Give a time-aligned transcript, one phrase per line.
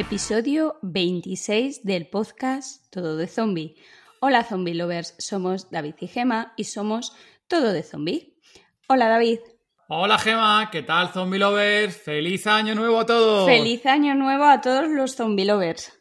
[0.00, 3.76] Episodio 26 del podcast Todo de Zombie.
[4.20, 7.14] Hola Zombie Lovers, somos David y Gema y somos
[7.48, 8.34] Todo de Zombie.
[8.88, 9.40] Hola David.
[9.88, 11.98] Hola Gema, ¿qué tal Zombie Lovers?
[11.98, 13.46] ¡Feliz año nuevo a todos!
[13.46, 15.92] Feliz año nuevo a todos los Zombie Lovers.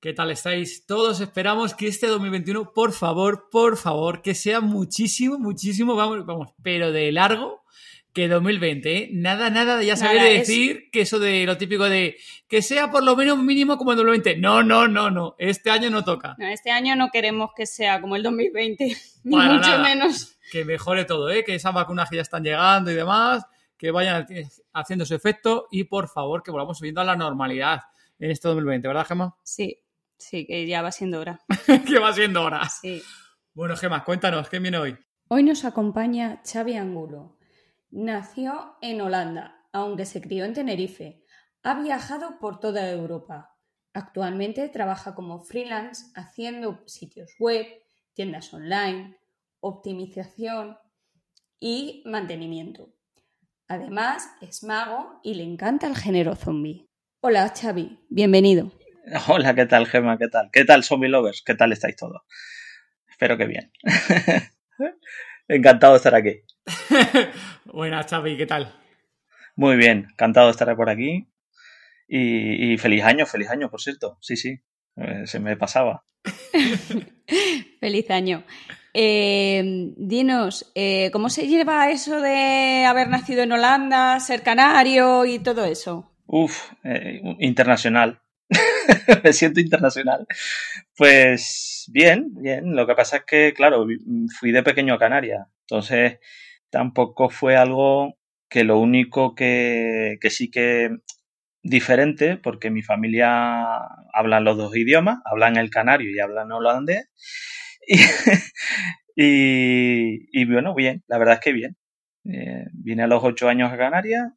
[0.00, 0.84] ¿Qué tal estáis?
[0.84, 6.48] Todos esperamos que este 2021, por favor, por favor, que sea muchísimo, muchísimo, vamos, vamos,
[6.64, 7.62] pero de largo
[8.16, 9.08] que 2020, ¿eh?
[9.12, 12.16] Nada, nada de ya saber decir que eso de lo típico de
[12.48, 14.38] que sea por lo menos mínimo como el 2020.
[14.38, 15.36] No, no, no, no.
[15.38, 16.34] Este año no toca.
[16.38, 20.38] No, este año no queremos que sea como el 2020, ni mucho menos.
[20.50, 21.44] Que mejore todo, ¿eh?
[21.44, 23.44] Que esas vacunas que ya están llegando y demás,
[23.76, 24.26] que vayan
[24.72, 27.82] haciendo su efecto y por favor que volvamos subiendo a la normalidad
[28.18, 29.36] en este 2020, ¿verdad, Gemma?
[29.44, 29.76] Sí,
[30.16, 31.38] sí, que ya va siendo hora.
[31.86, 32.66] que va siendo hora.
[32.70, 33.02] Sí.
[33.52, 34.96] Bueno, Gemma, cuéntanos, ¿qué viene hoy?
[35.28, 37.35] Hoy nos acompaña Xavi Angulo
[37.98, 41.24] Nació en Holanda, aunque se crió en Tenerife.
[41.62, 43.56] Ha viajado por toda Europa.
[43.94, 47.64] Actualmente trabaja como freelance haciendo sitios web,
[48.12, 49.16] tiendas online,
[49.60, 50.76] optimización
[51.58, 52.92] y mantenimiento.
[53.66, 56.90] Además, es mago y le encanta el género zombie.
[57.22, 58.72] Hola Xavi, bienvenido.
[59.28, 60.18] Hola, ¿qué tal Gema?
[60.18, 60.50] ¿Qué tal?
[60.52, 61.40] ¿Qué tal zombie lovers?
[61.40, 62.20] ¿Qué tal estáis todos?
[63.08, 63.72] Espero que bien.
[65.48, 66.42] Encantado de estar aquí.
[67.64, 68.74] Buenas, Xavi, ¿qué tal?
[69.54, 71.26] Muy bien, encantado de estar por aquí.
[72.08, 74.18] Y, feliz año, feliz año, por cierto.
[74.20, 74.60] Sí, sí,
[74.96, 76.04] eh, se me pasaba.
[77.80, 78.44] feliz año.
[78.94, 85.38] Eh, dinos, eh, ¿cómo se lleva eso de haber nacido en Holanda, ser canario y
[85.40, 86.12] todo eso?
[86.26, 86.72] Uf,
[87.38, 88.20] internacional.
[89.24, 90.26] me siento internacional.
[90.96, 92.74] Pues bien, bien.
[92.74, 93.86] Lo que pasa es que, claro,
[94.38, 95.46] fui de pequeño a Canarias.
[95.62, 96.18] Entonces,
[96.70, 98.16] tampoco fue algo
[98.48, 100.90] que lo único que, que sí que
[101.62, 103.78] diferente, porque mi familia
[104.12, 107.08] habla los dos idiomas, hablan el canario y hablan holandés.
[107.86, 107.96] Y,
[110.40, 111.76] y, bueno, bien, la verdad es que bien.
[112.24, 114.32] Eh, vine a los ocho años a Canarias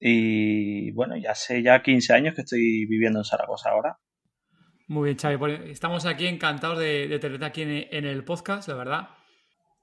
[0.00, 3.98] y bueno, ya hace ya 15 años que estoy viviendo en Zaragoza ahora.
[4.88, 5.36] Muy bien, Xavi.
[5.36, 9.08] Pues estamos aquí encantados de, tenerte aquí en, el podcast, la verdad.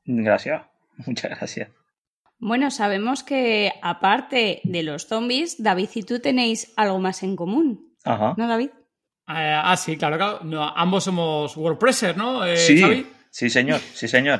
[0.06, 0.63] Gracias,
[1.06, 1.84] muchas gracias.
[2.40, 7.96] Bueno, sabemos que aparte de los zombies, David y tú tenéis algo más en común.
[8.03, 8.35] Ajá.
[8.38, 8.69] ¿No, David?
[9.28, 10.74] Eh, ah, sí, claro, claro.
[10.75, 12.45] ambos somos WordPressers, ¿no?
[12.45, 14.40] Eh, sí, sí, señor, sí, señor.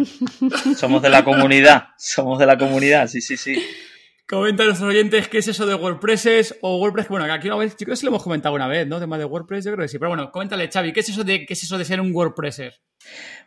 [0.78, 3.56] somos de la comunidad, somos de la comunidad, sí, sí, sí.
[4.28, 7.10] Comenta a nuestros oyentes qué es eso de WordPress o WordPress.
[7.10, 9.00] Bueno, aquí una vez, yo creo que sí lo hemos comentado una vez, ¿no?
[9.00, 10.00] Tema de WordPress, yo creo que sí.
[10.00, 12.74] Pero bueno, coméntale, Xavi, ¿qué es eso de, qué es eso de ser un WordPresser?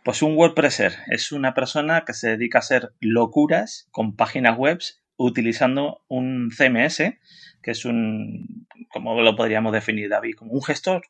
[0.05, 4.79] Pues un WordPresser es una persona que se dedica a hacer locuras con páginas web
[5.17, 6.99] utilizando un CMS,
[7.61, 10.37] que es un, ¿cómo lo podríamos definir, David?
[10.37, 11.03] Como un gestor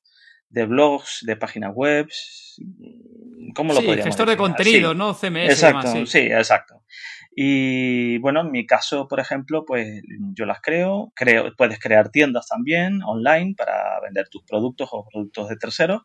[0.49, 2.09] de blogs, de páginas web.
[3.55, 5.13] ¿Cómo lo sí, podríamos gestor de contenido, ¿no?
[5.13, 5.51] CMS.
[5.51, 6.83] Exacto, sí, exacto.
[7.41, 10.03] Y bueno, en mi caso, por ejemplo, pues
[10.35, 15.49] yo las creo, creo, puedes crear tiendas también online para vender tus productos o productos
[15.49, 16.03] de terceros.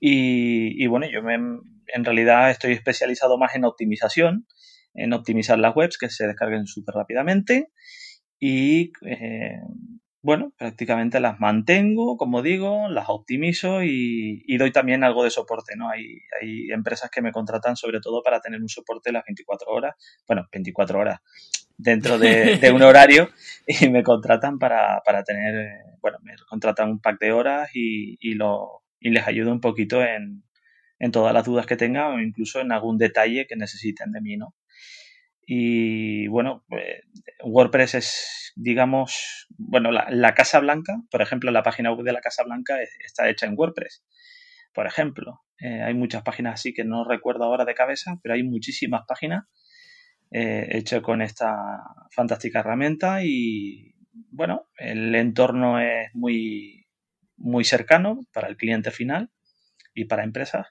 [0.00, 4.46] Y, bueno, yo me, en realidad estoy especializado más en optimización,
[4.94, 7.70] en optimizar las webs que se descarguen súper rápidamente
[8.40, 9.60] y eh,
[10.26, 15.88] bueno, prácticamente las mantengo, como digo, las optimizo y, doy también algo de soporte, ¿no?
[15.88, 19.94] Hay, hay, empresas que me contratan sobre todo para tener un soporte las 24 horas,
[20.26, 21.20] bueno, 24 horas
[21.78, 23.30] dentro de, un horario
[23.68, 28.34] y me contratan para, para, tener, bueno, me contratan un pack de horas y, y,
[28.34, 30.42] lo, y les ayudo un poquito en,
[30.98, 34.36] en todas las dudas que tengan o incluso en algún detalle que necesiten de mí,
[34.36, 34.56] ¿no?
[35.46, 37.02] Y bueno, pues,
[37.44, 42.42] WordPress es, digamos, bueno, la, Casa Blanca, por ejemplo, la página web de la Casa
[42.42, 44.04] Blanca está hecha en WordPress.
[44.74, 48.42] Por ejemplo, eh, hay muchas páginas así que no recuerdo ahora de cabeza, pero hay
[48.42, 49.44] muchísimas páginas
[50.32, 51.56] eh, hechas con esta
[52.10, 53.94] fantástica herramienta y
[54.30, 56.88] bueno, el entorno es muy,
[57.36, 59.30] muy cercano para el cliente final
[59.94, 60.66] y para empresas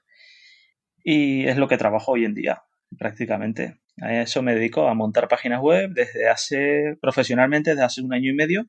[1.02, 2.62] y es lo que trabajo hoy en día
[2.98, 3.80] prácticamente.
[4.00, 8.30] A eso me dedico, a montar páginas web desde hace, profesionalmente, desde hace un año
[8.30, 8.66] y medio,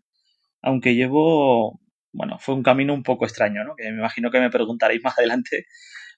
[0.61, 1.81] aunque llevo,
[2.13, 3.75] bueno, fue un camino un poco extraño, ¿no?
[3.75, 5.65] Que me imagino que me preguntaréis más adelante,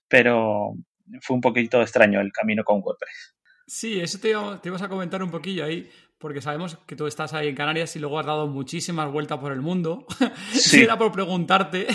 [0.08, 0.74] pero
[1.22, 3.36] fue un poquito extraño el camino con WordPress.
[3.66, 5.90] Sí, eso te, te ibas a comentar un poquillo ahí,
[6.20, 9.52] porque sabemos que tú estás ahí en Canarias y luego has dado muchísimas vueltas por
[9.52, 10.06] el mundo.
[10.52, 10.82] Sí.
[10.82, 11.88] era por preguntarte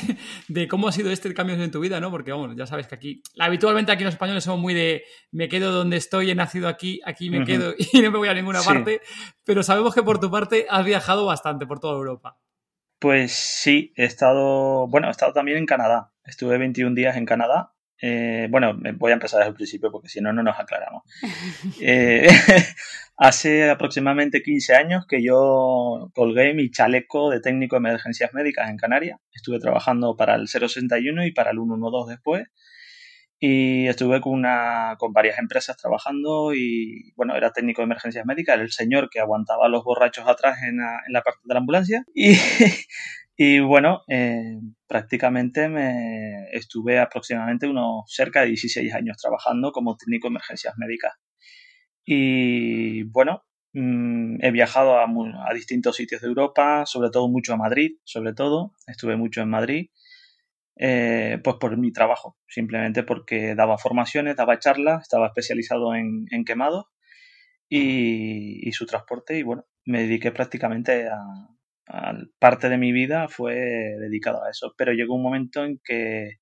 [0.48, 2.10] de cómo ha sido este cambio en tu vida, ¿no?
[2.10, 5.70] Porque, vamos, ya sabes que aquí, habitualmente aquí los españoles somos muy de me quedo
[5.70, 9.00] donde estoy, he nacido aquí, aquí me quedo y no me voy a ninguna parte,
[9.44, 12.38] pero sabemos que por tu parte has viajado bastante por toda Europa.
[12.98, 16.12] Pues sí, he estado, bueno, he estado también en Canadá.
[16.24, 17.73] Estuve 21 días en Canadá
[18.06, 21.04] eh, bueno, voy a empezar desde el principio porque si no, no nos aclaramos.
[21.80, 22.28] Eh,
[23.16, 28.76] hace aproximadamente 15 años que yo colgué mi chaleco de técnico de emergencias médicas en
[28.76, 29.20] Canarias.
[29.32, 32.44] Estuve trabajando para el 061 y para el 112 después.
[33.40, 38.54] Y estuve con, una, con varias empresas trabajando y, bueno, era técnico de emergencias médicas,
[38.54, 41.54] era el señor que aguantaba a los borrachos atrás en la, en la parte de
[41.54, 42.04] la ambulancia.
[42.14, 42.34] Y
[43.36, 50.28] y bueno, eh, prácticamente me estuve aproximadamente unos cerca de 16 años trabajando como técnico
[50.28, 51.14] de emergencias médicas.
[52.04, 57.56] Y bueno, mm, he viajado a, a, distintos sitios de Europa, sobre todo mucho a
[57.56, 58.74] Madrid, sobre todo.
[58.86, 59.90] Estuve mucho en Madrid,
[60.76, 66.44] eh, pues por mi trabajo, simplemente porque daba formaciones, daba charlas, estaba especializado en, en
[66.44, 66.86] quemados
[67.68, 71.18] y, y su transporte y bueno, me dediqué prácticamente a,
[72.38, 73.54] parte de mi vida fue
[74.00, 74.74] dedicado a eso.
[74.76, 76.38] Pero llegó un momento en que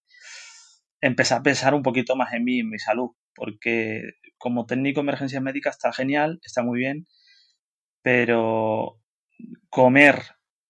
[1.00, 5.04] empecé a pensar un poquito más en mí, en mi salud, porque como técnico de
[5.04, 7.06] emergencias médicas está genial, está muy bien,
[8.02, 9.00] pero
[9.68, 10.22] comer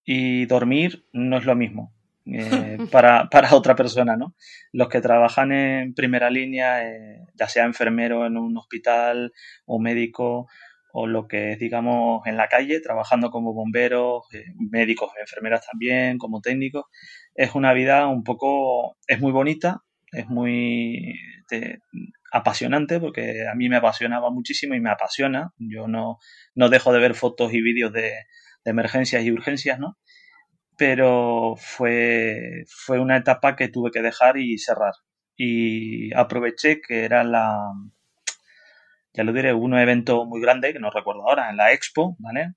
[0.04, 1.94] y dormir no es lo mismo.
[2.26, 4.34] Eh, para, para, otra persona, ¿no?
[4.72, 9.32] Los que trabajan en primera línea, eh, ya sea enfermero en un hospital
[9.66, 10.48] o médico
[10.92, 16.18] o lo que es, digamos, en la calle, trabajando como bomberos, eh, médicos, enfermeras también,
[16.18, 16.84] como técnicos.
[17.34, 21.18] Es una vida un poco, es muy bonita, es muy
[22.30, 25.52] apasionante, porque a mí me apasionaba muchísimo y me apasiona.
[25.58, 26.18] Yo no,
[26.54, 28.12] no dejo de ver fotos y vídeos de,
[28.64, 29.98] de emergencias y urgencias, ¿no?
[30.76, 34.94] Pero fue, fue una etapa que tuve que dejar y cerrar.
[35.36, 37.56] Y aproveché que era la,
[39.14, 42.17] ya lo diré, hubo un evento muy grande, que no recuerdo ahora, en la Expo,
[42.19, 42.55] ¿vale?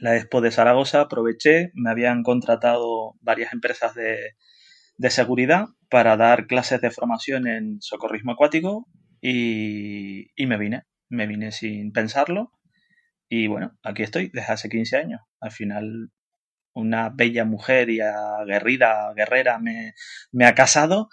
[0.00, 4.34] La Expo de Zaragoza, aproveché, me habían contratado varias empresas de,
[5.10, 8.86] seguridad para dar clases de formación en socorrismo acuático
[9.20, 12.52] y, y, me vine, me vine sin pensarlo
[13.28, 15.20] y bueno, aquí estoy desde hace 15 años.
[15.40, 16.10] Al final
[16.72, 19.94] una bella mujer y aguerrida, guerrera me,
[20.32, 21.08] me ha casado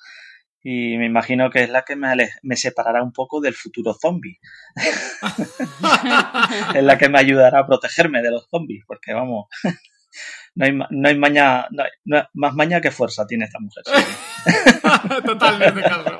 [0.63, 2.13] y me imagino que es la que me,
[2.43, 4.39] me separará un poco del futuro zombie.
[6.75, 9.47] es la que me ayudará a protegerme de los zombies, porque vamos,
[10.55, 11.67] no hay, no hay maña,
[12.05, 13.83] no más maña que fuerza tiene esta mujer.
[15.25, 16.19] Totalmente, Carlos.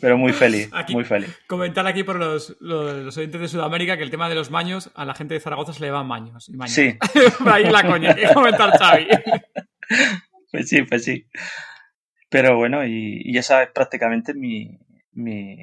[0.00, 1.38] Pero muy feliz, muy feliz.
[1.46, 5.04] Comentar aquí por los, los, oyentes de Sudamérica que el tema de los maños, a
[5.04, 6.48] la gente de Zaragoza se le van maños.
[6.48, 6.98] Y Sí.
[7.38, 9.08] por ahí la coña, que comentar Xavi.
[10.50, 11.26] Pues sí, pues sí.
[12.34, 14.76] Pero bueno, y, y esa es prácticamente mi,
[15.12, 15.56] mi,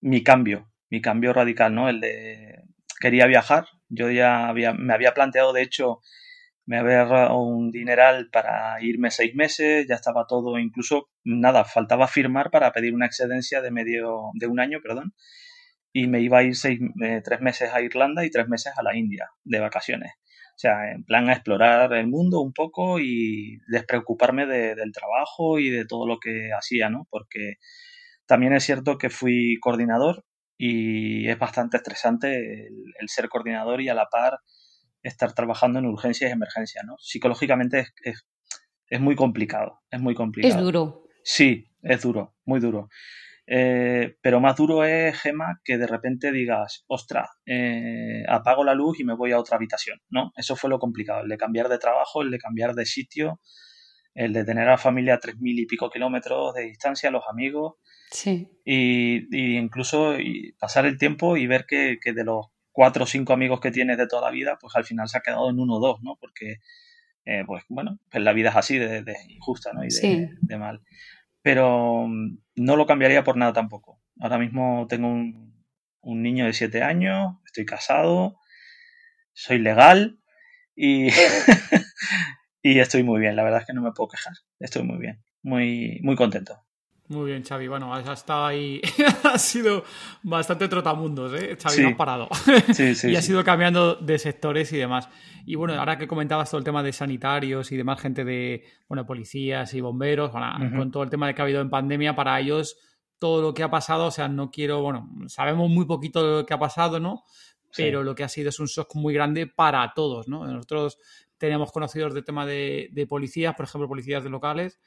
[0.00, 1.90] mi, cambio, mi cambio radical, ¿no?
[1.90, 2.62] El de
[2.98, 3.66] quería viajar.
[3.90, 6.00] Yo ya había, me había planteado, de hecho,
[6.64, 12.08] me había dado un dineral para irme seis meses, ya estaba todo, incluso nada, faltaba
[12.08, 15.12] firmar para pedir una excedencia de medio, de un año, perdón,
[15.92, 18.82] y me iba a ir seis, eh, tres meses a Irlanda y tres meses a
[18.82, 20.12] la India de vacaciones.
[20.56, 25.68] O sea, en plan a explorar el mundo un poco y despreocuparme del trabajo y
[25.68, 27.06] de todo lo que hacía, ¿no?
[27.10, 27.56] Porque
[28.24, 30.24] también es cierto que fui coordinador
[30.56, 34.38] y es bastante estresante el, ser coordinador y a la par
[35.02, 36.94] estar trabajando en urgencias y emergencias, ¿no?
[37.00, 38.26] Psicológicamente es,
[38.88, 40.54] es muy complicado, es muy complicado.
[40.54, 41.04] Es duro.
[41.22, 42.88] Sí, es duro, muy duro.
[43.48, 48.98] Eh, pero más duro es, Gema, que de repente digas, ostra, eh, apago la luz
[48.98, 50.32] y me voy a otra habitación, ¿no?
[50.36, 53.40] Eso fue lo complicado, el de cambiar de trabajo, el de cambiar de sitio,
[54.14, 57.24] el de tener a la familia a tres mil y pico kilómetros de distancia, los
[57.30, 57.74] amigos.
[58.10, 58.48] Sí.
[58.64, 60.16] Y, incluso
[60.58, 64.08] pasar el tiempo y ver que, de los cuatro o cinco amigos que tienes de
[64.08, 66.16] toda la vida, pues al final se ha quedado en uno o dos, ¿no?
[66.20, 66.56] Porque,
[67.24, 69.84] eh, pues bueno, pues la vida es así de, injusta, ¿no?
[69.84, 69.88] Y
[70.40, 70.80] de mal
[71.46, 74.00] pero mm, no lo cambiaría por nada tampoco.
[74.18, 75.54] Ahora mismo tengo un,
[76.02, 78.40] niño de 7 años, estoy casado,
[79.32, 80.18] soy legal
[80.74, 81.06] y,
[82.62, 83.36] y estoy muy bien.
[83.36, 84.32] La verdad es que no me puedo quejar.
[84.58, 86.65] Estoy muy bien, muy, muy contento.
[87.08, 87.68] Muy bien, Xavi.
[87.68, 88.80] Bueno, has estado ahí.
[89.24, 89.84] ha sido
[90.22, 91.56] bastante trotamundos, ¿eh?
[91.60, 92.28] Xavi, no has parado.
[92.72, 95.08] Sí, sí, y has ido cambiando de sectores y demás.
[95.44, 99.06] Y bueno, ahora que comentabas todo el tema de sanitarios y demás, gente de, bueno,
[99.06, 100.32] policías y bomberos,
[100.76, 102.76] con todo el tema de que ha habido en pandemia, para ellos
[103.18, 106.46] todo lo que ha pasado, o sea, no quiero, bueno, sabemos muy poquito de lo
[106.46, 107.24] que ha pasado, ¿no?
[107.76, 110.46] Pero lo que ha sido es un shock muy grande para todos, ¿no?
[110.46, 110.98] Nosotros
[111.38, 114.80] tenemos conocidos de tema de, de policías, por ejemplo, policías de locales,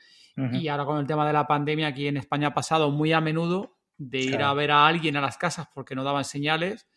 [0.53, 3.19] y ahora con el tema de la pandemia aquí en España ha pasado muy a
[3.19, 6.87] menudo de ir a ver a alguien a las casas porque no daban señales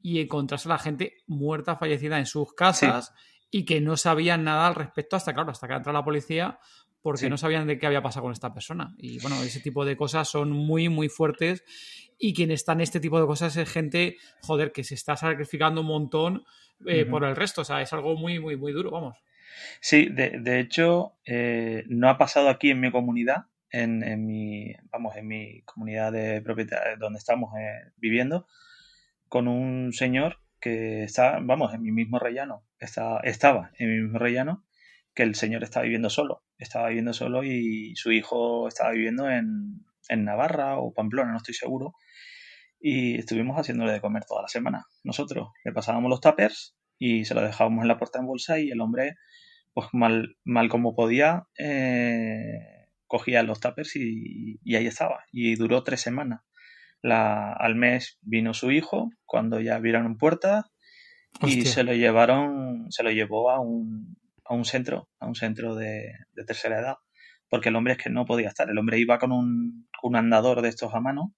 [0.00, 3.12] y encontrarse a la gente muerta, fallecida en sus casas
[3.50, 6.60] y que no sabían nada al respecto hasta, claro, hasta que entra la policía
[7.02, 8.94] porque no sabían de qué había pasado con esta persona.
[8.96, 11.64] Y bueno, ese tipo de cosas son muy, muy fuertes
[12.18, 15.82] y quien está en este tipo de cosas es gente, joder, que se está sacrificando
[15.82, 16.44] un montón
[16.86, 17.62] eh, por el resto.
[17.62, 19.16] O sea, es algo muy, muy, muy duro, vamos.
[19.80, 25.16] Sí, de, hecho, eh, no ha pasado aquí en mi comunidad, en, en, mi, vamos,
[25.16, 28.46] en mi comunidad de propietarios donde estamos eh, viviendo,
[29.28, 34.18] con un señor que está, vamos, en mi mismo rellano, está, estaba en mi mismo
[34.18, 34.64] rellano,
[35.14, 39.84] que el señor estaba viviendo solo, estaba viviendo solo y su hijo estaba viviendo en,
[40.08, 41.94] en Navarra o Pamplona, no estoy seguro,
[42.86, 44.84] y estuvimos haciéndole de comer toda la semana.
[45.04, 48.70] Nosotros le pasábamos los tuppers y se lo dejábamos en la puerta en bolsa y
[48.70, 49.14] el hombre
[49.72, 52.58] pues mal, mal como podía, eh,
[53.06, 55.24] cogía los tuppers y, ahí estaba.
[55.32, 56.42] Y duró tres semanas.
[57.00, 60.66] La, al mes vino su hijo, cuando ya vieron puertas,
[61.40, 65.74] y se lo llevaron, se lo llevó a un, a un centro, a un centro
[65.74, 66.12] de,
[66.46, 66.96] tercera edad,
[67.48, 68.68] porque el hombre es que no podía estar.
[68.68, 71.34] El hombre iba con un, un andador de estos a mano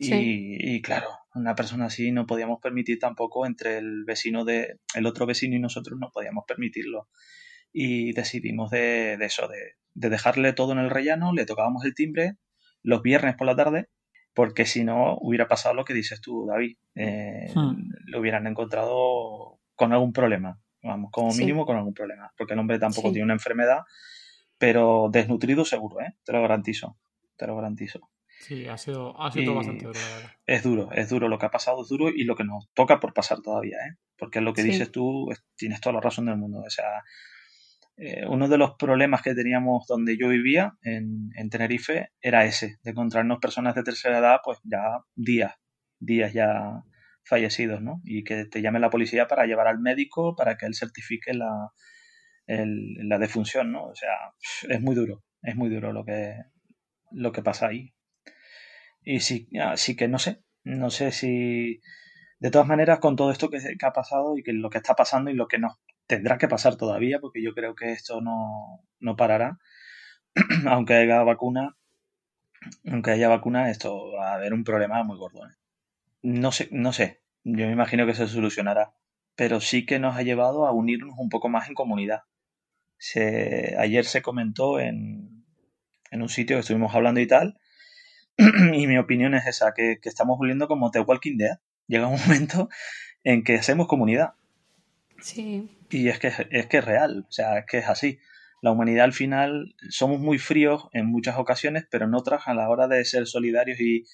[0.00, 5.06] y, y, claro, una persona así no podíamos permitir tampoco entre el vecino de el
[5.06, 7.08] otro vecino y nosotros no podíamos permitirlo
[7.72, 12.36] y decidimos de, eso, de, dejarle todo en el rellano, le tocábamos el timbre
[12.82, 13.88] los viernes por la tarde,
[14.34, 17.90] porque si no hubiera pasado lo que dices tú, David, eh, hmm.
[18.06, 22.78] lo hubieran encontrado con algún problema, vamos, como mínimo con algún problema, porque el hombre
[22.78, 23.80] tampoco tiene una enfermedad,
[24.56, 26.14] pero desnutrido seguro, ¿eh?
[26.24, 26.96] te lo garantizo,
[27.36, 28.10] te lo garantizo.
[28.40, 29.98] Sí, ha sido, ha sido bastante duro,
[30.46, 31.28] Es duro, es duro.
[31.28, 33.98] Lo que ha pasado es duro y lo que nos toca por pasar todavía, ¿eh?
[34.16, 36.60] Porque es lo que dices tú, tienes toda la razón del mundo.
[36.60, 37.04] O sea,
[37.98, 42.92] eh, uno de los problemas que teníamos donde yo vivía, en, Tenerife, era ese, de
[42.92, 45.54] encontrarnos personas de tercera edad, pues ya días,
[45.98, 46.82] días ya
[47.24, 48.00] fallecidos, ¿no?
[48.04, 51.74] Y que te llame la policía para llevar al médico para que él certifique la,
[52.46, 53.84] la defunción, ¿no?
[53.84, 54.14] O sea,
[54.66, 56.36] es muy duro, es muy duro lo que,
[57.10, 57.92] lo que pasa ahí.
[59.02, 61.80] Y sí, así que no sé, no sé si...
[62.38, 65.30] De todas maneras, con todo esto que, ha pasado y que lo que está pasando
[65.30, 65.74] y lo que nos
[66.06, 69.58] tendrá que pasar todavía, porque yo creo que esto no, no parará.
[70.66, 71.76] aunque haya vacuna,
[72.90, 75.46] aunque haya vacuna, esto va a haber un problema muy gordo.
[75.46, 75.52] ¿eh?
[76.22, 77.20] No sé, no sé.
[77.44, 78.94] Yo me imagino que se solucionará.
[79.36, 82.22] Pero sí que nos ha llevado a unirnos un poco más en comunidad.
[82.98, 85.44] Se, ayer se comentó en,
[86.10, 87.58] en un sitio que estuvimos hablando y tal,
[88.74, 91.58] y mi opinión es esa, que, que estamos volviendo como The Walking Dead.
[91.86, 92.68] Llega un momento
[93.24, 94.34] en que hacemos comunidad.
[95.20, 95.68] Sí.
[95.90, 98.18] Y es que es, que es real, o sea, es que es así.
[98.62, 102.68] La humanidad al final somos muy fríos en muchas ocasiones, pero en otras a la
[102.68, 104.04] hora de ser solidarios y,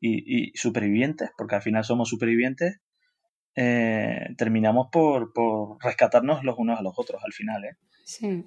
[0.00, 2.80] y, supervivientes, porque al final somos supervivientes,
[3.56, 7.64] eh, terminamos por, por rescatarnos los unos a los otros al final.
[7.64, 7.76] ¿eh?
[8.04, 8.44] Sí.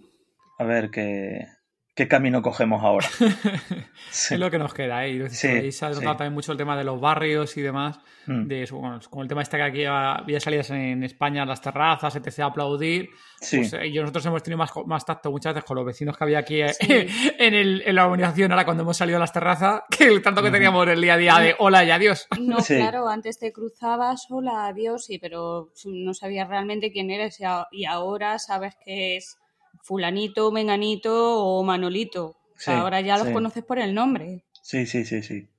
[0.59, 1.47] A ver, qué,
[1.93, 3.07] ¿Qué camino cogemos ahora?
[4.11, 5.05] Es lo que nos queda.
[5.05, 5.23] ¿eh?
[5.23, 7.99] ahí se ha tratado también mucho el tema de los barrios y demás.
[8.27, 8.47] Mm.
[8.47, 12.39] De, bueno, como el tema este que aquí había salidas en España, las terrazas, etc.
[12.39, 13.09] a aplaudir.
[13.39, 16.23] Pues, eh, y nosotros hemos tenido más, más tacto muchas veces con los vecinos que
[16.23, 16.71] había aquí eh,
[17.39, 20.41] en, el, en, la urbanización, ahora cuando hemos salido a las terrazas, que el tanto
[20.41, 22.27] que teníamos el día a día de hola y adiós.
[22.39, 27.85] No, claro, antes te cruzabas hola, adiós, sí, pero no sabías realmente quién eres y
[27.85, 29.40] ahora sabes que es
[29.83, 32.37] fulanito, menganito o manolito.
[32.67, 34.45] ahora ya los conoces por el nombre.
[34.61, 35.49] Sí, sí, sí, sí.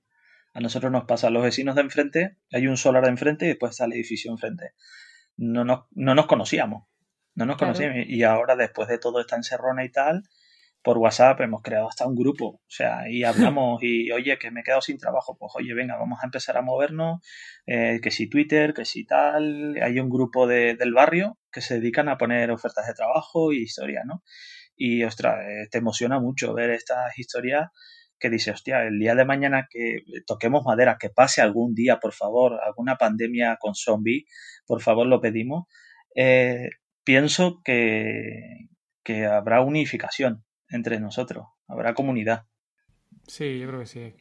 [0.55, 3.71] A nosotros nos pasa, los vecinos de enfrente, hay un solar de enfrente y después
[3.71, 4.75] está el edificio enfrente.
[5.37, 6.85] No nos, no nos conocíamos,
[7.35, 8.07] no nos conocíamos.
[8.07, 10.25] Y ahora, después de todo esta encerrona y tal,
[10.83, 13.25] por WhatsApp hemos creado hasta un grupo, o sea, y
[13.55, 16.57] hablamos y, oye, que me he quedado sin trabajo, pues oye, venga, vamos a empezar
[16.57, 17.21] a movernos,
[17.67, 21.75] eh, que si Twitter, que si tal, hay un grupo de, del barrio que se
[21.75, 24.23] dedican a poner ofertas de trabajo y historias, ¿no?
[24.77, 27.71] Y, ostras, eh, te emociona mucho ver estas historias
[28.19, 32.13] que dice, hostia, el día de mañana que toquemos madera, que pase algún día, por
[32.13, 34.27] favor, alguna pandemia con zombie,
[34.67, 35.67] por favor, lo pedimos.
[36.15, 36.71] Eh,
[37.05, 38.69] pienso que,
[39.03, 42.47] que habrá unificación entre nosotros, habrá comunidad.
[43.27, 44.15] Sí, yo creo que sí.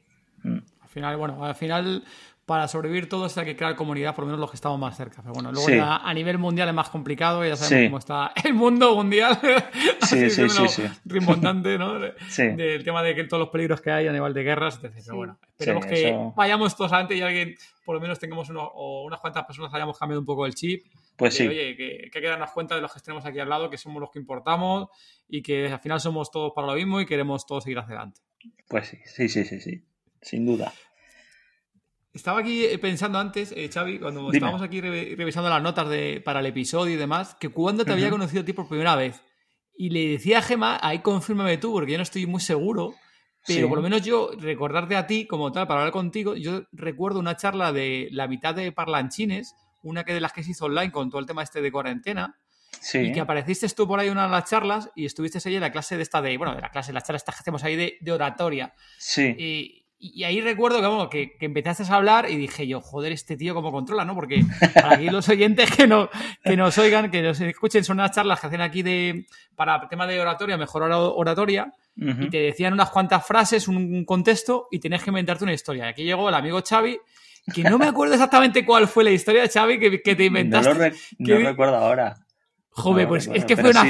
[0.43, 0.59] Mm.
[0.81, 2.03] Al final, bueno, al final
[2.51, 5.21] para sobrevivir todos hay que crear comunidad, por lo menos los que estamos más cerca.
[5.21, 8.53] Pero bueno, luego ya a nivel mundial es más complicado, ya sabemos cómo está el
[8.53, 9.39] mundo mundial.
[10.01, 10.83] Sí, sí, sí, sí.
[11.05, 11.97] Rimbontante, ¿no?
[11.97, 14.91] Del tema de que todos los peligros que hay a nivel de guerras, etc.
[15.05, 17.55] Pero bueno, esperemos que vayamos todos antes y alguien,
[17.85, 20.85] por lo menos tengamos uno, o unas cuantas personas hayamos cambiado un poco el chip.
[21.21, 21.47] Pues sí.
[21.47, 23.77] Oye, que, que hay que darnos cuenta de los que tenemos aquí al lado, que
[23.77, 24.89] somos los que importamos
[25.29, 28.21] y que al final somos todos para lo mismo y queremos todos seguir adelante.
[28.67, 29.83] Pues sí, sí, sí, sí, sí.
[30.19, 30.73] Sin duda.
[32.11, 36.39] Estaba aquí eh, pensando antes, eh, Xavi, cuando estábamos aquí revisando las notas de, para
[36.39, 39.21] el episodio y demás, que cuando te había conocido a ti por primera vez.
[39.77, 42.95] Y le decía a Gema, ahí confírmame tú, porque yo no estoy muy seguro,
[43.45, 47.19] pero por lo menos yo recordarte a ti como tal, para hablar contigo, yo recuerdo
[47.19, 50.91] una charla de la mitad de parlanchines, una que de las que se hizo online
[50.91, 52.37] con todo el tema este de cuarentena,
[52.93, 55.71] y que apareciste tú por ahí una de las charlas y estuviste ahí en la
[55.71, 58.11] clase de esta de, bueno, de la clase, las charlas que hacemos ahí de, de
[58.11, 58.73] oratoria.
[58.97, 59.35] Sí.
[59.37, 63.37] Y, y ahí recuerdo que, bueno, que, empezaste a hablar y dije yo, joder, este
[63.37, 64.15] tío cómo controla, ¿no?
[64.15, 66.09] Porque para aquí los oyentes que, no,
[66.43, 70.07] que nos oigan, que nos escuchen, son unas charlas que hacen aquí de para tema
[70.07, 75.11] de oratoria, mejor oratoria, y te decían unas cuantas frases, un contexto, y tenías que
[75.11, 75.87] inventarte una historia.
[75.87, 76.97] Aquí llegó el amigo Xavi,
[77.53, 80.93] que no me acuerdo exactamente cuál fue la historia, Xavi, que, que te inventaste.
[81.19, 82.15] No, lo recuerdo ahora.
[82.69, 83.85] Joder, pues es que fue una...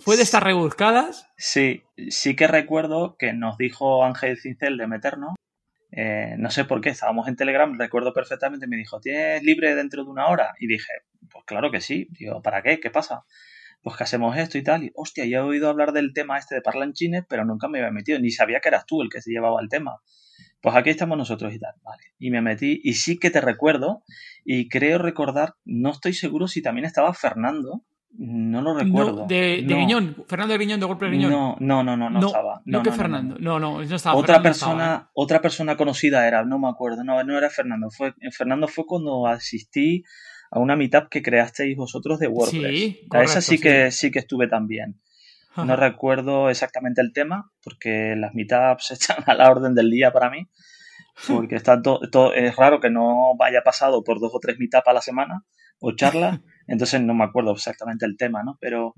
[0.00, 1.28] ¿Fue de estas rebuscadas?
[1.36, 5.34] Sí, sí que recuerdo que nos dijo Ángel Cincel de meternos.
[5.92, 10.02] Eh, no sé por qué, estábamos en Telegram, recuerdo perfectamente, me dijo, ¿tienes libre dentro
[10.02, 10.52] de una hora?
[10.58, 10.92] Y dije,
[11.30, 12.08] pues claro que sí.
[12.18, 12.80] Digo, ¿para qué?
[12.80, 13.24] ¿Qué pasa?
[13.82, 14.82] Pues que hacemos esto y tal.
[14.82, 17.92] Y hostia, ya he oído hablar del tema este de parlanchines, pero nunca me había
[17.92, 20.00] metido, ni sabía que eras tú el que se llevaba el tema.
[20.64, 22.02] Pues aquí estamos nosotros y tal, vale.
[22.18, 24.02] Y me metí, y sí que te recuerdo,
[24.46, 29.26] y creo recordar, no estoy seguro si también estaba Fernando, no lo recuerdo.
[29.26, 31.30] de, de Fernando de Riñón, de golpe de Riñón.
[31.30, 32.62] No, no, no, no, no, estaba.
[32.64, 34.16] No, que Fernando, no, no, no, estaba.
[34.16, 35.10] Otra persona, ¿eh?
[35.12, 37.90] otra persona conocida era, no me acuerdo, no, no era Fernando.
[37.90, 40.02] Fue, Fernando fue cuando asistí
[40.50, 42.78] a una meetup que creasteis vosotros de WordPress.
[42.80, 44.98] Sí, a esa sí, que sí que estuve también.
[45.56, 50.30] No recuerdo exactamente el tema, porque las meetups están a la orden del día para
[50.30, 50.48] mí.
[51.28, 51.80] Porque está
[52.34, 55.44] es raro que no vaya pasado por dos o tres meetups a la semana
[55.78, 56.40] o charlas.
[56.66, 58.58] Entonces no me acuerdo exactamente el tema, ¿no?
[58.60, 58.94] Pero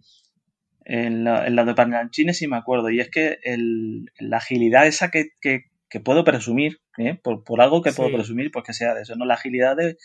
[0.84, 2.90] en la, en la de Panganchines sí me acuerdo.
[2.90, 5.64] Y es que el, la agilidad esa que, que,
[6.04, 7.18] puedo presumir, ¿eh?
[7.22, 9.24] por, por, algo que puedo presumir, pues que sea de eso, ¿no?
[9.24, 9.96] La agilidad de,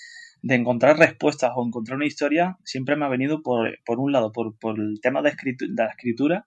[0.42, 4.32] de encontrar respuestas o encontrar una historia siempre me ha venido por, por un lado,
[4.32, 6.46] por, por el tema de, de la escritura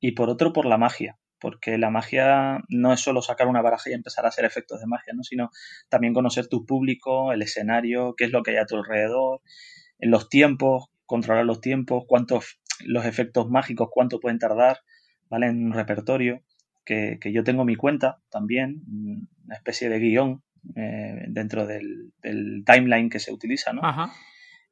[0.00, 3.90] y por otro por la magia porque la magia no es solo sacar una baraja
[3.90, 5.24] y empezar a hacer efectos de magia, ¿no?
[5.24, 5.50] sino
[5.88, 9.40] también conocer tu público, el escenario, qué es lo que hay a tu alrededor,
[9.98, 14.82] los tiempos, controlar los tiempos, cuántos, los efectos mágicos, cuánto pueden tardar,
[15.28, 15.48] ¿vale?
[15.48, 16.42] En un repertorio,
[16.84, 18.82] que, yo tengo mi cuenta también,
[19.44, 20.42] una especie de guion
[20.76, 22.12] eh, dentro del,
[22.64, 23.82] timeline que se utiliza, ¿no?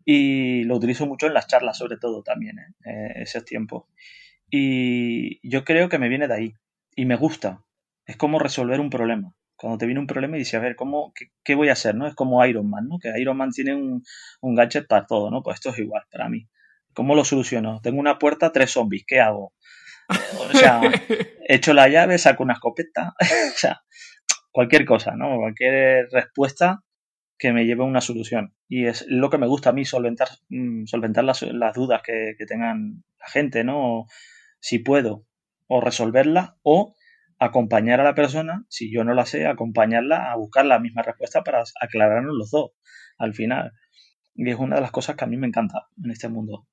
[0.05, 2.75] Y lo utilizo mucho en las charlas, sobre todo también, ¿eh?
[2.85, 3.85] Eh, esos tiempos.
[4.51, 6.55] Y yo creo que me viene de ahí.
[6.97, 7.65] Y me gusta.
[8.07, 11.13] Es como resolver un problema cuando te viene un problema y dices, a ver, ¿cómo,
[11.45, 11.95] qué, voy a hacer?
[11.95, 12.07] ¿no?
[12.07, 12.99] Es como Iron Man, ¿no?
[12.99, 14.03] Que Iron Man tiene un,
[14.41, 15.43] un gadget para todo, ¿no?
[15.43, 16.49] Pues esto es igual para mí.
[16.95, 17.79] ¿Cómo lo soluciono?
[17.83, 19.53] Tengo una puerta, tres zombies, ¿qué hago?
[20.09, 20.81] O sea,
[21.47, 23.83] echo la llave, saco una escopeta, o sea,
[24.51, 25.37] cualquier cosa, ¿no?
[25.39, 26.85] Cualquier respuesta
[27.39, 28.55] que me lleve a una solución.
[28.69, 31.41] Y es lo que me gusta a mí, solventar, mm, solventar las,
[31.75, 34.07] dudas que, tengan la gente, ¿no?
[34.61, 35.25] Si puedo,
[35.67, 36.95] o resolverlas, o
[37.39, 41.43] acompañar a la persona, si yo no la sé, acompañarla a buscar la misma respuesta
[41.43, 42.73] para aclararnos los dos
[43.17, 43.73] al final.
[44.35, 46.67] Y es una de las cosas que a mí me encanta en este mundo.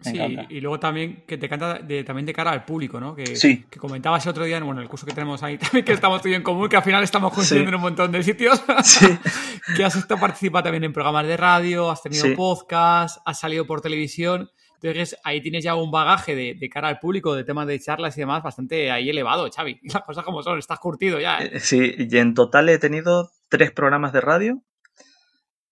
[0.00, 3.14] Sí, y luego también que te encanta de, también de cara al público, ¿no?
[3.14, 3.64] Que, sí.
[3.70, 6.28] que comentabas el otro día, bueno, el curso que tenemos ahí también, que estamos tú
[6.28, 8.62] en común, que al final estamos coincidiendo en un montón de sitios.
[8.84, 9.06] Sí.
[9.76, 13.80] que has estado participando también en programas de radio, has tenido podcast, has salido por
[13.80, 14.50] televisión.
[14.82, 18.20] Entonces ahí tienes ya un bagaje de, cara al público, de temas de charlas y
[18.20, 19.78] demás, bastante ahí elevado, Xavi.
[19.92, 21.38] Las cosas como son, estás curtido ya.
[21.38, 21.50] ¿eh?
[21.54, 24.62] Eh, sí, y en total he tenido tres programas de radio.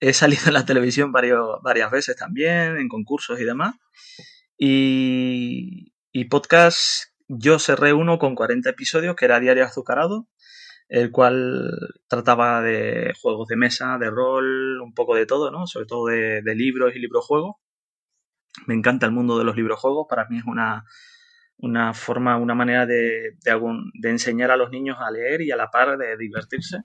[0.01, 3.75] He salido en la televisión varias veces también, en concursos y demás.
[4.57, 10.29] Y, y podcast, yo cerré uno con 40 episodios, que era Diario Azucarado,
[10.89, 11.71] el cual
[12.09, 15.67] trataba de juegos de mesa, de rol, un poco de todo, ¿no?
[15.67, 17.57] Sobre todo de, de libros y librojuegos.
[18.67, 20.85] Me encanta el mundo de los librojuegos, para mí es una,
[21.59, 25.71] una forma, una manera de, de, enseñar a los niños a leer y a la
[25.71, 26.79] par de divertirse.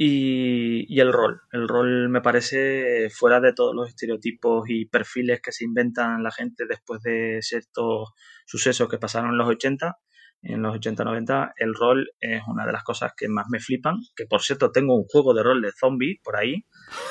[0.00, 1.40] Y, y, el rol.
[1.50, 6.30] El rol me parece fuera de todos los estereotipos y perfiles que se inventan la
[6.30, 8.10] gente después de ciertos
[8.46, 9.98] sucesos que pasaron en los 80.
[10.42, 13.96] en los 80-90, el rol es una de las cosas que más me flipan.
[14.14, 16.64] Que por cierto, tengo un juego de rol de zombies por ahí,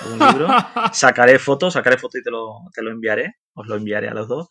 [0.09, 0.47] un libro.
[0.93, 3.35] sacaré fotos, sacaré fotos y te lo, te lo enviaré.
[3.53, 4.47] Os lo enviaré a los dos.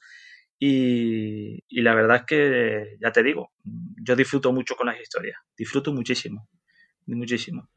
[0.59, 5.39] Y, y, la verdad es que, ya te digo, yo disfruto mucho con las historias.
[5.57, 6.51] Disfruto muchísimo.
[7.07, 7.71] Muchísimo.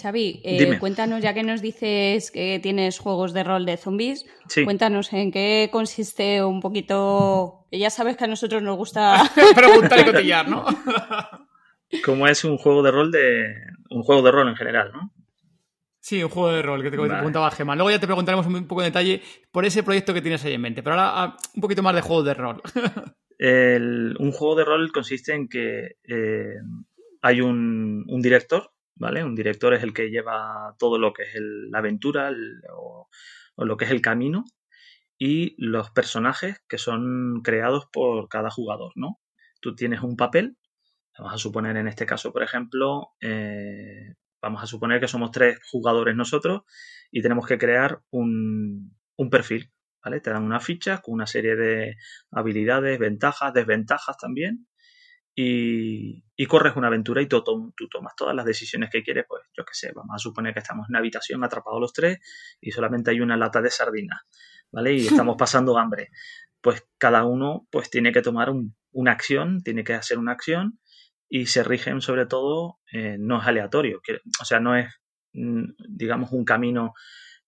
[0.00, 4.26] Xavi, eh, cuéntanos, ya que nos dices que tienes juegos de rol de zombies,
[4.64, 7.66] cuéntanos en qué consiste un poquito.
[7.70, 9.22] Que ya sabes que a nosotros nos gusta.
[9.54, 10.64] Preguntar y cotillar, ¿no?
[12.04, 13.54] Como es un juego de rol de.
[13.90, 15.12] Un juego de rol en general, ¿no?
[16.00, 17.74] Sí, un juego de rol que te preguntaba Gemma.
[17.74, 20.60] Luego ya te preguntaremos un poco de detalle por ese proyecto que tienes ahí en
[20.60, 20.82] mente.
[20.82, 22.62] Pero ahora ah, un poquito más de juego de rol.
[23.40, 26.54] un juego de rol consiste en que eh,
[27.22, 29.22] hay un, un director ¿vale?
[29.22, 32.32] Un director es el que lleva todo lo que es la aventura
[32.74, 33.08] o,
[33.56, 34.44] lo que es el camino
[35.18, 39.20] y los personajes que son creados por cada jugador, ¿no?
[39.60, 40.58] Tú tienes un papel,
[41.18, 45.58] vamos a suponer en este caso, por ejemplo, eh, vamos a suponer que somos tres
[45.70, 46.62] jugadores nosotros
[47.10, 49.72] y tenemos que crear un, un perfil,
[50.04, 50.20] ¿vale?
[50.20, 51.96] Te dan una ficha con una serie de
[52.30, 54.66] habilidades, ventajas, desventajas también
[55.38, 59.64] y, corres una aventura y tú, tú, tomas todas las decisiones que quieres, pues yo
[59.64, 62.18] qué sé, vamos a suponer que estamos en una habitación atrapados los tres
[62.60, 64.22] y solamente hay una lata de sardinas,
[64.72, 64.94] ¿vale?
[64.94, 66.10] Y estamos pasando hambre.
[66.62, 68.50] Pues cada uno pues tiene que tomar
[68.92, 70.80] una acción, tiene que hacer una acción
[71.28, 74.00] y se rigen sobre todo, eh, no es aleatorio,
[74.40, 74.88] o sea, no es,
[75.34, 76.94] mm, digamos, un camino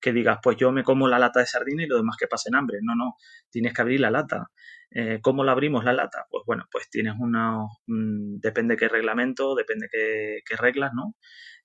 [0.00, 2.54] que digas, pues yo me como la lata de sardina y lo demás que pasen
[2.54, 2.78] hambre.
[2.82, 3.16] No, no,
[3.50, 4.50] tienes que abrir la lata.
[4.90, 6.26] Eh, ¿Cómo la abrimos la lata?
[6.30, 11.14] Pues bueno, pues tienes una, depende qué reglamento, depende qué, reglas, ¿no?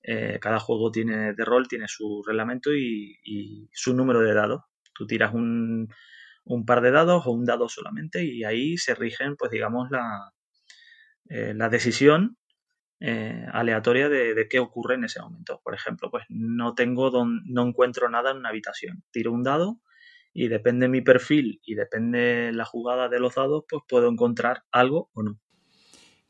[0.04, 4.62] Eh, cada juego tiene de rol, tiene su reglamento y, su número de dados.
[4.94, 5.88] Tú tiras un,
[6.44, 10.34] un, par de dados o un dado solamente y ahí se rigen, pues digamos, la,
[11.30, 12.38] eh, la decisión
[13.06, 15.60] eh, aleatoria de, qué ocurre en ese momento.
[15.62, 19.04] Por ejemplo, pues no tengo no encuentro nada en una habitación.
[19.12, 19.82] Tiro un dado
[20.32, 25.10] y depende mi perfil y depende la jugada de los dados, pues puedo encontrar algo
[25.14, 25.38] o no.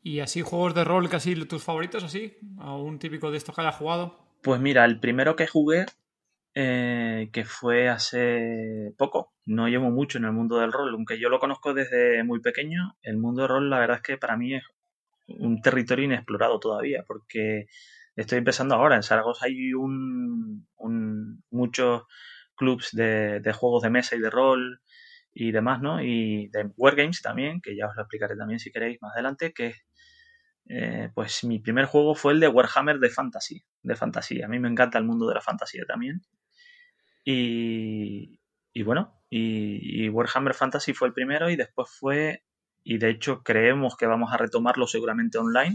[0.02, 2.36] ¿Y así juegos de rol casi tus favoritos así?
[2.58, 4.18] ¿Algún típico de estos que haya jugado?
[4.42, 5.86] Pues mira, el primero que jugué,
[6.54, 11.28] eh, que fue hace poco, no llevo mucho en el mundo del rol, aunque yo
[11.28, 14.56] lo conozco desde muy pequeño, el mundo del rol la verdad es que para mí
[14.56, 14.64] es
[15.26, 17.66] un territorio inexplorado todavía, porque
[18.16, 18.96] estoy empezando ahora.
[18.96, 20.66] En Zaragoza hay un,
[21.50, 22.02] muchos
[22.54, 24.80] clubs de, juegos de mesa y de rol
[25.32, 26.02] y demás, ¿no?
[26.02, 29.74] Y de Wargames también, que ya os lo explicaré también si queréis más adelante, que
[30.68, 34.46] eh, pues mi primer juego fue el de Warhammer de Fantasy, de fantasía.
[34.46, 36.22] A mí me encanta el mundo de la fantasía también.
[37.24, 38.40] Y,
[38.72, 42.43] y bueno, y, y, Warhammer Fantasy fue el primero y después fue
[42.84, 45.74] y de hecho creemos que vamos a retomarlo seguramente online.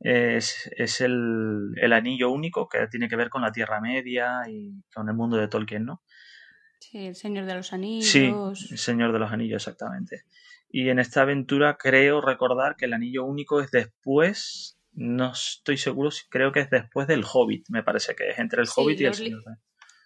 [0.00, 5.14] Es, el, anillo único que tiene que ver con la Tierra Media y con el
[5.14, 6.02] mundo de Tolkien, ¿no?
[6.80, 8.08] Sí, el Señor de los Anillos.
[8.08, 8.32] Sí,
[8.70, 10.24] el Señor de los Anillos, exactamente.
[10.70, 16.10] Y en esta aventura creo recordar que el anillo único es después, no estoy seguro,
[16.28, 19.14] creo que es después del Hobbit, me parece que es entre el Hobbit y el
[19.14, 19.42] Señor.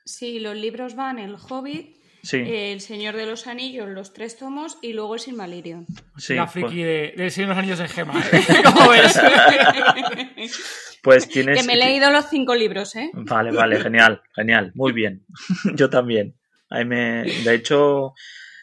[0.04, 1.96] Sí, los libros van el Hobbit,
[2.30, 5.86] el Señor de los Anillos, los tres tomos y luego el Silmarillion.
[6.16, 7.16] Sí, la friki pues...
[7.16, 8.20] de, Señor de los Anillos en Gema.
[8.20, 8.40] ¿eh?
[8.64, 9.20] ¿Cómo ves?
[11.02, 11.60] pues tienes.
[11.60, 13.10] Que me he leído los cinco libros, ¿eh?
[13.12, 15.26] Vale, vale, genial, genial, muy bien.
[15.74, 16.36] Yo también.
[16.70, 17.24] Ahí me...
[17.44, 18.14] De hecho,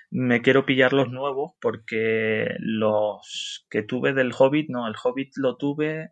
[0.09, 5.57] me quiero pillar los nuevos porque los que tuve del Hobbit, no, el Hobbit lo
[5.57, 6.11] tuve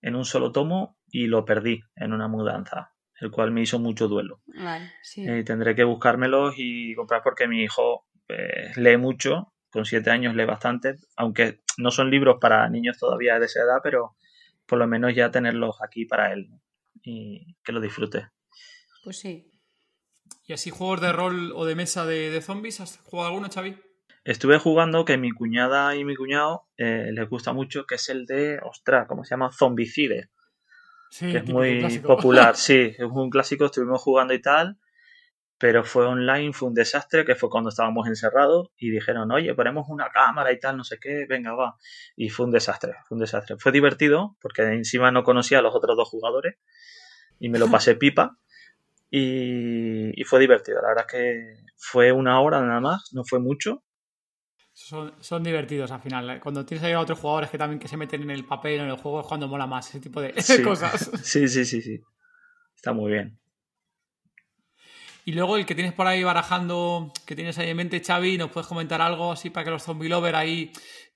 [0.00, 4.08] en un solo tomo y lo perdí en una mudanza el cual me hizo mucho
[4.08, 4.40] duelo.
[4.46, 5.26] Vale, sí.
[5.26, 10.34] Eh, tendré que buscármelos y comprar porque mi hijo eh, lee mucho, con siete años
[10.34, 14.16] lee bastante, aunque no son libros para niños todavía de esa edad, pero
[14.66, 16.48] por lo menos ya tenerlos aquí para él
[17.02, 18.28] y que lo disfrute.
[19.04, 19.50] Pues sí.
[20.46, 22.80] ¿Y así juegos de rol o de mesa de, zombies?
[22.80, 23.76] ¿Has jugado alguno, Xavi?
[24.24, 28.26] Estuve jugando que mi cuñada y mi cuñado eh, les gusta mucho, que es el
[28.26, 29.52] de, ostras, ¿cómo se llama?
[29.52, 30.30] Zombicide
[31.18, 34.78] que es muy popular, sí, es un clásico, estuvimos jugando y tal,
[35.58, 39.86] pero fue online, fue un desastre, que fue cuando estábamos encerrados y dijeron, oye, ponemos
[39.88, 41.76] una cámara y tal, no sé qué, venga, va.
[42.14, 43.56] Y fue un desastre, fue un desastre.
[43.58, 46.56] Fue divertido, porque encima no conocía a los otros dos jugadores
[47.38, 48.38] y me lo pasé pipa
[49.10, 50.82] y, y fue divertido.
[50.82, 53.82] La verdad es que fue una hora nada más, no fue mucho,
[55.20, 56.40] son, divertidos al final.
[56.40, 58.86] Cuando tienes ahí a otros jugadores que también que se meten en el papel en
[58.86, 60.32] el juego es cuando mola más ese tipo de
[60.64, 61.10] cosas.
[61.22, 62.00] Sí, sí, sí, sí.
[62.74, 63.36] Está muy bien.
[65.24, 68.52] Y luego el que tienes por ahí barajando, que tienes ahí en mente, Xavi, ¿nos
[68.52, 70.70] puedes comentar algo así para que los zombie lover ahí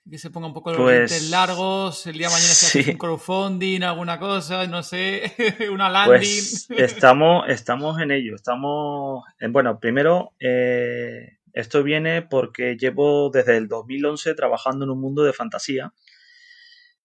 [0.09, 2.98] que se ponga un poco los pues, largos, el día de mañana se hace un
[2.98, 5.33] crowdfunding, alguna cosa, no sé,
[5.72, 6.42] una landing.
[6.68, 13.68] Pues estamos, estamos en ello, estamos, bueno, primero, eh, esto viene porque llevo desde el
[13.68, 15.92] 2011 trabajando en un mundo de fantasía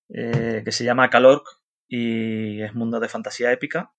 [0.09, 1.45] eh, que se llama Calorc
[1.87, 3.91] y es mundo de fantasía épica.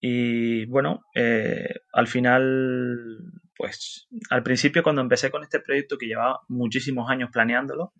[0.00, 3.18] Y bueno, eh, al final,
[3.56, 7.92] pues al principio cuando empecé con este proyecto que llevaba muchísimos años planeándolo,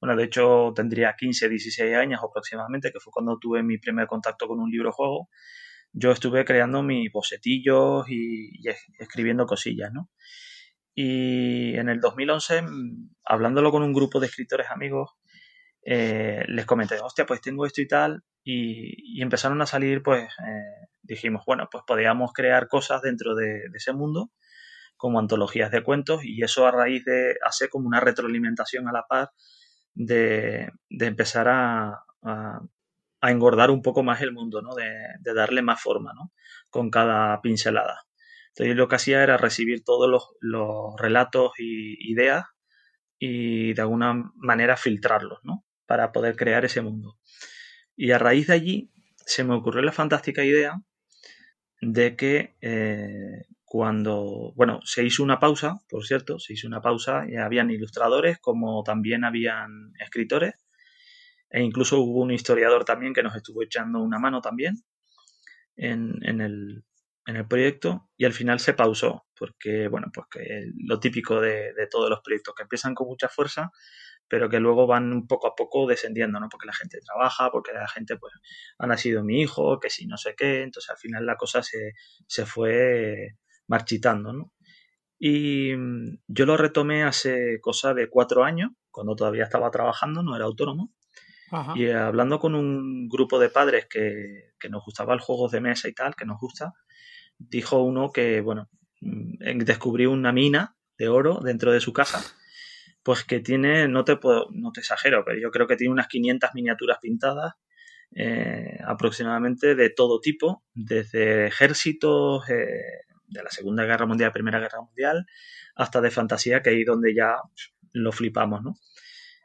[0.00, 4.48] bueno, de hecho tendría 15, 16 años aproximadamente, que fue cuando tuve mi primer contacto
[4.48, 5.28] con un libro juego,
[5.92, 8.52] yo estuve creando mis bocetillos y,
[8.98, 10.08] escribiendo cosillas, ¿no?
[10.94, 12.64] Y en el 2011,
[13.24, 15.10] hablándolo con un grupo de escritores amigos,
[15.82, 20.88] eh, les comenté, hostia, pues tengo esto y tal, y, empezaron a salir, pues eh,
[21.02, 24.30] dijimos, bueno, pues podíamos crear cosas dentro de, ese mundo,
[24.96, 29.06] como antologías de cuentos, y eso a raíz de hacer como una retroalimentación a la
[29.08, 29.30] par
[29.94, 32.04] de, empezar a,
[33.22, 34.74] engordar un poco más el mundo, ¿no?
[34.74, 36.32] De, darle más forma, ¿no?
[36.70, 38.02] Con cada pincelada.
[38.50, 42.44] Entonces lo que hacía era recibir todos los, los relatos y ideas
[43.18, 45.64] y de alguna manera filtrarlos, ¿no?
[45.86, 47.18] Para poder crear ese mundo.
[47.96, 50.80] Y a raíz de allí se me ocurrió la fantástica idea
[51.80, 57.24] de que eh, cuando, bueno, se hizo una pausa, por cierto, se hizo una pausa
[57.28, 60.54] y habían ilustradores como también habían escritores
[61.50, 64.76] e incluso hubo un historiador también que nos estuvo echando una mano también
[65.76, 66.84] en, el,
[67.48, 72.10] proyecto y al final se pausó porque, bueno, pues que lo típico de, de todos
[72.10, 73.70] los proyectos que empiezan con mucha fuerza
[74.30, 76.48] pero que luego van poco a poco descendiendo, ¿no?
[76.48, 78.32] Porque la gente trabaja, porque la gente, pues,
[78.78, 81.94] ha nacido mi hijo, que si no sé qué, entonces al final la cosa se,
[82.28, 84.52] se fue marchitando, ¿no?
[85.18, 90.36] Y mm, yo lo retomé hace cosa de cuatro años, cuando todavía estaba trabajando, no
[90.36, 90.94] era autónomo,
[91.74, 95.88] y hablando con un grupo de padres que, que nos gustaba el juego de mesa
[95.88, 96.74] y tal, que nos gusta,
[97.48, 98.68] dijo uno que, bueno,
[99.00, 102.22] mm, descubrió una mina de oro dentro de su casa
[103.02, 106.08] pues que tiene, no te puedo, no te exagero, pero yo creo que tiene unas
[106.08, 107.54] 500 miniaturas pintadas
[108.14, 114.82] eh, aproximadamente de todo tipo, desde ejércitos eh, de la Segunda Guerra Mundial, Primera Guerra
[114.82, 115.26] Mundial,
[115.76, 117.36] hasta de fantasía, que ahí donde ya
[117.92, 118.74] lo flipamos, ¿no?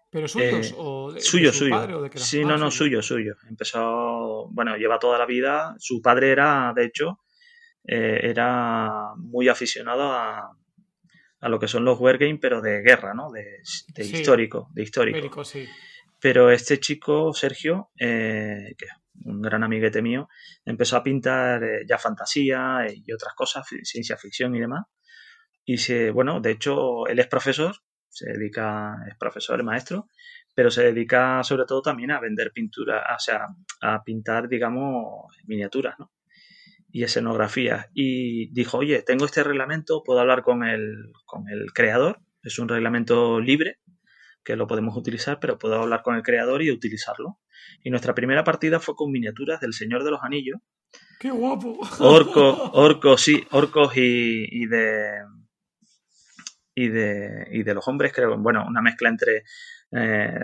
[0.09, 1.75] ¿Pero suyos eh, o de, suyo, su suyo.
[1.75, 3.35] Padre, o de que sí, no, no, suyo, suyo.
[3.49, 5.75] Empezó, bueno, lleva toda la vida.
[5.77, 7.19] Su padre era, de hecho,
[7.87, 10.57] era muy aficionado a,
[11.45, 13.31] a lo que son los wargames, pero de guerra, ¿no?
[13.31, 13.61] De,
[14.03, 15.43] histórico, de histórico.
[16.19, 18.91] Pero este chico, Sergio, eh, que es
[19.25, 20.27] un gran amiguete mío,
[20.65, 24.85] empezó a pintar eh, ya fantasía y otras cosas, ciencia ficción y demás.
[25.65, 27.75] Y se, bueno, de hecho, él es profesor,
[28.09, 30.09] se dedica, es profesor, es maestro,
[30.55, 33.49] pero se dedica sobre todo también a vender pintura, o sea,
[33.81, 36.11] a pintar, digamos, miniaturas, ¿no?
[36.95, 37.89] Y escenografía.
[37.93, 42.69] Y dijo, oye, tengo este reglamento, puedo hablar con el, con el creador, es un
[42.69, 43.79] reglamento libre
[44.45, 47.37] que lo podemos utilizar, pero puedo hablar con el creador y utilizarlo.
[47.83, 50.61] Y nuestra primera partida fue con miniaturas del Señor de los Anillos.
[51.19, 51.77] ¡Qué guapo!
[51.99, 55.19] Orcos, orcos, sí, orcos y, de...
[56.75, 59.43] Y de, y de los hombres, creo, bueno, una mezcla entre
[59.91, 60.39] eh,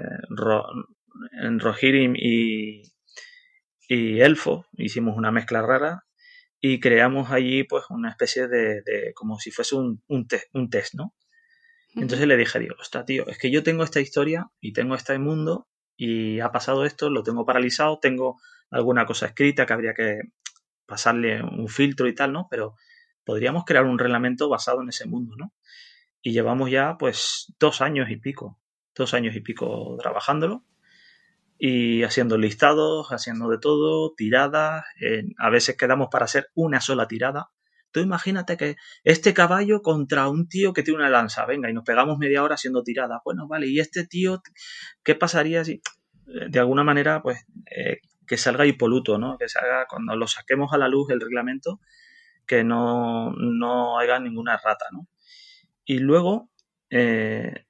[1.59, 2.81] Rohirrim y,
[3.87, 4.65] y elfo.
[4.73, 6.03] Hicimos una mezcla rara
[6.61, 10.93] y creamos allí pues una especie de, de como si fuese un, un, un test,
[10.93, 11.15] ¿no?
[11.95, 15.17] Entonces le dije, Dios, está tío, es que yo tengo esta historia y tengo este
[15.19, 20.19] mundo y ha pasado esto, lo tengo paralizado, tengo alguna cosa escrita que habría que
[20.85, 22.47] pasarle un filtro y tal, ¿no?
[22.49, 22.75] Pero
[23.25, 25.53] podríamos crear un reglamento basado en ese mundo, ¿no?
[26.21, 28.59] Y llevamos ya pues dos años y pico,
[28.95, 30.63] dos años y pico trabajándolo
[31.63, 34.83] y haciendo listados, haciendo de todo, tiradas,
[35.37, 37.51] a veces quedamos para hacer una sola tirada.
[37.91, 41.83] Tú imagínate que este caballo contra un tío que tiene una lanza, venga, y nos
[41.83, 43.19] pegamos media hora haciendo tiradas.
[43.23, 44.41] Bueno, vale, y este tío,
[45.03, 45.83] ¿qué pasaría si
[46.25, 49.37] de alguna manera, pues, eh, que salga impoluto, ¿no?
[49.37, 51.79] Que salga, cuando lo saquemos a la luz el reglamento,
[52.47, 55.07] que no, no haya ninguna rata, ¿no?
[55.85, 56.49] Y luego,
[56.89, 57.65] eh,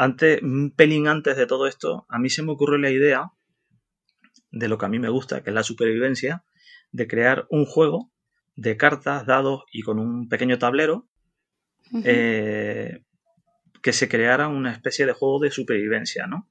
[0.00, 3.32] antes, un pelín antes de todo esto, a mí se me ocurrió la idea
[4.50, 6.42] de lo que a mí me gusta, que es la supervivencia,
[6.90, 8.10] de crear un juego
[8.56, 11.06] de cartas, dados y con un pequeño tablero
[12.02, 13.04] eh,
[13.82, 16.48] que se creara una especie de juego de supervivencia, ¿no?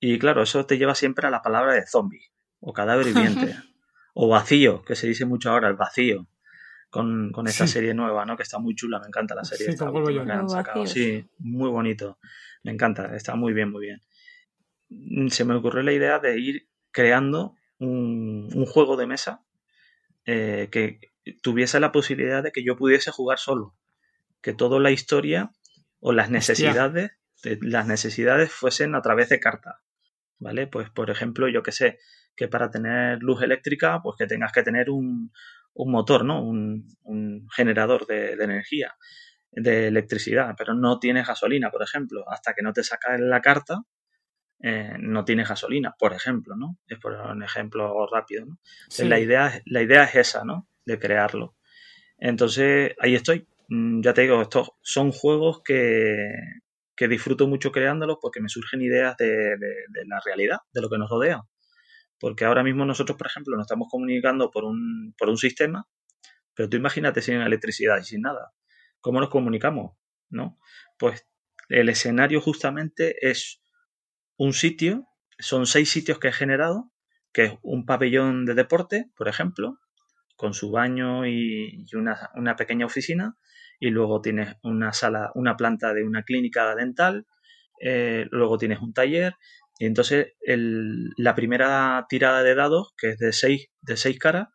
[0.00, 3.54] Y claro, eso te lleva siempre a la palabra de zombie o cadáver viviente
[4.14, 6.26] o vacío, que se dice mucho ahora, el vacío.
[6.90, 8.36] Con, con esta serie nueva, ¿no?
[8.36, 9.66] Que está muy chula, me encanta la serie.
[9.66, 9.72] Sí,
[10.86, 12.18] Sí, muy bonito.
[12.64, 15.30] Me encanta, está muy bien, muy bien.
[15.30, 19.44] Se me ocurrió la idea de ir creando un, juego de mesa
[20.26, 21.00] eh, que
[21.42, 23.76] tuviese la posibilidad de que yo pudiese jugar solo.
[24.42, 25.52] Que toda la historia
[26.00, 29.76] o las necesidades, las necesidades fuesen a través de cartas.
[30.38, 30.66] ¿Vale?
[30.66, 31.98] Pues, por ejemplo, yo que sé,
[32.34, 35.30] que para tener luz eléctrica, pues que tengas que tener un,
[35.74, 36.42] un motor, ¿no?
[36.42, 38.94] Un, generador de, energía,
[39.50, 42.24] de electricidad, pero no tienes gasolina, por ejemplo.
[42.28, 43.82] Hasta que no te sacas la carta,
[44.62, 46.78] eh, no tienes gasolina, por ejemplo, ¿no?
[46.86, 48.58] Es por un ejemplo rápido, ¿no?
[48.98, 50.68] La, idea, la idea es esa, ¿no?
[50.84, 51.56] De crearlo.
[52.18, 53.46] Entonces, ahí estoy.
[53.68, 56.32] Mm, ya te digo, estos son juegos que,
[57.00, 60.98] que disfruto mucho creándolos porque me surgen ideas de, de, la realidad, de lo que
[60.98, 61.40] nos rodea.
[62.20, 65.88] Porque ahora mismo nosotros, por ejemplo, nos estamos comunicando por un, por un sistema,
[66.54, 68.52] pero tú imagínate sin electricidad y sin nada.
[69.00, 69.96] ¿Cómo nos comunicamos?
[70.28, 70.58] ¿No?
[70.98, 71.26] Pues
[71.70, 73.62] el escenario justamente es
[74.36, 75.06] un sitio,
[75.38, 76.92] son seis sitios que he generado,
[77.32, 79.78] que es un pabellón de deporte, por ejemplo,
[80.36, 83.36] con su baño y, una, pequeña oficina,
[83.78, 87.26] y luego tienes una sala, una planta de una clínica dental,
[87.80, 89.36] eh, luego tienes un taller,
[89.80, 94.48] y entonces la primera tirada de dados, que es de seis, de seis caras,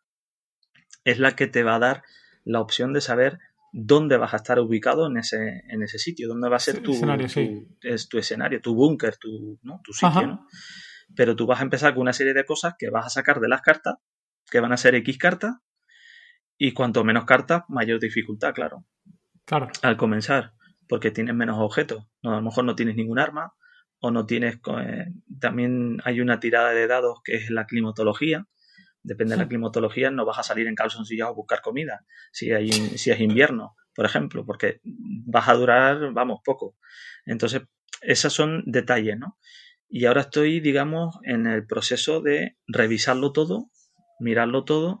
[1.02, 2.04] es la que te va a dar
[2.44, 3.40] la opción de saber
[3.72, 6.92] dónde vas a estar ubicado en ese, en ese sitio, dónde va a ser tu,
[6.92, 7.26] escenario,
[7.82, 9.80] es tu escenario, tu búnker, tu, ¿no?
[9.82, 10.28] tu sitio.
[10.28, 10.46] ¿no?
[11.16, 13.48] Pero tú vas a empezar con una serie de cosas que vas a sacar de
[13.48, 13.96] las cartas,
[14.48, 15.56] que van a ser X cartas,
[16.56, 18.84] y cuanto menos cartas, mayor dificultad, claro.
[19.44, 19.70] Claro.
[19.82, 20.52] Al comenzar,
[20.88, 22.04] porque tienes menos objetos.
[22.22, 23.54] No, a lo mejor no tienes ningún arma,
[24.00, 24.56] o no tienes...
[24.80, 25.06] Eh,
[25.40, 28.46] también hay una tirada de dados que es la climatología.
[29.02, 32.72] Depende de la climatología, no vas a salir en calzoncillos a buscar comida si, hay,
[32.72, 36.76] si es invierno, por ejemplo, porque vas a durar, vamos, poco.
[37.24, 37.62] Entonces,
[38.00, 39.38] esos son detalles, ¿no?
[39.88, 43.70] Y ahora estoy, digamos, en el proceso de revisarlo todo,
[44.18, 45.00] mirarlo todo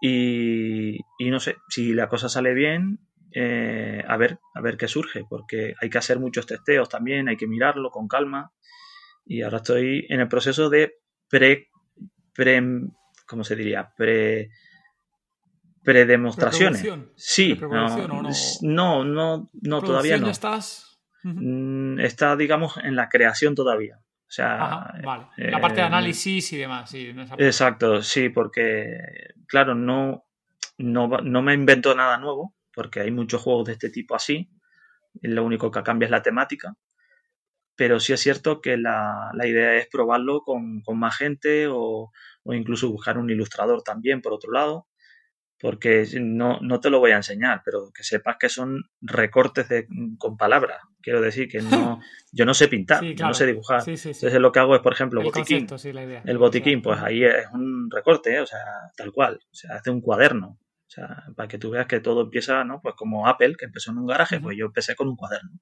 [0.00, 3.05] y, y no sé, si la cosa sale bien,
[3.38, 7.36] eh, a ver, a ver qué surge, porque hay que hacer muchos testeos también, hay
[7.36, 8.50] que mirarlo con calma.
[9.26, 10.94] Y ahora estoy en el proceso de
[11.28, 11.68] pre,
[12.32, 12.62] pre
[13.26, 13.92] ¿cómo se diría?
[13.94, 14.48] Pre
[15.84, 16.82] predemostraciones.
[17.14, 20.30] Sí, no, no, no, todavía no.
[20.30, 20.98] estás?
[21.22, 23.98] Mm, está, digamos, en la creación todavía.
[23.98, 25.26] O sea, vale.
[25.36, 26.88] la parte de eh, análisis y demás.
[26.88, 28.96] Sí, exacto, sí, porque,
[29.46, 30.24] claro, no,
[30.78, 34.50] no, no me invento nada nuevo, porque hay muchos juegos de este tipo así,
[35.22, 36.74] lo único que cambia es la temática,
[37.74, 42.12] pero sí es cierto que la, idea es probarlo con, más gente o,
[42.44, 44.88] incluso buscar un ilustrador también, por otro lado,
[45.58, 49.86] porque no, no, te lo voy a enseñar, pero que sepas que son recortes de,
[50.18, 50.82] con palabras.
[51.00, 51.98] Quiero decir que no,
[52.30, 53.82] yo no sé pintar, no sé dibujar.
[53.86, 55.66] Entonces lo que hago es, por ejemplo, el botiquín.
[56.26, 58.40] el botiquín, pues ahí es un recorte, ¿eh?
[58.40, 58.60] o sea,
[58.94, 59.40] tal cual.
[59.50, 60.58] O sea, hace un cuaderno.
[60.86, 62.80] O sea, para que tú veas que todo empieza, ¿no?
[62.80, 65.58] Pues como Apple, que empezó en un garaje, pues yo empecé con un cuaderno,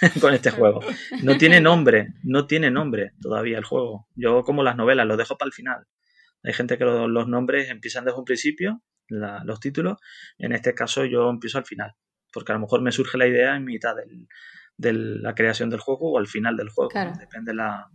[0.20, 0.80] con este juego.
[1.22, 4.06] No tiene nombre, no tiene nombre todavía el juego.
[4.14, 5.86] Yo como las novelas, lo dejo para el final.
[6.42, 9.96] Hay gente que los nombres empiezan desde un principio, los títulos.
[10.38, 11.94] En este caso yo empiezo al final,
[12.32, 13.96] porque a lo mejor me surge la idea en mitad
[14.76, 16.90] de la creación del juego o al final del juego.
[17.18, 17.90] Depende, la,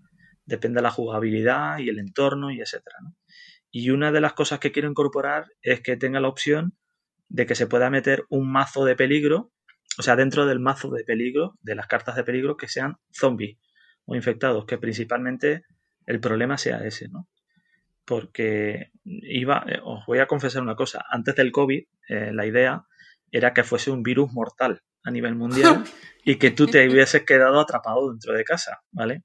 [0.45, 3.15] depende de la jugabilidad y el entorno y etcétera, ¿no?
[3.71, 6.77] Y una de las cosas que quiero incorporar es que tenga la opción
[7.29, 9.51] de que se pueda meter un mazo de peligro,
[9.97, 13.57] o sea, dentro del mazo de peligro, de las cartas de peligro, que sean zombies
[14.05, 15.63] o infectados, que principalmente
[16.05, 17.29] el problema sea ese, ¿no?
[18.03, 22.85] Porque iba, eh, os voy a confesar una cosa, antes del COVID, eh, la idea
[23.31, 25.83] era que fuese un virus mortal a nivel mundial
[26.25, 29.23] y que tú te hubieses quedado atrapado dentro de casa, ¿vale?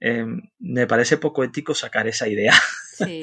[0.00, 2.52] Em, me parece poco ético sacar esa idea.
[2.94, 3.22] Sí.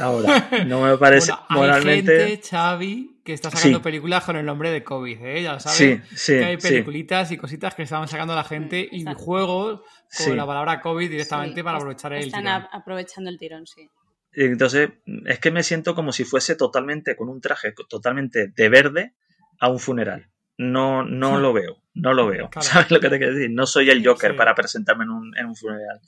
[0.00, 2.12] Ahora, no me parece moralmente.
[2.12, 5.42] Hay gente, Xavi, que está sacando películas con el nombre de COVID, ¿eh?
[5.42, 9.04] Ya sabes sí, sí, que hay peliculitas y cositas que estaban sacando la gente y
[9.14, 9.80] juegos
[10.18, 12.46] con la palabra COVID directamente para aprovechar el tirón.
[12.46, 13.88] Están aprovechando el tirón, sí.
[14.34, 14.90] Entonces,
[15.26, 19.14] es que me siento como si fuese totalmente con un traje totalmente de verde
[19.60, 20.30] a un funeral.
[20.58, 22.50] No, no lo veo, no lo veo.
[22.60, 23.50] ¿Sabes lo que te quiero decir?
[23.50, 26.00] No soy el Joker para presentarme en un, en un funeral.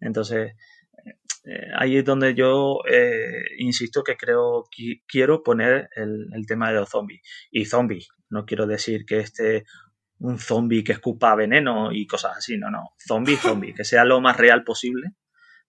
[0.00, 0.54] Entonces,
[1.76, 6.90] ahí es donde yo eh, insisto que creo que quiero poner el, tema de los
[6.90, 7.22] zombies.
[7.50, 9.64] Y zombies, no quiero decir que este
[10.18, 12.90] un zombie que escupa veneno y cosas así, no, no.
[12.98, 15.12] Zombie, zombie, que sea lo más real posible,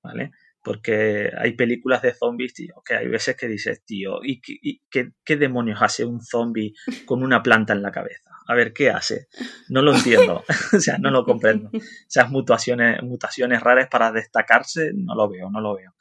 [0.03, 0.31] ¿vale?
[0.63, 4.41] Porque hay películas de zombies, tío, que hay veces que dices, tío, ¿y,
[4.89, 6.73] qué, demonios hace un zombie
[7.05, 8.31] con una planta en la cabeza?
[8.47, 9.27] A ver, ¿qué hace?
[9.69, 10.43] No lo entiendo,
[10.73, 11.71] o sea, no lo comprendo.
[12.07, 15.95] Esas mutaciones, mutaciones raras para destacarse, no lo veo, no lo veo.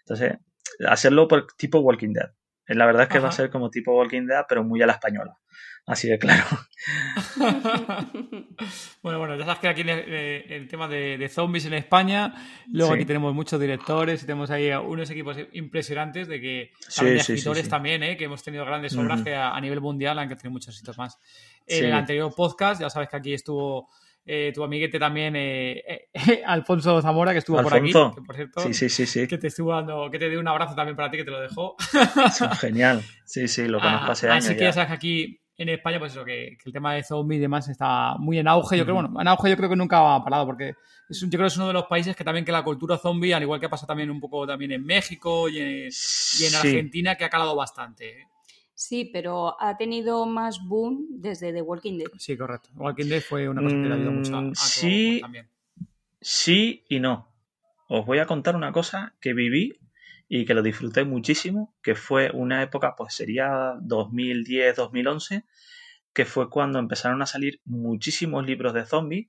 [0.00, 0.38] Entonces,
[0.86, 2.30] hacerlo por tipo Walking Dead.
[2.66, 4.92] La verdad es que va a ser como tipo Walking Dead, pero muy a la
[4.92, 5.36] española.
[5.84, 6.44] Así de claro.
[9.02, 12.34] bueno, bueno, ya sabes que aquí el, el tema de, zombies en España,
[12.68, 17.68] luego aquí tenemos muchos directores y tenemos ahí unos equipos impresionantes de que también escritores
[17.68, 18.16] también, ¿eh?
[18.16, 21.18] que hemos tenido grandes obras que a, nivel mundial han tenido muchos éxitos más.
[21.66, 23.88] En el anterior podcast, ya sabes que aquí estuvo
[24.24, 26.08] eh, tu amiguete también, eh,
[26.46, 29.72] Alfonso Zamora, que estuvo por aquí, que por cierto, sí, sí, sí, que te estuvo
[29.72, 31.74] dando, que te dio un abrazo también para ti, que te lo dejó.
[32.60, 34.44] Genial, sí, sí, lo conozco ah, hace años.
[34.44, 37.38] Así que ya sabes que aquí en España, pues eso, que, el tema de zombies
[37.38, 38.76] y demás está muy en auge.
[38.76, 40.74] Yo creo, bueno, en auge yo creo que nunca ha parado, porque
[41.08, 43.34] es yo creo que es uno de los países que también que la cultura zombie,
[43.34, 47.30] al igual que pasa también un poco también en México y en, Argentina, que ha
[47.30, 48.20] calado bastante.
[48.20, 48.26] ¿eh?
[48.74, 52.08] Sí, pero ha tenido más boom desde The Walking Dead.
[52.18, 52.70] Sí, correcto.
[52.74, 55.48] Walking Dead fue una cosa que le ayudó mucho a, a sí, también.
[56.20, 57.28] Sí y no.
[57.88, 59.78] Os voy a contar una cosa que viví
[60.34, 65.44] y que lo disfruté muchísimo, que fue una época, pues sería 2010, 2011,
[66.14, 69.28] que fue cuando empezaron a salir muchísimos libros de zombies.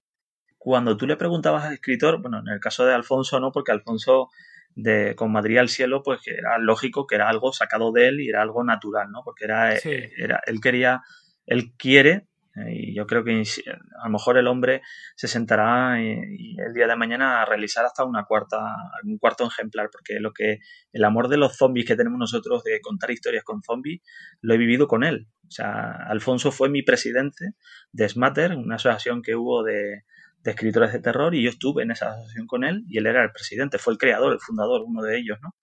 [0.57, 4.29] Cuando tú le preguntabas al escritor, bueno, en el caso de Alfonso no, porque Alfonso
[4.75, 8.29] de con Madrid al cielo, pues era lógico que era algo sacado de él y
[8.29, 9.23] era algo natural, ¿no?
[9.25, 11.01] Porque era, era él quería,
[11.45, 14.81] él quiere y yo creo que a lo mejor el hombre
[15.15, 18.59] se sentará y, el día de mañana a realizar hasta una cuarta,
[19.03, 20.59] un cuarto ejemplar, porque lo que
[20.91, 24.01] el amor de los zombies que tenemos nosotros de contar historias con zombies,
[24.41, 25.27] lo he vivido con él.
[25.47, 27.53] O sea, Alfonso fue mi presidente
[27.91, 30.03] de Smatter, una asociación que hubo de,
[30.43, 33.23] de escritores de terror, y yo estuve en esa asociación con él, y él era
[33.23, 35.55] el presidente, fue el creador, el fundador, uno de ellos, ¿no?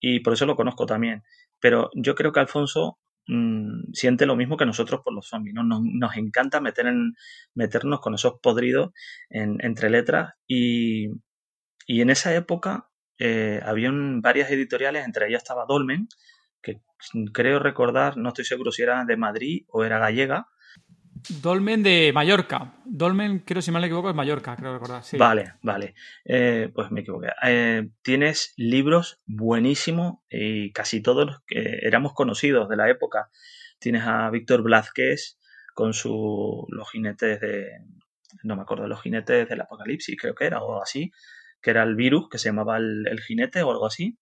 [0.00, 1.22] Y por eso lo conozco también.
[1.60, 2.98] Pero yo creo que Alfonso
[3.28, 5.54] Mm, siente lo mismo que nosotros por los zombies.
[5.54, 5.62] ¿no?
[5.64, 7.14] Nos, encanta meter en,
[7.54, 8.92] meternos con esos podridos
[9.30, 11.10] entre letras y,
[11.88, 16.08] en esa época eh, habían varias editoriales, entre ellas estaba Dolmen,
[16.62, 16.82] que
[17.32, 20.48] creo recordar, no estoy seguro si era de Madrid o era gallega,
[21.42, 22.74] Dolmen de Mallorca.
[22.84, 25.02] Dolmen, creo si mal me equivoco, es Mallorca, creo recordar.
[25.18, 25.94] Vale, vale.
[26.24, 27.28] Eh, pues me equivoqué.
[27.42, 33.30] Eh, tienes libros buenísimos y casi todos los que éramos conocidos de la época.
[33.78, 35.38] Tienes a Víctor Blázquez
[35.74, 37.68] con su Los jinetes de.
[38.42, 41.10] No me acuerdo, Los jinetes del apocalipsis, creo que era, o algo así.
[41.62, 44.18] Que era el virus que se llamaba el, jinete o algo así.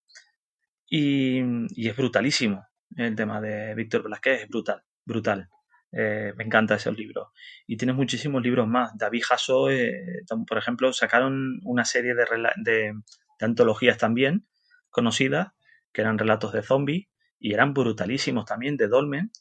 [0.87, 2.65] Y, y es brutalísimo
[2.95, 5.49] el tema de Víctor Blázquez, es brutal, brutal.
[5.97, 7.31] Eh, me encanta ese libro.
[7.65, 8.91] Y tienes muchísimos libros más.
[8.97, 12.25] David Jasso, eh, por ejemplo, sacaron una serie de,
[12.57, 12.93] de,
[13.39, 14.45] antologías también
[14.89, 15.53] conocidas,
[15.93, 17.07] que eran relatos de zombies,
[17.39, 19.31] y eran brutalísimos también, de Dolmen,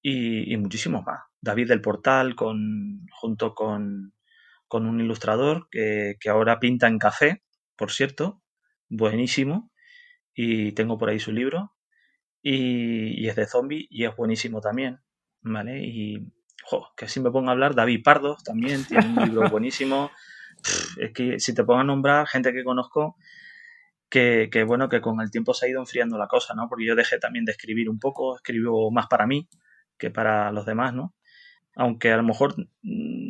[0.00, 1.20] y, muchísimos más.
[1.40, 4.14] David del Portal, con, junto con,
[4.68, 7.42] con un ilustrador que, que ahora pinta en café,
[7.76, 8.40] por cierto,
[8.88, 9.72] buenísimo,
[10.32, 11.74] y tengo por ahí su libro,
[12.40, 15.00] y, y es de zombie y es buenísimo también.
[15.42, 15.80] ¿Vale?
[15.84, 16.32] Y,
[16.96, 20.10] que si me pongo a hablar, David Pardo también tiene un libro buenísimo.
[20.98, 23.16] es que si te pongo a nombrar gente que conozco,
[24.10, 26.68] que, que, bueno, que con el tiempo se ha ido enfriando la cosa, ¿no?
[26.68, 29.48] Porque yo dejé también de escribir un poco, escribo más para mí
[29.98, 31.14] que para los demás, ¿no?
[31.78, 32.56] aunque a lo mejor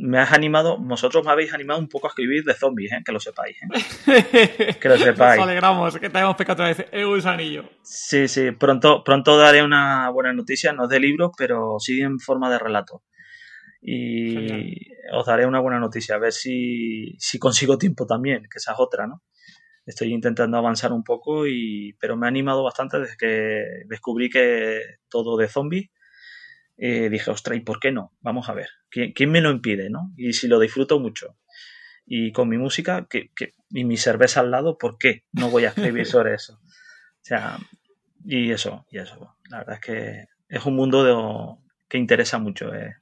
[0.09, 3.03] me has animado, vosotros me habéis animado un poco a escribir de zombies, ¿eh?
[3.05, 3.59] que lo sepáis.
[3.63, 4.77] ¿eh?
[4.81, 5.39] que lo sepáis.
[5.39, 7.69] Nos alegramos, que te hayamos pecado otra vez el gusanillo.
[7.83, 12.19] Sí, sí, pronto, pronto daré una buena noticia, no es de libros, pero sí en
[12.19, 13.03] forma de relato.
[13.83, 18.73] Y os daré una buena noticia, a ver si, si consigo tiempo también, que esa
[18.73, 19.23] es otra, ¿no?
[19.85, 24.81] Estoy intentando avanzar un poco, y, pero me ha animado bastante desde que descubrí que
[25.11, 25.91] todo de zombies
[26.79, 28.13] eh, dije, ostras, ¿y por qué no?
[28.21, 29.91] Vamos a ver, ¿quién, me lo impide?
[29.91, 30.13] ¿no?
[30.17, 31.37] Y si lo disfruto mucho.
[32.07, 33.31] Y con mi música que,
[33.71, 36.55] y mi cerveza al lado, ¿por qué no voy a escribir sobre eso?
[36.55, 37.59] O sea,
[38.25, 39.37] y eso, y eso.
[39.51, 41.57] La verdad es que es un mundo de,
[41.89, 42.75] que interesa mucho.
[42.75, 42.95] Eh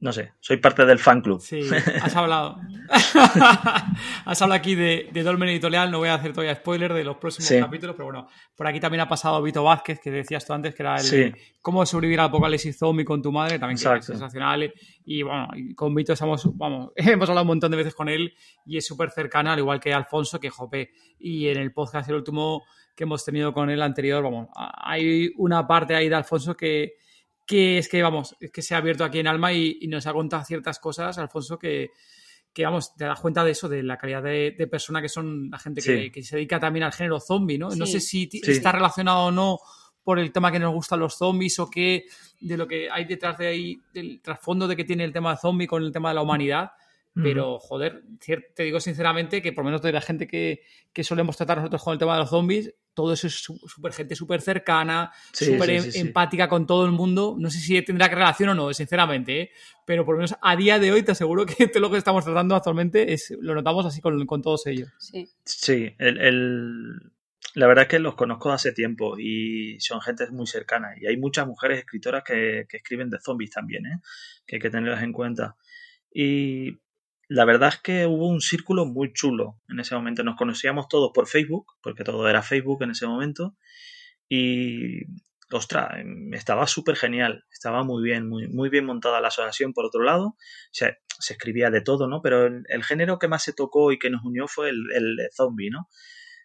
[0.00, 1.40] no sé, soy parte del fan club.
[1.40, 1.60] Sí,
[2.02, 2.56] has hablado.
[4.24, 7.64] has hablado aquí de, Dolmen Editorial, no voy a hacer todavía spoiler de los próximos
[7.64, 10.82] capítulos, pero bueno, por aquí también ha pasado Vito Vázquez, que decías tú antes, que
[10.82, 14.72] era el cómo sobrevivir al apocalipsis zombie con tu madre, también que es sensacional.
[15.04, 18.34] Y bueno, con Vito estamos, vamos, hemos hablado un montón de veces con él
[18.66, 20.92] y es súper cercana, al igual que Alfonso, que jope.
[21.18, 22.64] Y en el podcast, el último
[22.96, 26.94] que hemos tenido con él anterior, vamos, hay una parte ahí de Alfonso que
[27.46, 30.12] que es que, vamos, es que se ha abierto aquí en Alma y, nos ha
[30.12, 31.90] contado ciertas cosas, Alfonso, que,
[32.52, 35.50] que vamos, te das cuenta de eso, de la calidad de, de persona que son
[35.50, 37.70] la gente que, se dedica también al género zombie, ¿no?
[37.70, 39.58] No sé si está relacionado o no
[40.02, 42.06] por el tema que nos gustan los zombies o qué,
[42.40, 45.38] de lo que hay detrás de ahí, del trasfondo de que tiene el tema de
[45.38, 46.72] zombie con el tema de la humanidad.
[47.14, 48.04] Pero, joder,
[48.54, 50.62] te digo sinceramente que por lo menos de la gente que,
[50.94, 54.16] que solemos tratar nosotros con el tema de los zombies, todo eso es súper gente
[54.16, 57.36] súper cercana, súper em, empática con todo el mundo.
[57.38, 59.50] No sé si tendrá que relación o no, sinceramente, ¿eh?
[59.86, 62.24] pero por lo menos a día de hoy te aseguro que todo lo que estamos
[62.24, 64.88] tratando actualmente es, lo notamos así con, con todos ellos.
[64.98, 67.12] Sí, sí el,
[67.54, 70.94] la verdad es que los conozco hace tiempo y son gente muy cercana.
[70.98, 74.00] Y hay muchas mujeres escritoras que, que escriben de zombies también, ¿eh?
[74.46, 75.56] que hay que tenerlas en cuenta.
[76.14, 76.81] Y
[77.32, 80.22] la verdad es que hubo un círculo muy chulo en ese momento.
[80.22, 83.56] Nos conocíamos todos por Facebook, porque todo era Facebook en ese momento.
[84.28, 85.04] Y,
[85.50, 89.86] ostras, em, estaba súper genial, estaba muy bien, muy, muy bien montada la asociación por
[89.86, 90.26] otro lado.
[90.26, 92.20] O sea, se escribía de todo, ¿no?
[92.22, 95.70] Pero el, género que más se tocó y que nos unió fue el, el zombie,
[95.70, 95.88] ¿no?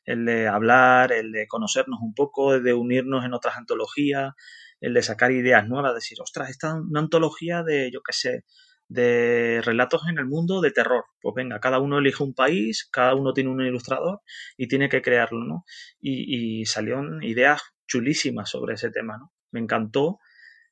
[0.06, 4.34] El de hablar, el de conocernos un poco, el de unirnos en otras antologías,
[4.80, 8.46] el de sacar ideas nuevas, decir, ostras, esta es una antología de, yo qué sé,
[8.90, 11.06] de relatos en el mundo de terror.
[11.22, 14.22] Pues venga, cada uno elige un país, cada uno tiene un ilustrador
[14.58, 15.66] y tiene que crearlo, ¿no?
[16.00, 19.34] Y, y salieron ideas chulísimas sobre ese tema, ¿no?
[19.52, 20.20] Me encantó.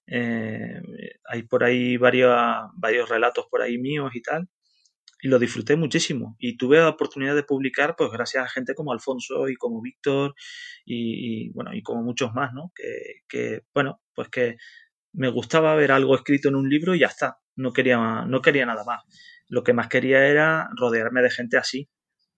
[0.08, 0.82] Eh,
[1.28, 2.36] hay por ahí varios,
[2.76, 4.50] varios relatos por ahí míos y tal.
[5.22, 6.36] Y lo disfruté muchísimo.
[6.40, 10.36] Y tuve la oportunidad de publicar, pues gracias a gente como Alfonso y como Víctor
[10.86, 12.72] y, bueno, y como muchos más, ¿no?
[12.76, 14.58] Que, que, bueno, pues que
[15.14, 18.66] me gustaba ver algo escrito en un libro y ya está no quería, no quería
[18.66, 19.04] nada más.
[19.48, 21.90] Lo que más quería era rodearme de gente así,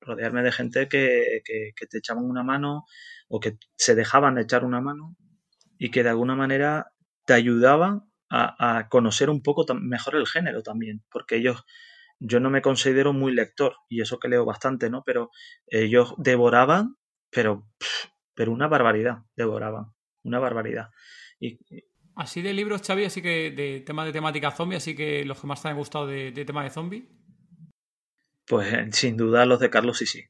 [0.02, 1.42] rodearme de gente que,
[1.90, 2.86] te echaban una mano
[3.28, 5.16] o que se dejaban de echar una mano
[5.78, 6.94] y que de alguna manera
[7.26, 11.66] te ayudaban a, conocer un poco mejor el género también, porque ellos,
[12.20, 15.04] yo no me considero muy lector y eso que leo bastante, ¿no?
[15.06, 15.32] Pero
[15.68, 16.98] ellos devoraban,
[17.30, 17.68] pero,
[18.34, 19.94] pero una barbaridad, devoraban,
[20.24, 20.90] una barbaridad.
[21.40, 21.60] Y,
[22.18, 25.46] Así de libros, Xavi, así que de tema de temática zombie, así que los que
[25.46, 27.08] más te han gustado de, tema de zombie.
[28.48, 30.24] Pues eh, sin duda los de Carlos sí.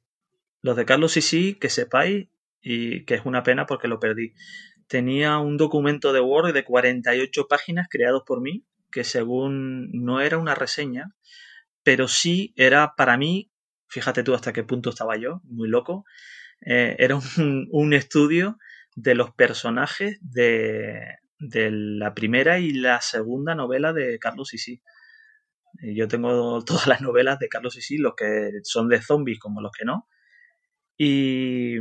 [0.61, 2.27] Los de Carlos sí, que sepáis,
[2.61, 4.33] y que es una pena porque lo perdí.
[4.87, 10.39] Tenía un documento de Word de 48 páginas creados por mí, que según no era
[10.39, 11.15] una reseña,
[11.83, 13.49] pero sí era para mí,
[13.87, 16.03] fíjate tú hasta qué punto estaba yo, muy loco,
[16.65, 17.17] eh, era
[17.71, 18.57] un estudio
[18.97, 24.81] de los personajes de, de la primera y la segunda novela de Carlos Sisi.
[25.81, 29.71] Yo tengo todas las novelas de Carlos Sisi, los que son de zombies como los
[29.71, 30.07] que no.
[30.97, 31.75] Y,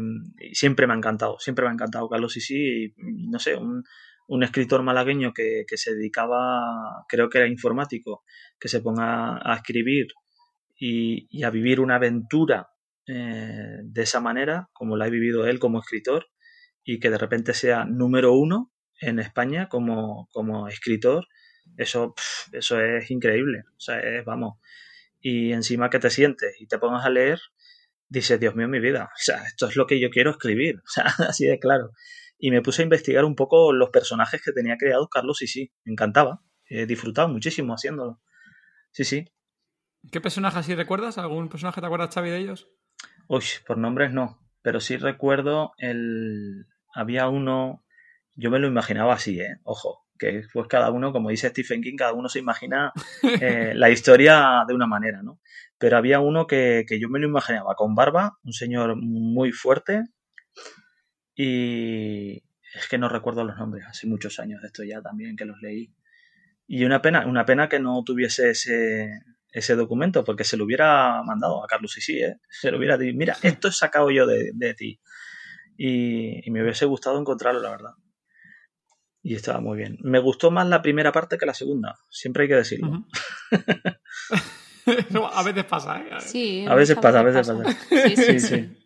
[0.52, 2.84] siempre me ha encantado, siempre me ha encantado Carlos Sisi.
[2.84, 2.94] Y,
[3.30, 3.82] no sé, un,
[4.28, 8.24] un escritor malagueño que, que, se dedicaba, creo que era informático,
[8.60, 10.08] que se ponga a escribir
[10.78, 12.68] y, y a vivir una aventura
[13.06, 16.26] eh, de esa manera, como la ha vivido él como escritor,
[16.84, 21.26] y que de repente sea número uno en España como, como escritor,
[21.76, 22.14] eso,
[22.52, 23.64] eso es increíble.
[23.76, 24.58] O sea, es, vamos.
[25.20, 27.40] Y encima que te sientes y te pongas a leer,
[28.08, 29.04] dices, Dios mío, mi vida.
[29.04, 30.76] O sea, esto es lo que yo quiero escribir.
[30.84, 31.92] O sea, así de claro.
[32.38, 35.72] Y me puse a investigar un poco los personajes que tenía creados Carlos y sí,
[35.84, 36.42] me encantaba.
[36.68, 38.20] He disfrutado muchísimo haciéndolo.
[38.90, 39.24] Sí, sí.
[40.10, 41.18] ¿Qué personajes sí recuerdas?
[41.18, 42.68] ¿Algún personaje te acuerdas, Xavi, de ellos?
[43.28, 44.40] Uy, por nombres no.
[44.62, 46.66] Pero sí recuerdo el.
[46.94, 47.85] Había uno
[48.36, 49.58] yo me lo imaginaba así, ¿eh?
[49.64, 53.90] Ojo, que pues cada uno, como dice Stephen King, cada uno se imagina eh, la
[53.90, 55.40] historia de una manera, ¿no?
[55.78, 60.04] Pero había uno que, yo me lo imaginaba con barba, un señor muy fuerte
[61.34, 62.42] y
[62.74, 65.60] es que no recuerdo los nombres, hace muchos años de esto ya también que los
[65.60, 65.92] leí.
[66.66, 69.20] Y una pena, una pena que no tuviese ese,
[69.52, 72.38] ese documento, porque se lo hubiera mandado a Carlos y sí, ¿eh?
[72.50, 75.00] se lo hubiera dicho, mira, esto he sacado yo de, ti.
[75.76, 77.92] y me hubiese gustado encontrarlo, la verdad
[79.26, 79.98] y estaba muy bien.
[80.02, 83.04] Me gustó más la primera parte que la segunda, siempre hay que decirlo.
[85.32, 86.20] a veces pasa, ¿eh?
[86.20, 87.76] Sí, a veces pasa, a veces pasa.
[87.88, 88.76] Sí, sí,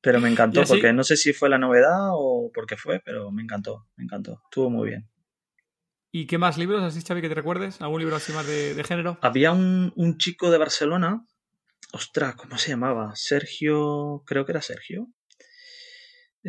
[0.00, 3.32] Pero me encantó, porque no sé si fue la novedad o por qué fue, pero
[3.32, 4.40] me encantó, me encantó.
[4.44, 5.10] Estuvo muy bien.
[6.12, 7.82] ¿Y qué más libros así, Xavi, que te recuerdes?
[7.82, 9.18] ¿Algún libro así más de, género?
[9.22, 11.26] Había un, un, chico de Barcelona,
[11.92, 13.10] ostras, ¿cómo se llamaba?
[13.16, 15.08] Sergio, creo que era Sergio.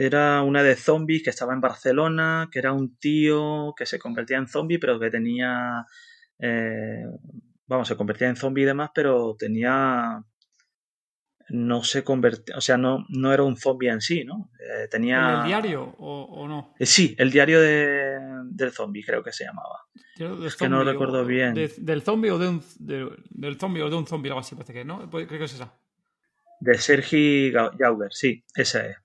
[0.02, 4.38] Era una de zombies que estaba en Barcelona, que era un tío que se convertía
[4.38, 5.86] en zombie, pero que tenía.
[6.40, 7.04] Eh,
[7.68, 10.24] vamos, se convertía en zombie y demás, pero tenía.
[11.50, 12.56] No se convertía.
[12.56, 14.50] O sea, no, era un zombie en sí, ¿no?
[14.62, 15.34] Eh, tenía.
[15.34, 16.74] ¿En el diario o, no?
[16.80, 19.82] Eh, sí, el diario de, del zombie, creo que se llamaba.
[20.46, 21.56] Es que no recuerdo bien.
[21.56, 24.86] ¿Del zombie o de un, del zombie o de un zombie, algo así parece que,
[24.86, 25.10] ¿no?
[25.10, 25.74] Creo que es esa.
[26.62, 28.96] De Sergi Jauber, sí, esa es.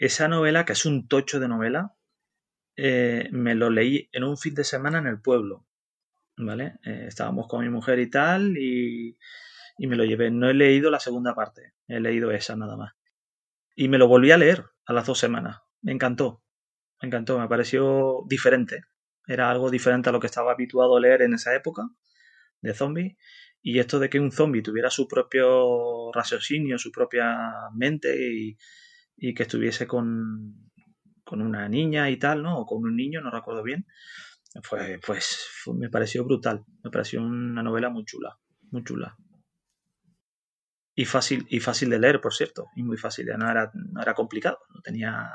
[0.00, 1.94] Esa novela, que es un tocho de novela,
[2.74, 5.66] eh, me lo leí en un fin de semana en el pueblo.
[6.38, 6.78] ¿Vale?
[6.84, 9.18] Eh, estábamos con mi mujer y tal, y,
[9.76, 10.30] y me lo llevé.
[10.30, 12.94] No he leído la segunda parte, he leído esa nada más.
[13.76, 15.58] Y me lo volví a leer a las dos semanas.
[15.82, 16.42] Me encantó,
[17.02, 18.84] me encantó, me pareció diferente.
[19.26, 21.82] Era algo diferente a lo que estaba habituado a leer en esa época
[22.62, 23.18] de zombies.
[23.60, 28.56] Y esto de que un zombie tuviera su propio raciocinio, su propia mente y,
[29.34, 30.70] que estuviese con,
[31.24, 32.58] con, una niña y tal, ¿no?
[32.58, 33.86] O con un niño, no recuerdo bien.
[34.68, 36.64] Pues, pues me pareció brutal.
[36.82, 38.36] Me pareció una novela muy chula,
[38.70, 39.16] muy chula.
[40.94, 42.66] Y fácil, y fácil de leer, por cierto.
[42.74, 44.58] Y muy fácil, no era, no era complicado.
[44.74, 45.30] No tenía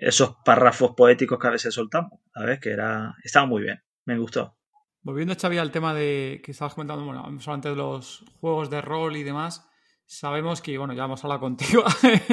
[0.00, 2.60] esos párrafos poéticos que a veces soltamos, ¿sabes?
[2.60, 4.56] Que era, estaba muy bien, me gustó.
[5.02, 9.16] Volviendo, Xavi, al tema de que estabas comentando, bueno, solamente de los juegos de rol
[9.16, 9.67] y demás,
[10.08, 11.84] sabemos que, bueno, ya hemos hablado contigo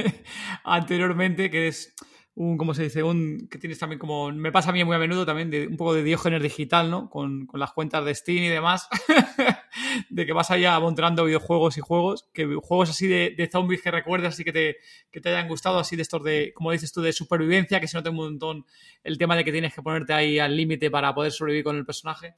[0.63, 1.93] anteriormente, que es
[2.33, 3.03] un, ¿cómo se dice?
[3.03, 5.75] Un, que tienes también como, me pasa a mí muy a menudo también, de un
[5.75, 7.09] poco de diógenes digital, ¿no?
[7.09, 8.87] Con, con las cuentas de Steam y demás,
[10.09, 14.33] de que vas allá montando videojuegos y juegos, que juegos así de, zombies que recuerdas
[14.33, 14.77] así que te,
[15.11, 17.97] que te hayan gustado, así de estos de, como dices tú, de supervivencia, que se
[17.97, 18.65] nota un montón
[19.03, 21.85] el tema de que tienes que ponerte ahí al límite para poder sobrevivir con el
[21.85, 22.35] personaje.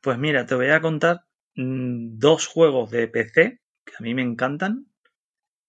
[0.00, 4.22] Pues mira, te voy a contar mm, dos juegos de PC que a mí me
[4.22, 4.86] encantan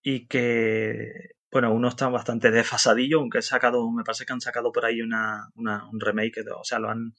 [0.01, 4.73] y que bueno, uno está bastante desfasadillo, aunque he sacado, me parece que han sacado
[4.73, 7.13] por ahí una, un remake, o sea, lo han,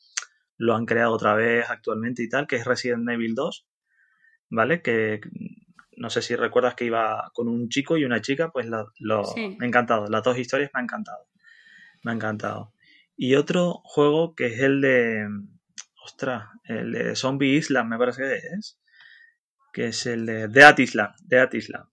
[0.59, 3.67] lo han creado otra vez actualmente y tal, que es Resident Evil 2,
[4.51, 4.83] ¿vale?
[4.83, 5.23] Que
[5.97, 8.93] no sé si recuerdas que iba con un chico y una chica, pues lo,
[9.35, 11.29] me ha encantado, las dos historias me han encantado,
[12.03, 12.75] me ha encantado.
[13.17, 15.27] Y otro juego que es el de,
[16.05, 18.79] ostras, el de Zombie Island, me parece que es,
[19.77, 21.85] que es el de Dead Island, Dead Island.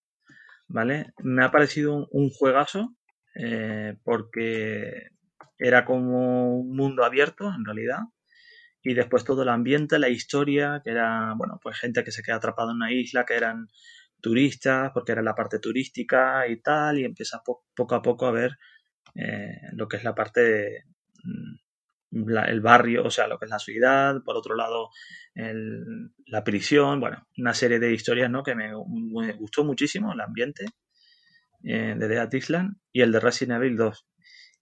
[0.70, 1.14] ¿vale?
[1.22, 2.96] Me ha parecido un, juegazo
[3.36, 5.10] eh, porque
[5.58, 8.00] era como un mundo abierto en realidad
[8.82, 12.38] y después todo el ambiente, la historia, que era, bueno, pues gente que se queda
[12.38, 13.68] atrapada en una isla, que eran
[14.22, 17.42] turistas, porque era la parte turística y tal, y empiezas
[17.76, 18.58] poco a poco a ver
[19.16, 20.84] eh, lo que es la parte de,
[22.14, 24.90] el barrio, o sea, lo que es la ciudad, por otro lado
[25.36, 28.44] la prisión, bueno, una serie de historias ¿no?
[28.44, 30.66] que me, gustó muchísimo, el ambiente
[31.64, 34.08] eh, de Dead Island y el de Resident Evil 2.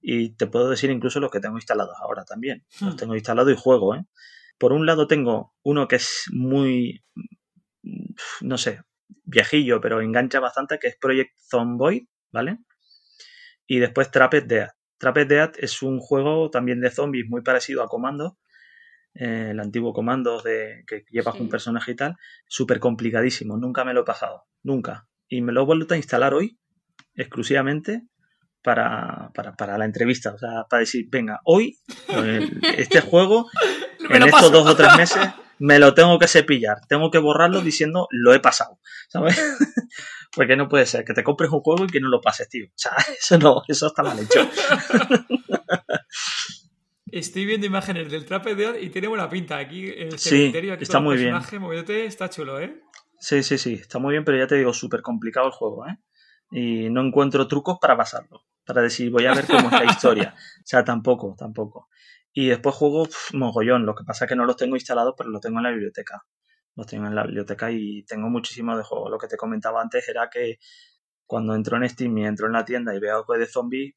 [0.02, 2.66] Y te puedo decir incluso los que tengo instalados ahora también.
[2.80, 2.98] Los hmm.
[2.98, 3.96] tengo instalados y juego.
[3.96, 4.06] ¿eh?
[4.58, 7.04] Por un lado tengo uno que es muy,
[8.42, 8.82] no sé,
[9.24, 12.60] viejillo, pero engancha bastante, que es Project Zomboid, ¿vale?
[13.68, 14.70] Y después Trapped Dead.
[15.02, 18.38] Trapped Dead es un juego también de zombies muy parecido a Comando,
[19.16, 23.96] eh, el antiguo Comando de, que llevas un personaje y tal, súper complicadísimo, nunca me
[23.96, 25.08] lo he pasado, nunca.
[25.28, 26.60] Y me lo he vuelto a instalar hoy,
[27.16, 28.04] exclusivamente,
[28.62, 31.80] para, para, la entrevista, o sea, para decir, venga, hoy,
[32.78, 33.50] este juego,
[34.08, 35.28] en estos dos o tres meses,
[35.58, 38.80] me lo tengo que cepillar, tengo que borrarlo diciendo, lo he pasado,
[39.10, 39.42] ¿sabes?
[40.34, 42.68] Porque no puede ser que te compres un juego y que no lo pases, tío.
[42.68, 44.40] O sea, eso no, eso está mal hecho.
[47.12, 49.58] Estoy viendo imágenes del Trape y tiene buena pinta.
[49.58, 51.36] Aquí el cementerio, aquí está muy bien.
[51.36, 52.82] está chulo, ¿eh?
[53.20, 55.98] Sí, sí, sí, está muy bien, pero ya te digo, súper complicado el juego, ¿eh?
[56.52, 60.34] Y no encuentro trucos para pasarlo, para decir, voy a ver cómo es la historia.
[60.36, 61.90] O sea, tampoco, tampoco.
[62.34, 65.42] Y después juego mogollón, lo que pasa es que no los tengo instalados, pero los
[65.42, 66.24] tengo en la biblioteca
[66.76, 69.10] los tengo en la biblioteca y tengo muchísimo de juego.
[69.10, 70.60] Lo que te comentaba antes era que
[71.26, 73.96] cuando entro en Steam y entro en la tienda y veo algo de zombie,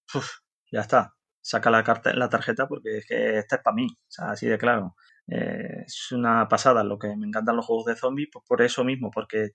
[0.72, 1.14] ya está.
[1.40, 4.46] Saca la, carta, la tarjeta porque es que esta es para mí, o sea, así
[4.46, 4.96] de claro.
[5.26, 8.84] Eh, es una pasada lo que me encantan los juegos de zombies, pues por eso
[8.84, 9.50] mismo, porque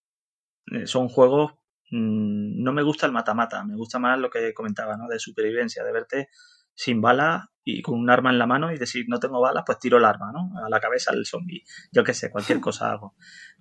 [0.71, 1.53] eh, son juegos.
[1.91, 5.07] Mm, no me gusta el mata-mata, me gusta más lo que comentaba, ¿no?
[5.07, 6.29] De supervivencia, de verte
[6.79, 9.79] sin balas y con un arma en la mano y decir no tengo balas, pues
[9.79, 10.57] tiro el arma, ¿no?
[10.63, 11.65] A la cabeza del zombie.
[11.91, 13.15] Yo qué sé, cualquier cosa hago.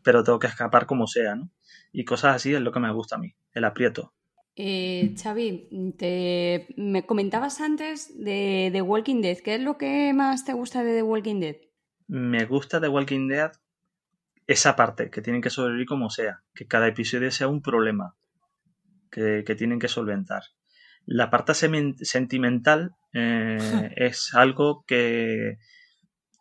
[0.04, 1.50] Pero tengo que escapar como sea, ¿no?
[1.90, 4.14] Y cosas así es lo que me gusta a mí, el aprieto.
[4.54, 9.38] Eh, Xavi, te, me comentabas antes de The Walking Dead.
[9.38, 11.56] ¿Qué es lo que más te gusta de The Walking Dead?
[12.06, 13.50] Me gusta The Walking Dead
[14.46, 18.16] esa parte, que tienen que sobrevivir como sea, que cada episodio sea un problema
[19.10, 20.42] que, que tienen que solventar.
[21.04, 25.58] La parte sentimental eh, es algo que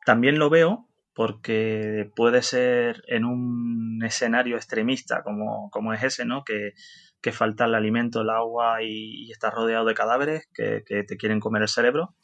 [0.05, 6.43] también lo veo porque puede ser en un escenario extremista como, como es ese, ¿no?
[6.43, 6.74] Que,
[7.34, 11.68] falta el alimento, el agua y, estás rodeado de cadáveres que, te quieren comer el
[11.68, 12.15] cerebro.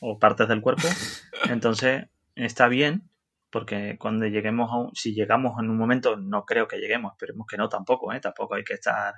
[0.00, 0.82] o partes del cuerpo.
[1.48, 3.08] Entonces, está bien,
[3.50, 7.46] porque cuando lleguemos a un, si llegamos en un momento, no creo que lleguemos, esperemos
[7.46, 8.20] que no tampoco, ¿eh?
[8.20, 9.14] tampoco hay que estar,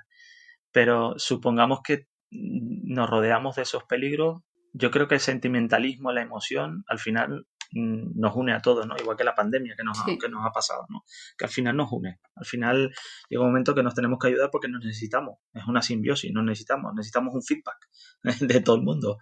[0.71, 4.41] pero supongamos que nos rodeamos de esos peligros,
[4.73, 8.95] yo creo que el sentimentalismo, la emoción, al final mm, nos une a todos, ¿no?
[8.97, 11.05] Igual que la pandemia que nos, ha, que nos ha pasado, ¿no?
[11.37, 12.19] Que al final nos une.
[12.35, 12.93] Al final
[13.29, 15.37] llega un momento que nos tenemos que ayudar porque nos necesitamos.
[15.53, 16.93] Es una simbiosis, nos necesitamos.
[16.95, 17.87] Necesitamos un feedback
[18.41, 19.19] de todo el mundo.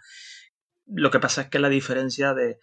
[0.85, 2.59] Lo que pasa es que la diferencia de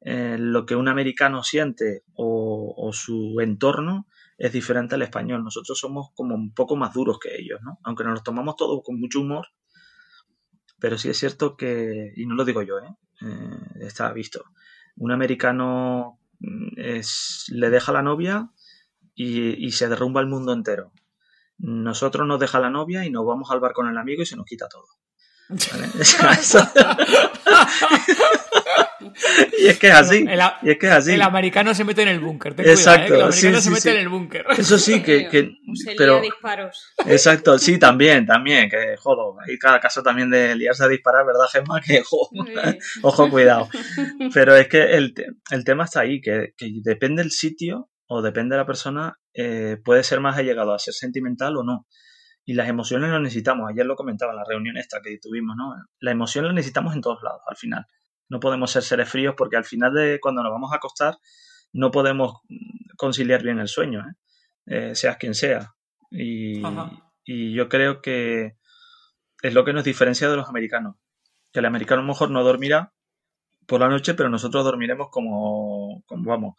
[0.00, 4.06] eh, lo que un americano siente o, su entorno
[4.36, 5.44] es diferente al español.
[5.44, 7.78] Nosotros somos como un poco más duros que ellos, ¿no?
[7.84, 9.46] Aunque nos los tomamos todos con mucho humor,
[10.78, 12.94] pero sí es cierto que, y no lo digo yo, ¿eh?
[13.22, 14.44] eh está visto,
[14.96, 18.50] un americano mm, es, le deja la novia
[19.14, 20.92] y, y, se derrumba el mundo entero.
[21.58, 24.36] Nosotros nos deja la novia y nos vamos al bar con el amigo y se
[24.36, 24.86] nos quita todo.
[29.58, 30.24] y es que es así.
[30.28, 31.12] El, y es que es así.
[31.12, 32.54] El americano se mete en el búnker.
[32.58, 33.14] Exacto.
[33.14, 33.16] ¿eh?
[33.16, 34.46] El americano se mete en el búnker.
[34.56, 35.28] Eso sí, que.
[35.28, 35.56] que
[35.96, 36.92] pero, disparos.
[37.06, 38.70] Exacto, sí, también, también.
[38.70, 39.36] Que jodo.
[39.46, 41.80] Hay cada caso también de liarse a disparar, ¿verdad, Gemma?
[41.80, 42.02] Que
[43.02, 43.68] ojo, cuidado.
[44.32, 45.14] Pero es que el,
[45.50, 49.78] el tema está ahí, que, que, depende del sitio o depende de la persona, eh,
[49.82, 51.86] puede ser más allegado a ser sentimental o no.
[52.44, 53.70] Y las emociones las necesitamos.
[53.70, 55.74] Ayer lo comentaba en la reunión esta que tuvimos, ¿no?
[56.00, 57.86] La emoción la necesitamos en todos lados, al final.
[58.28, 61.16] No podemos ser seres fríos porque al final de cuando nos vamos a acostar
[61.72, 62.40] no podemos
[62.96, 64.14] conciliar bien el sueño, ¿eh?
[64.90, 65.74] eh seas quien sea.
[66.10, 66.62] Y,
[67.24, 68.56] y, yo creo que
[69.42, 70.96] es lo que nos diferencia de los americanos.
[71.52, 72.92] Que el americano a lo mejor no dormirá
[73.66, 76.54] por la noche, pero nosotros dormiremos como, como vamos,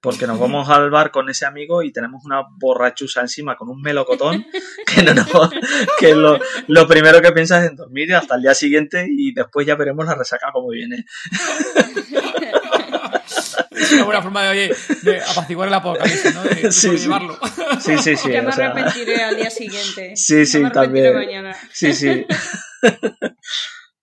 [0.00, 3.80] porque nos vamos al bar con ese amigo y tenemos una borrachuza encima con un
[3.80, 4.46] melocotón
[4.86, 5.50] que, no,
[5.98, 6.38] que lo,
[6.68, 10.06] lo, primero que piensas es en dormir hasta el día siguiente y después ya veremos
[10.06, 11.04] la resaca como viene.
[13.76, 16.42] Es una buena forma de, oye, de apaciguar el apocalipsis, ¿no?
[16.42, 17.10] De, sí, sí.
[17.80, 18.32] sí, sí, sí.
[18.32, 20.16] Ya me arrepentiré al día siguiente.
[20.16, 21.14] Sí, sí, también.
[21.14, 21.56] Mañana.
[21.72, 22.26] Sí, sí.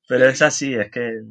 [0.07, 1.21] Pero es así, es que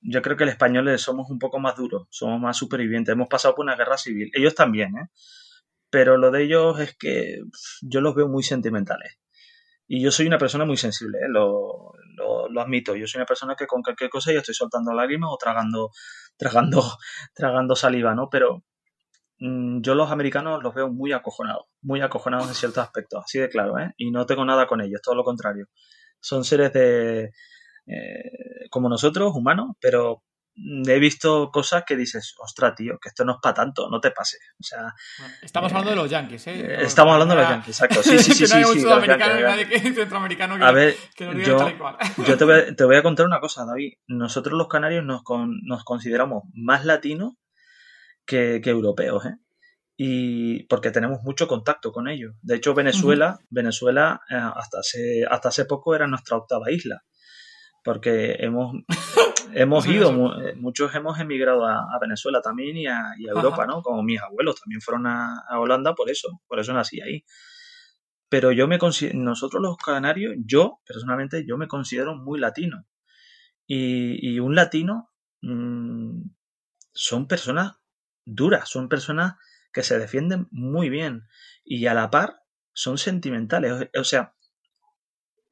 [0.00, 3.12] yo creo que el español somos un poco más duros, somos más supervivientes.
[3.12, 4.30] Hemos pasado por una guerra civil.
[4.34, 5.08] Ellos también, ¿eh?
[5.90, 7.40] Pero lo de ellos es que
[7.82, 9.18] yo los veo muy sentimentales.
[9.86, 11.28] Y yo soy una persona muy sensible, ¿eh?
[11.28, 11.92] lo,
[12.50, 12.94] lo, admito.
[12.94, 15.90] Yo soy una persona que con cualquier cosa yo estoy soltando lágrimas o tragando,
[16.36, 16.82] tragando,
[17.34, 18.28] tragando saliva, ¿no?
[18.30, 18.64] Pero
[19.38, 23.48] mm, yo los americanos los veo muy acojonados, muy acojonados en ciertos aspectos, así de
[23.48, 23.94] claro, ¿eh?
[23.96, 25.68] Y no tengo nada con ellos, todo lo contrario.
[26.20, 27.32] Son seres de,
[27.88, 30.22] eh, como nosotros, humanos, pero
[30.86, 34.10] he visto cosas que dices, ostras, tío, que esto no es para tanto, no te
[34.10, 34.40] pases.
[34.58, 34.92] O sea,
[35.42, 36.60] estamos hablando de los yankees, ¿eh?
[36.60, 38.02] eh estamos hablando de los yankees, exacto.
[38.02, 38.46] Sí, sí, sí.
[38.46, 41.24] sí, sí, centroamericano que, a ver, yo,
[42.26, 43.94] yo te, voy, te, voy, a contar una cosa, David.
[44.08, 45.22] Nosotros los canarios nos,
[45.62, 47.34] nos consideramos más latinos
[48.26, 49.36] que, que europeos, ¿eh?
[49.96, 52.34] y porque tenemos mucho contacto con ellos.
[52.42, 57.02] De hecho, Venezuela, Venezuela eh, hasta hace, hasta hace poco era nuestra octava isla
[57.88, 58.74] porque hemos,
[59.54, 60.10] hemos ido,
[60.42, 63.80] eh, muchos hemos emigrado a, Venezuela también y a, Europa, ¿no?
[63.80, 67.24] Como mis abuelos también fueron a, Holanda por eso, por eso nací ahí.
[68.28, 68.78] Pero yo me
[69.14, 72.84] nosotros los canarios, yo personalmente, yo me considero muy latino.
[73.66, 75.08] Y, un latino
[75.40, 76.24] mm,
[76.92, 77.78] son personas
[78.26, 79.36] duras, son personas
[79.72, 81.22] que se defienden muy bien
[81.64, 82.42] y a la par
[82.74, 84.34] son sentimentales, o sea,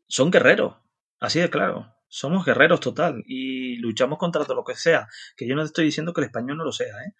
[0.07, 0.77] son guerreros,
[1.19, 5.07] así de claro somos guerreros total y luchamos contra todo lo que sea.
[5.37, 7.15] Que yo no estoy diciendo que el español no lo sea, ¿eh?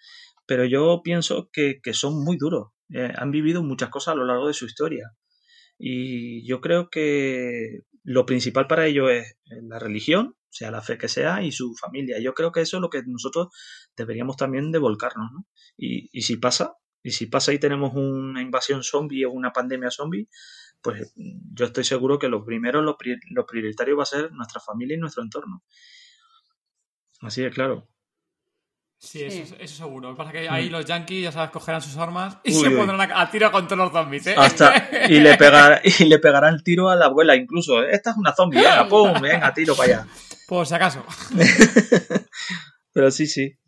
[0.47, 2.69] pero yo pienso que, son muy duros.
[2.89, 5.13] Eh, han vivido muchas cosas a lo largo de su historia.
[5.79, 11.09] Y yo creo que lo principal para ellos es la religión, sea la fe que
[11.09, 12.19] sea, y su familia.
[12.19, 13.49] Yo creo que eso es lo que nosotros
[13.99, 15.31] deberíamos también devolcarnos.
[15.31, 15.47] ¿no?
[15.77, 19.91] Y, y si pasa, y si pasa y tenemos una invasión zombie o una pandemia
[19.91, 20.27] zombie,
[20.83, 25.01] pues yo estoy seguro que lo primero, lo, prioritario va a ser nuestra familia y
[25.01, 25.63] nuestro entorno.
[27.21, 27.89] Así de claro.
[28.99, 30.09] Sí, Eso, eso, seguro.
[30.09, 30.73] Lo que pasa es que ahí mm.
[30.73, 34.27] los yankees, ya sabes, cogerán sus armas y se pondrán a, tiro contra los zombies,
[34.27, 34.35] ¿eh?
[35.11, 37.83] y, le pegar, y le pegarán el tiro a la abuela, incluso.
[37.85, 40.07] Esta es una zombie, venga, pum, venga, tiro para allá.
[40.49, 41.05] Por si acaso.
[42.93, 43.59] Pero sí, sí.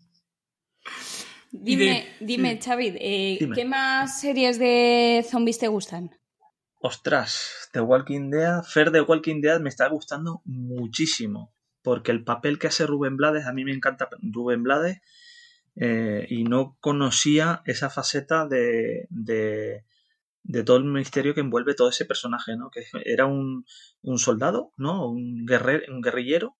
[1.50, 2.58] Dime, dime,
[3.00, 6.10] eh, ¿qué más series de zombies te gustan?
[6.80, 11.52] Ostras, The Walking Dead, Fer de Walking Dead me está gustando muchísimo,
[11.82, 15.00] porque el papel que hace Rubén Blades, a mí me encanta Rubén Blades,
[15.74, 19.84] eh, y no conocía esa faceta de, de,
[20.64, 22.70] todo el misterio que envuelve todo ese personaje, ¿no?
[22.70, 23.64] Que era un,
[24.02, 25.08] un soldado, ¿no?
[25.08, 26.56] Un, guerrero, un guerrillero,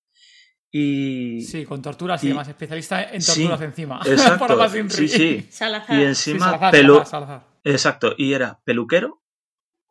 [0.70, 1.42] Y...
[1.42, 4.00] Sí, con torturas y, demás, especialista en torturas encima.
[4.06, 4.68] Exacto.
[4.88, 5.46] sí, sí.
[5.50, 5.96] Salazar.
[5.96, 6.58] Y encima
[7.04, 9.22] Salazar, Exacto, y era peluquero,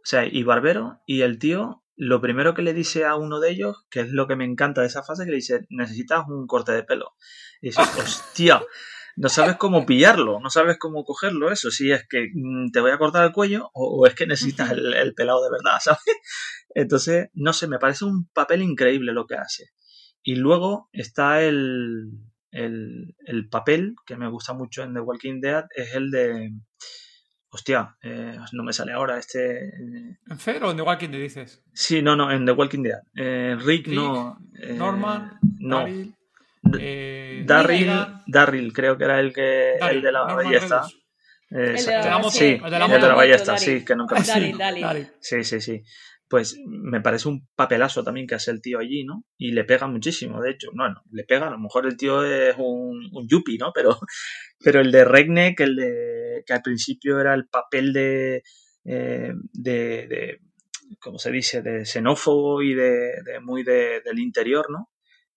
[0.08, 3.86] sea, y barbero, y el tío lo primero que le dice a uno de ellos,
[3.90, 6.72] que es lo que me encanta de esa fase, que le dice, necesitas un corte
[6.72, 7.16] de pelo.
[7.60, 8.62] Y dice, hostia,
[9.16, 12.92] no sabes cómo pillarlo, no sabes cómo cogerlo eso, si es que mm, te voy
[12.92, 16.02] a cortar el cuello o, es que necesitas el, pelado de verdad, ¿sabes?
[16.70, 19.72] Entonces, no sé, me parece un papel increíble lo que hace.
[20.22, 22.12] Y luego está el,
[22.52, 26.52] el, el papel que me gusta mucho en The Walking Dead, es el de
[27.58, 29.70] Hostia, eh, no me sale ahora este.
[29.70, 31.64] Eh, ¿En Fer o en The Walking Dead dices?
[31.74, 33.00] Sí, no, no, en The Walking Dead.
[33.16, 34.38] Eh, Rick, no.
[34.76, 35.80] Norman, no.
[35.80, 37.92] Daryl, Darryl,
[38.28, 40.86] Darryl, creo que era el que el de la ballesta.
[41.50, 45.82] Eh, sí, el de la, ballesta, sí, que nunca Daryl, Sí, sí, sí
[46.30, 49.24] pues me parece un papelazo también que hace el tío allí, ¿no?
[49.38, 50.70] Y le pega muchísimo, de hecho.
[50.74, 53.72] Bueno, le pega, a lo mejor el tío es un, un yuppie, ¿no?
[53.74, 53.98] Pero,
[54.64, 58.44] pero el de Regneck, el de que al principio era el papel de,
[58.86, 60.40] eh, de, de
[61.00, 63.12] ¿cómo se dice?, de xenófobo y de,
[63.42, 64.90] muy del interior, ¿no?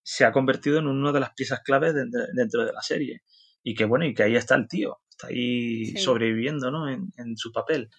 [0.03, 3.23] Se ha convertido en una de las piezas claves dentro de la serie.
[3.63, 6.89] Y que bueno, y que ahí está el tío, está ahí sobreviviendo, ¿no?
[6.89, 7.91] En, en su papel.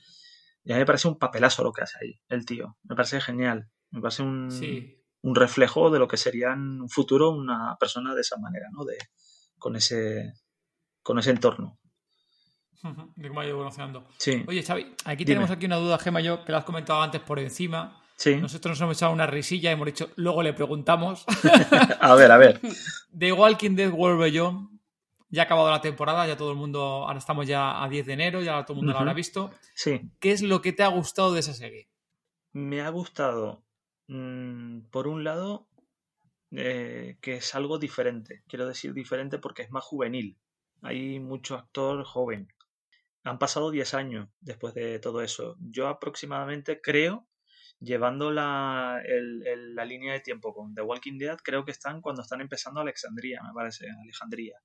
[0.63, 2.77] Y a mí me parece un papelazo lo que hace ahí, el tío.
[2.83, 3.69] Me parece genial.
[3.91, 4.49] Me parece un,
[5.21, 8.85] un reflejo de lo que sería en un futuro una persona de esa manera, ¿no?
[8.85, 8.97] De,
[9.57, 10.33] con ese
[11.03, 11.79] con ese entorno.
[13.15, 14.07] De cómo ha ido evolucionando.
[14.17, 14.43] Sí.
[14.47, 17.39] Oye, Xavi, aquí tenemos aquí una duda, Gema, yo, que lo has comentado antes por
[17.39, 18.01] encima.
[18.15, 18.35] Sí.
[18.35, 21.25] Nosotros nos hemos echado una risilla y hemos dicho, luego le preguntamos.
[21.99, 22.59] a ver, a ver.
[23.11, 24.79] De Walking Dead World Beyond,
[25.29, 28.13] ya ha acabado la temporada, ya todo el mundo, ahora estamos ya a 10 de
[28.13, 29.51] enero, ya todo el mundo lo habrá visto.
[29.73, 30.01] Sí.
[30.19, 31.87] ¿Qué es lo que te ha gustado de esa serie?
[32.53, 33.63] Me ha gustado,
[34.07, 35.67] mm, por un lado,
[36.51, 38.43] eh, que es algo diferente.
[38.47, 40.37] Quiero decir diferente porque es más juvenil.
[40.81, 42.49] Hay mucho actor joven.
[43.23, 45.55] Han pasado 10 años después de todo eso.
[45.59, 47.27] Yo aproximadamente creo,
[47.79, 52.41] llevando la, la línea de tiempo con The Walking Dead, creo que están cuando están
[52.41, 54.57] empezando Alexandria, me parece, Alejandría.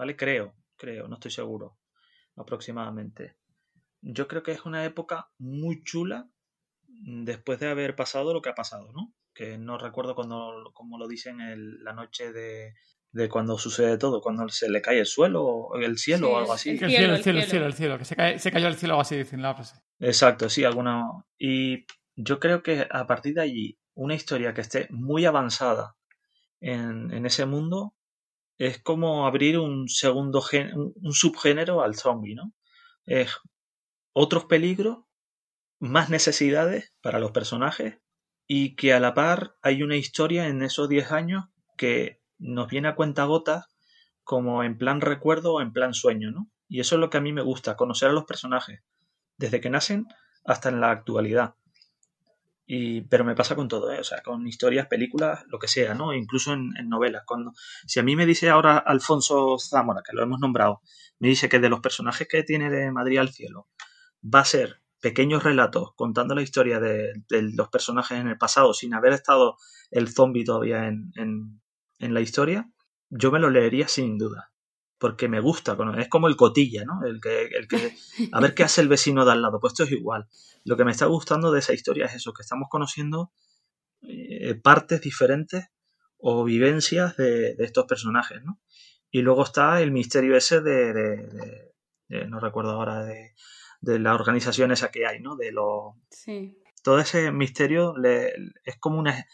[0.00, 0.16] ¿vale?
[0.16, 1.78] Creo, creo, no estoy seguro,
[2.36, 3.36] aproximadamente.
[4.00, 6.30] Yo creo que es una época muy chula
[6.86, 9.14] después de haber pasado lo que ha pasado, ¿no?
[9.34, 12.74] Que no recuerdo cuando, como lo dicen en la noche de,
[13.12, 16.70] de cuando sucede todo, cuando se le cae el suelo, el cielo o algo así.
[16.70, 18.96] El cielo, el cielo, el cielo, el cielo, que se, cae, se cayó el cielo
[18.96, 19.80] o así dicen la frase.
[19.98, 21.04] Exacto, sí, alguna.
[21.38, 21.86] Y
[22.16, 25.96] yo creo que a partir de allí, una historia que esté muy avanzada
[26.60, 27.94] en, en ese mundo,
[28.58, 30.44] es como abrir un segundo
[30.74, 32.52] un subgénero al zombie, ¿no?
[33.06, 33.34] Es
[34.12, 34.98] otros peligros,
[35.80, 37.98] más necesidades para los personajes
[38.46, 41.44] y que a la par hay una historia en esos 10 años
[41.78, 43.66] que nos viene a cuenta gotas
[44.24, 46.48] como en plan recuerdo o en plan sueño, ¿no?
[46.68, 48.80] Y eso es lo que a mí me gusta, conocer a los personajes,
[49.36, 50.06] desde que nacen
[50.44, 51.54] hasta en la actualidad.
[52.64, 53.98] Y, pero me pasa con todo, ¿eh?
[53.98, 56.14] o sea, con historias, películas, lo que sea, ¿no?
[56.14, 57.24] Incluso en, novelas.
[57.26, 57.52] Cuando,
[57.86, 60.80] si a mí me dice ahora Alfonso Zamora, que lo hemos nombrado,
[61.18, 63.66] me dice que de los personajes que tiene de Madrid al cielo
[64.22, 68.94] va a ser pequeños relatos contando la historia de, los personajes en el pasado sin
[68.94, 69.56] haber estado
[69.90, 71.60] el zombie todavía en, en
[72.00, 72.70] la historia,
[73.10, 74.50] yo me lo leería sin duda
[75.00, 77.06] porque me gusta, es como el cotilla, ¿no?
[77.06, 77.96] El que, el que,
[78.32, 80.28] a ver qué hace el vecino de al lado, pues esto es igual.
[80.62, 83.32] Lo que me está gustando de esa historia es eso, que estamos conociendo
[84.02, 85.68] eh, partes diferentes
[86.18, 88.60] o vivencias de, estos personajes, ¿no?
[89.10, 91.72] Y luego está el misterio ese de,
[92.28, 93.32] no recuerdo ahora, de,
[93.80, 95.34] la organización esa que hay, ¿no?
[95.34, 95.96] De lo...
[96.10, 96.58] Sí.
[96.82, 98.34] Todo ese misterio le,
[98.64, 99.26] es como una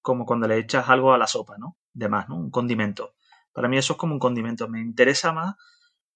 [0.00, 1.76] como cuando le echas algo a la sopa, ¿no?
[1.92, 2.36] De más, ¿no?
[2.36, 3.14] Un condimento
[3.52, 4.68] para mí eso es como un condimento.
[4.68, 5.54] Me interesa más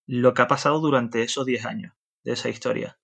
[0.06, 2.98] lo que ha pasado durante esos 10 años de esa historia.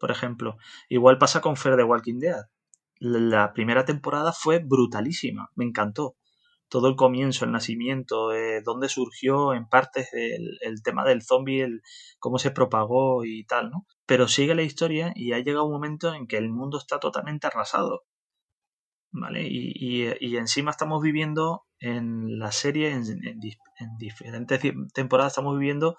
[0.00, 0.56] Por ejemplo,
[0.88, 2.44] igual pasa con Fer de Walking Dead.
[2.98, 6.16] La primera temporada fue brutalísima, me encantó.
[6.68, 11.62] Todo el comienzo, el nacimiento, eh, dónde surgió en partes el, el tema del zombie,
[11.62, 11.82] el,
[12.18, 13.86] cómo se propagó y tal, ¿no?
[14.06, 17.46] Pero sigue la historia y ha llegado un momento en que el mundo está totalmente
[17.46, 18.04] arrasado.
[19.16, 19.46] ¿Vale?
[19.46, 23.04] Y, y encima estamos viviendo en la serie, en,
[23.98, 24.60] diferentes
[24.92, 25.96] temporadas estamos viviendo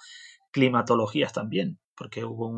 [0.52, 2.52] climatologías también, porque hubo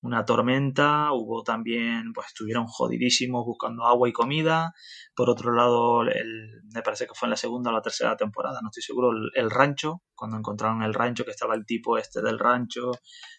[0.00, 4.72] una tormenta, hubo también, pues estuvieron jodidísimos buscando agua y comida.
[5.14, 8.60] Por otro lado, el, me parece que fue en la segunda o la tercera temporada,
[8.62, 12.38] no estoy seguro, el, rancho, cuando encontraron el rancho, que estaba el tipo este del
[12.38, 12.92] rancho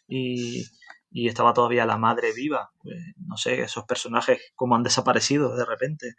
[0.08, 0.64] y,
[1.12, 2.72] y estaba todavía la madre viva.
[2.82, 6.16] Pues, no sé, esos personajes como han desaparecido de repente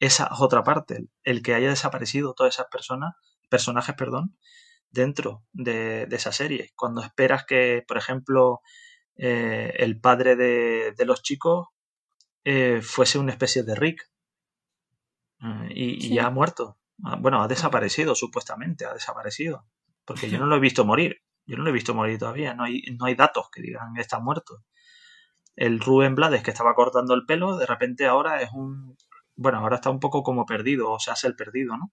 [0.00, 3.14] esa es otra parte, el que haya desaparecido todas esas personas,
[3.48, 4.36] personajes, perdón,
[4.90, 6.72] dentro de, esa serie.
[6.76, 8.60] Cuando esperas que, por ejemplo,
[9.16, 11.68] eh, el padre de, los chicos
[12.44, 14.08] eh, fuese una especie de Rick
[15.42, 16.78] eh, y, ya ha muerto.
[17.04, 19.66] Ah, bueno, ha desaparecido, supuestamente, ha desaparecido.
[20.04, 21.22] Porque yo no lo he visto morir.
[21.48, 22.54] Yo no lo he visto morir todavía.
[22.54, 24.62] No hay, no hay datos que digan que está muerto.
[25.56, 28.96] El Rubén Blades que estaba cortando el pelo, de repente ahora es un.
[29.34, 31.92] Bueno, ahora está un poco como perdido, o se hace el perdido, ¿no?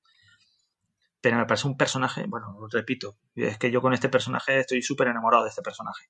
[1.25, 5.07] pero me parece un personaje, bueno, repito, es que yo con este personaje estoy súper
[5.07, 6.07] enamorado de este personaje.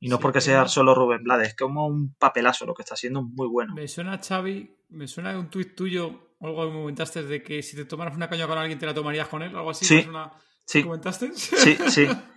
[0.00, 3.22] Y no porque sea solo Rubén Blades, es como un papelazo lo que está haciendo
[3.22, 3.74] muy bueno.
[3.74, 7.62] Me suena, Xavi, me suena un tuit tuyo, o algo que me comentaste de que
[7.62, 9.84] si te tomaras una caña con alguien te la tomarías con él, algo así.
[9.84, 10.04] Sí,
[10.64, 10.82] sí.
[10.82, 11.32] ¿Comentaste?
[11.34, 12.08] Sí, sí.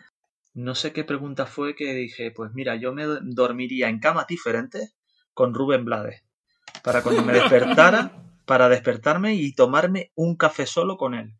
[0.53, 4.95] No sé qué pregunta fue que dije, pues mira, yo me dormiría en camas diferentes
[5.33, 6.23] con Rubén Blades.
[6.83, 11.39] Para cuando me despertara, para despertarme y tomarme un café solo con él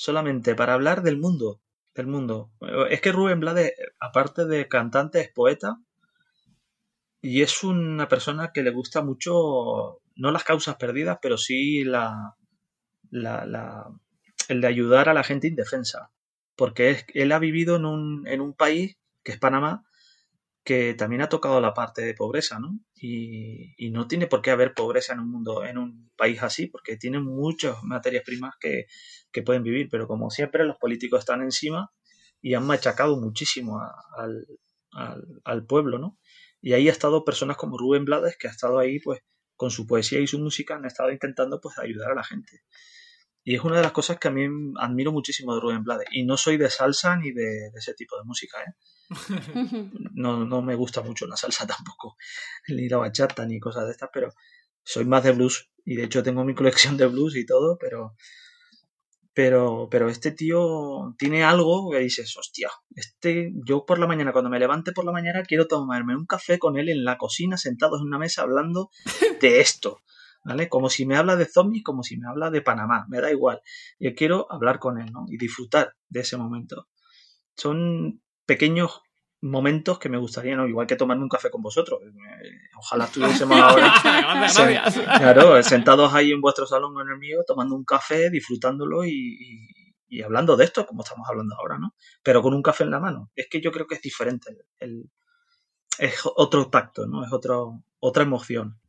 [0.00, 1.60] solamente para hablar del mundo.
[1.94, 2.52] Del mundo.
[2.88, 5.76] Es que Rubén Blades, aparte de cantante, es poeta.
[7.20, 12.34] Y es una persona que le gusta mucho, no las causas perdidas, pero sí la,
[13.10, 13.90] la,
[14.48, 16.12] el de ayudar a la gente indefensa.
[16.60, 19.82] Porque es, él ha vivido en un, en un país, que es Panamá,
[20.62, 22.78] que también ha tocado la parte de pobreza, ¿no?
[22.94, 26.66] Y, y, no tiene por qué haber pobreza en un mundo, en un país así,
[26.66, 28.84] porque tiene muchas materias primas que,
[29.32, 31.92] que pueden vivir, pero como siempre los políticos están encima
[32.42, 33.80] y han machacado muchísimo
[34.18, 34.46] al,
[35.44, 36.18] al, pueblo, ¿no?
[36.60, 39.20] Y ahí ha estado personas como Rubén Blades, que ha estado ahí, pues,
[39.56, 42.60] con su poesía y su música, han estado intentando, pues, ayudar a la gente.
[43.42, 44.46] Y es una de las cosas que a mí
[44.78, 46.08] admiro muchísimo de Rubén Blades.
[46.12, 48.74] Y no soy de salsa ni de, ese tipo de música, ¿eh?
[50.14, 52.16] No, no me gusta mucho la salsa tampoco,
[52.68, 54.32] ni la bachata, ni cosas de estas, pero
[54.82, 55.70] soy más de blues.
[55.84, 58.14] Y de hecho tengo mi colección de blues y todo, pero
[59.32, 64.50] pero, pero este tío tiene algo que dices, hostia, este, yo por la mañana, cuando
[64.50, 68.00] me levante por la mañana, quiero tomarme un café con él en la cocina, sentados
[68.00, 68.90] en una mesa, hablando
[69.40, 70.00] de esto.
[70.42, 70.68] ¿Vale?
[70.68, 73.60] Como si me habla de zombies, como si me habla de Panamá, me da igual.
[73.98, 75.26] Yo quiero hablar con él, ¿no?
[75.28, 76.88] Y disfrutar de ese momento.
[77.56, 79.02] Son pequeños
[79.42, 80.66] momentos que me gustaría, ¿no?
[80.66, 82.00] Igual que tomarme un café con vosotros.
[82.02, 83.94] Eh, ojalá estuviésemos ahora
[85.18, 89.68] claro, sentados ahí en vuestro salón o en el mío, tomando un café, disfrutándolo y,
[90.24, 91.94] hablando de esto, como estamos hablando ahora, ¿no?
[92.22, 93.30] Pero con un café en la mano.
[93.34, 94.56] Es que yo creo que es diferente.
[94.78, 95.10] El,
[95.98, 97.24] es otro tacto, ¿no?
[97.24, 98.80] Es otro, otra emoción.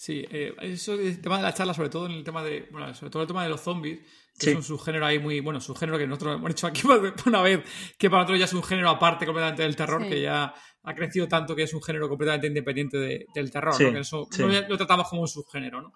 [0.00, 2.94] Sí, eh, eso el tema de la charla, sobre todo en el tema de, bueno,
[2.94, 4.00] sobre todo el tema de los zombies,
[4.38, 6.80] que es un subgénero ahí muy, bueno, subgénero que nosotros hemos dicho aquí
[7.26, 7.62] una vez,
[7.98, 11.28] que para nosotros ya es un género aparte completamente del terror, que ya ha crecido
[11.28, 13.92] tanto que es un género completamente independiente del terror, ¿no?
[13.92, 15.92] que eso lo, tratamos como un subgénero, ¿no?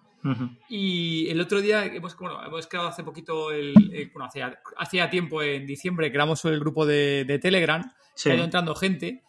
[0.68, 5.08] Y el otro día hemos, bueno, hemos creado hace poquito, el, eh, bueno, hacía, hacía
[5.08, 7.90] tiempo, en diciembre, creamos el grupo de, de Telegram,
[8.22, 9.22] que ha ido entrando gente,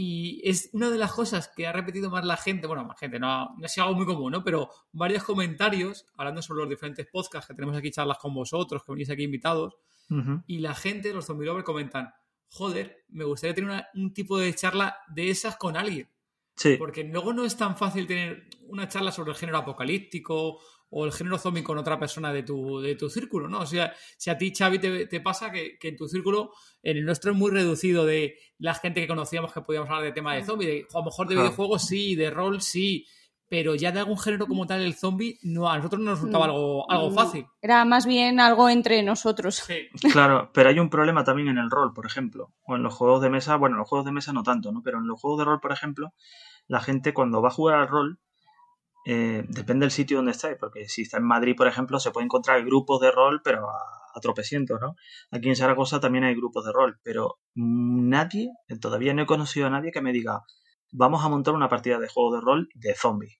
[0.00, 3.18] y es una de las cosas que ha repetido más la gente, bueno, más gente,
[3.18, 4.44] no, no es algo muy común, ¿no?
[4.44, 8.92] Pero varios comentarios hablando sobre los diferentes podcasts que tenemos aquí, charlas con vosotros, que
[8.92, 9.74] venís aquí invitados,
[10.46, 12.14] y la gente, los zombie lovers, comentan,
[12.48, 16.08] joder, me gustaría tener un tipo de charla de esas con alguien.
[16.54, 16.76] Sí.
[16.78, 21.12] Porque luego no es tan fácil tener una charla sobre el género apocalíptico o el
[21.12, 23.60] género zombie con otra persona de tu, de tu círculo, ¿no?
[23.60, 27.32] O sea, si a ti, Xavi, te, pasa que, en tu círculo, en el nuestro
[27.32, 30.66] es muy reducido de la gente que conocíamos que podíamos hablar de tema de zombie,
[30.66, 33.06] de, a lo mejor de videojuegos sí, de rol sí,
[33.50, 36.46] pero ya de algún género como tal el zombie, no, a nosotros no nos resultaba
[36.46, 36.50] mm.
[36.50, 37.46] algo, algo fácil.
[37.62, 39.56] Era más bien algo entre nosotros.
[39.56, 39.88] Sí.
[40.12, 43.22] Claro, pero hay un problema también en el rol, por ejemplo, o en los juegos
[43.22, 44.82] de mesa, bueno, en los juegos de mesa no tanto, ¿no?
[44.82, 46.12] Pero en los juegos de rol, por ejemplo,
[46.66, 48.20] la gente cuando va a jugar al rol
[49.04, 52.24] eh, depende del sitio donde estáis, porque si está en Madrid, por ejemplo, se puede
[52.24, 54.96] encontrar grupos de rol, pero a, tropecientos, ¿no?
[55.30, 59.70] Aquí en Zaragoza también hay grupos de rol, pero nadie, todavía no he conocido a
[59.70, 60.40] nadie que me diga,
[60.90, 63.38] vamos a montar una partida de juego de rol de zombies.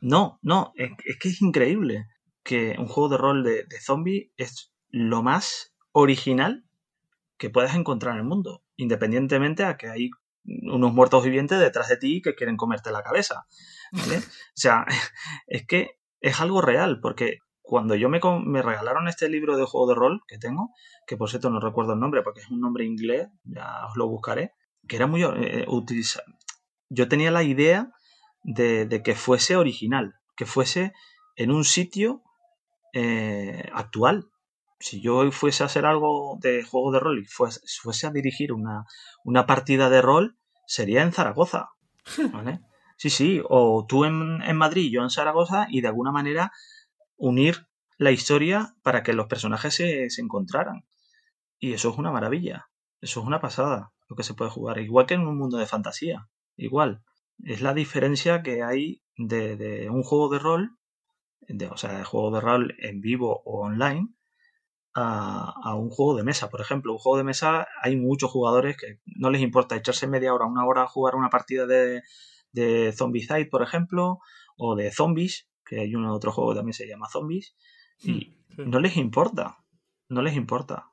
[0.00, 2.06] no, no, es, que es increíble
[2.44, 6.64] que un juego de rol de, de zombie es lo más original
[7.36, 10.10] que puedes encontrar en el mundo, independientemente a que hay
[10.44, 13.46] unos muertos vivientes detrás de ti que quieren comerte la cabeza.
[14.52, 14.84] O sea,
[15.46, 19.88] es que es algo real, porque cuando yo me, me, regalaron este libro de juego
[19.88, 20.70] de rol que tengo,
[21.06, 24.08] que por cierto no recuerdo el nombre porque es un nombre inglés, ya os lo
[24.08, 24.52] buscaré,
[24.88, 25.66] que era muy eh,
[26.88, 27.92] Yo tenía la idea
[28.42, 30.92] de, que fuese original, que fuese
[31.36, 32.22] en un sitio
[32.92, 34.29] eh, actual.
[34.80, 38.52] Si yo fuese a hacer algo de juego de rol y fuese, fuese a dirigir
[38.52, 38.86] una,
[39.24, 41.70] una partida de rol, sería en Zaragoza.
[42.32, 42.60] ¿vale?
[42.96, 46.52] Sí, sí, o tú en, Madrid, yo en Zaragoza, y de alguna manera
[47.16, 47.66] unir
[47.98, 50.84] la historia para que los personajes se, se encontraran.
[51.58, 52.68] Y eso es una maravilla.
[53.00, 54.78] Eso es una pasada lo que se puede jugar.
[54.78, 56.28] Igual que en un mundo de fantasía.
[56.56, 57.02] Igual.
[57.44, 60.76] Es la diferencia que hay de, de un juego de rol,
[61.40, 64.08] de, o sea, de juego de rol en vivo o online,
[64.94, 66.50] a, a, un juego de mesa.
[66.50, 70.34] Por ejemplo, un juego de mesa hay muchos jugadores que no les importa echarse media
[70.34, 72.02] hora, una hora a jugar una partida de,
[72.52, 74.18] de Zombicide, por ejemplo,
[74.56, 77.54] o de Zombies, que hay un otro juego que también se llama Zombies,
[77.98, 78.36] y Sí.
[78.58, 79.58] no les importa.
[80.08, 80.90] No les importa.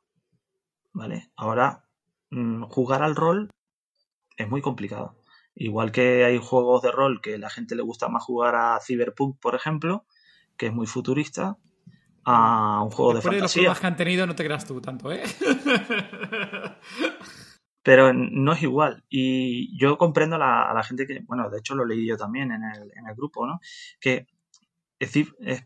[0.94, 1.32] ¿Vale?
[1.36, 1.86] Ahora,
[2.30, 3.50] mm, jugar al rol
[4.38, 5.16] es muy complicado.
[5.56, 9.40] Igual que hay juegos de rol que la gente le gusta más jugar a Cyberpunk,
[9.40, 10.06] por ejemplo,
[10.56, 11.58] que es muy futurista,
[12.30, 13.74] a un juego Después de de los fantasía.
[13.80, 15.24] que han tenido, no te creas tú tanto, ¿eh?
[17.84, 19.06] pero no es igual.
[19.10, 22.18] Y yo comprendo a la, a la gente que, bueno, de hecho lo leí yo
[22.18, 23.62] también en el, en el grupo, ¿no?
[24.02, 24.28] Que
[25.00, 25.64] es es,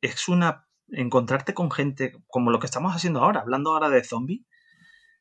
[0.00, 0.68] es una.
[0.88, 4.42] Encontrarte con gente como lo que estamos haciendo ahora, hablando ahora de zombies,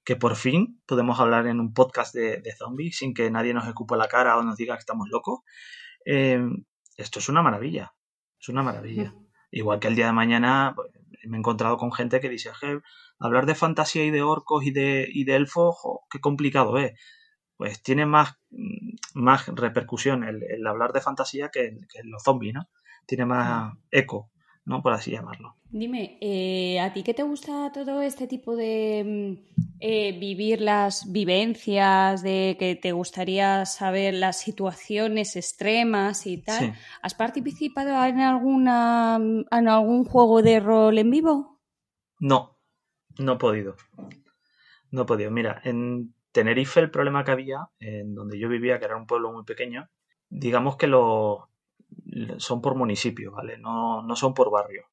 [0.04, 3.66] que por fin podemos hablar en un podcast de, de zombies sin que nadie nos
[3.68, 5.40] escupa la cara o nos diga que estamos locos.
[6.06, 6.40] Eh,
[6.98, 7.94] esto es una maravilla.
[8.40, 9.16] Es una maravilla.
[9.54, 10.90] Igual que el día de mañana pues,
[11.26, 12.82] me he encontrado con gente que dice, "Je,
[13.20, 15.78] hablar de fantasía y de orcos y de, y de elfos,
[16.10, 16.94] qué complicado es.
[17.58, 22.24] Pues tiene más, mm, más repercusión el, el hablar de fantasía que, el- que los
[22.24, 22.70] zombies, ¿no?
[23.08, 24.32] Tiene más eco,
[24.66, 24.82] ¿no?
[24.82, 25.56] Por así llamarlo.
[25.70, 31.12] Dime, eh, ¿a ti qué te gusta todo este tipo de mm, eh, vivir las
[31.12, 36.60] vivencias, de que te gustaría saber las situaciones extremas y tal?
[36.60, 36.74] Sí.
[37.02, 41.60] ¿Has participado en alguna en algún juego de rol en vivo?
[42.20, 42.58] No,
[43.18, 43.76] no he podido.
[44.92, 45.32] No he podido.
[45.32, 49.32] Mira, en Tenerife el problema que había, en donde yo vivía, que era un pueblo
[49.34, 49.90] muy pequeño,
[50.30, 51.40] digamos que los
[52.38, 53.58] son por municipio, ¿vale?
[53.58, 54.86] No, no son por barrio,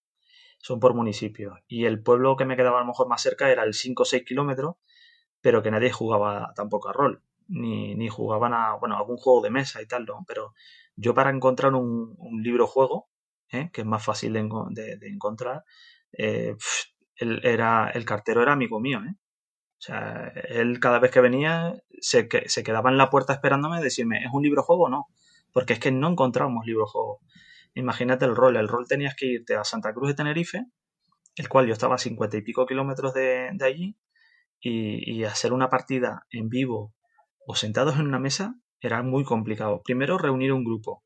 [0.58, 1.58] son por municipio.
[1.68, 4.06] Y el pueblo que me quedaba a lo mejor más cerca era el 5 o
[4.06, 4.76] 6 kilómetros,
[5.40, 9.50] pero que nadie jugaba tampoco a rol, ni, ni jugaban a, bueno, algún juego de
[9.50, 10.06] mesa y tal.
[10.26, 10.54] Pero
[10.96, 13.08] yo para encontrar un, libro juego,
[13.52, 13.70] ¿eh?
[13.72, 15.64] que es más fácil de, enco- de- de encontrar,
[16.12, 16.56] eh,
[17.16, 19.14] él era, el cartero era amigo mío, ¿eh?
[19.78, 24.18] O sea, él cada vez que venía se, se quedaba en la puerta esperándome decirme,
[24.24, 25.08] ¿es un libro juego o no?
[25.52, 27.20] Porque es que no encontrábamos libro juego.
[27.74, 28.56] Imagínate el rol.
[28.56, 30.66] El rol tenías que irte a Santa Cruz de Tenerife,
[31.36, 33.96] el cual yo estaba a cincuenta y pico kilómetros de, de allí,
[34.60, 36.94] y, y hacer una partida en vivo
[37.46, 39.82] o sentados en una mesa era muy complicado.
[39.82, 41.04] Primero reunir un grupo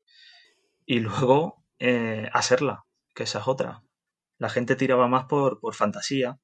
[0.85, 3.83] y luego eh, hacerla, que esa es otra.
[4.37, 6.39] La gente tiraba más por, por fantasía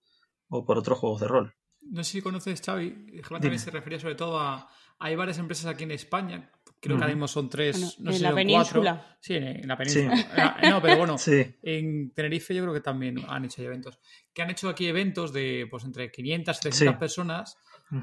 [0.47, 1.55] o por otros juegos de rol.
[1.81, 2.89] No sé si conoces, Xavi.
[2.89, 3.21] Dime.
[3.21, 4.69] también se refería sobre todo a.
[4.99, 6.51] Hay varias empresas aquí en España.
[6.81, 7.77] Creo que ahora mismo son tres.
[7.79, 8.91] Bueno, no en sé si la son península.
[8.95, 9.17] cuatro.
[9.21, 10.27] Sí, en, en la península.
[10.35, 11.17] Ah, No, pero bueno.
[11.19, 13.99] Sí, En Tenerife yo creo que también han hecho eventos.
[14.33, 16.99] Que han hecho aquí eventos de pues entre 500 y 300 Sí.
[16.99, 17.57] personas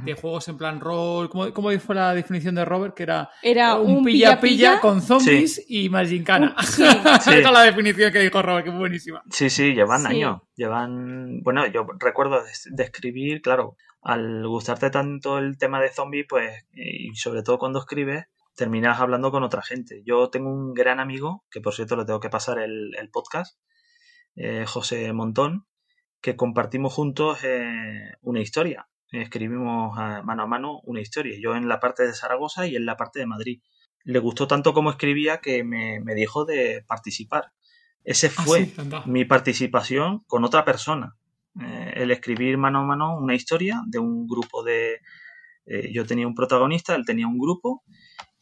[0.05, 1.31] de juegos en plan rol.
[1.31, 2.95] ¿Cómo, cómo fue la definición de Robert?
[2.95, 6.55] Que era, Era un pilla-pilla con zombies y más gincana.
[6.59, 6.83] Un- sí.
[7.22, 7.31] Sí.
[7.31, 9.22] Esa es la definición que dijo Robert, que fue buenísima.
[9.31, 10.07] Sí, sí, llevan Sí.
[10.09, 10.43] años.
[10.57, 11.41] Llevan.
[11.43, 16.66] Bueno, yo recuerdo de, de escribir, claro, al gustarte tanto el tema de zombies, pues,
[16.72, 18.26] y sobre todo cuando escribes,
[18.59, 20.03] terminas hablando con otra gente.
[20.05, 23.59] Yo tengo un gran amigo, que por cierto le tengo que pasar el, el podcast,
[24.35, 25.67] eh, José Montón,
[26.21, 28.89] que compartimos juntos eh, una historia.
[29.13, 31.39] Escribimos a- mano a mano una historia.
[31.41, 33.63] Yo en la parte de Zaragoza y en la parte de Madrid.
[34.05, 37.53] Le gustó tanto como escribía que me, me dijo de participar.
[38.05, 38.75] Ese Ah, fue sí,
[39.07, 41.17] mi participación con otra persona.
[41.61, 45.01] Eh, el escribir mano a mano una historia de un grupo de...
[45.66, 47.82] eh, yo tenía un protagonista, él tenía un grupo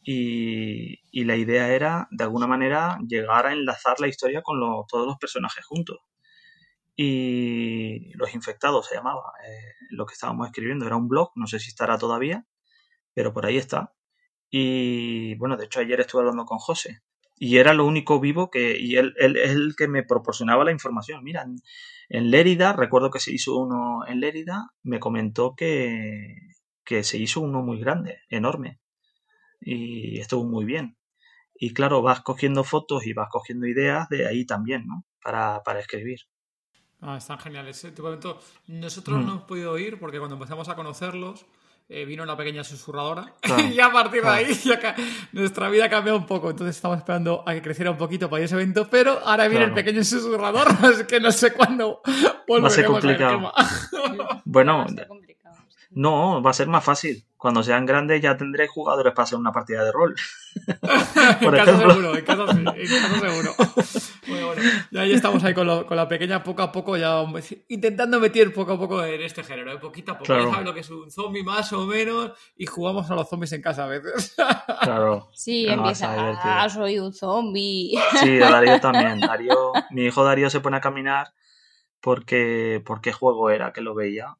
[0.09, 4.57] y, la idea era, de alguna manera, llegar a enlazar la historia con
[4.87, 5.97] todos los personajes juntos.
[6.95, 10.85] Y Los Infectados se llamaba, eh, lo que estábamos escribiendo.
[10.87, 12.45] Era un blog, no sé si estará todavía,
[13.13, 13.93] pero por ahí está.
[14.49, 17.01] Y bueno, de hecho ayer estuve hablando con José
[17.35, 20.71] y era lo único vivo que, y él, él es el que me proporcionaba la
[20.71, 21.23] información.
[21.23, 21.57] Mira, en,
[22.09, 26.33] en Lérida, recuerdo que se hizo uno en Lérida, me comentó que,
[26.85, 28.79] que se hizo uno muy grande, enorme,
[29.59, 30.97] y estuvo muy bien.
[31.59, 35.05] Y claro, vas cogiendo fotos y vas cogiendo ideas de ahí también, ¿no?
[35.23, 36.19] Para, para escribir.
[37.01, 37.83] Ah, están geniales.
[37.83, 37.91] eh.
[37.91, 39.25] Te comento, nosotros Mm.
[39.25, 41.45] no hemos podido ir porque cuando empezamos a conocerlos
[41.89, 44.95] eh, vino una pequeña susurradora Claro, y a partir de ahí ya ca-
[45.31, 46.49] nuestra vida cambió un poco.
[46.49, 49.47] Entonces estamos esperando a que creciera un poquito para ir a ese evento, pero ahora
[49.47, 53.31] viene el pequeño susurrador, así que no sé cuándo Va a ser volveremos a complicado.
[53.31, 53.53] Gemma.
[54.45, 54.85] Bueno,
[55.91, 57.25] No, va a ser más fácil.
[57.37, 60.15] Cuando sean grandes ya tendré jugadores para hacer una partida de rol.
[61.41, 63.55] Por en caso seguro, en caso, en caso seguro.
[64.27, 64.61] Bueno, bueno,
[64.91, 67.23] ya, estamos ahí con, con, la pequeña poco a poco, ya
[67.69, 69.77] intentando meter poco a poco en este género, ¿eh?
[69.77, 70.33] poquito a poco.
[70.33, 73.53] Ya sabes lo que es un zombie más o menos y jugamos a los zombies
[73.53, 74.35] en casa a veces.
[74.81, 75.29] Claro.
[75.33, 77.97] Sí, empieza, ah, soy un zombie.
[78.21, 79.19] Sí, Darío también.
[79.19, 81.33] Darío, mi hijo Darío se pone a caminar
[81.99, 84.37] porque, porque juego era que lo veía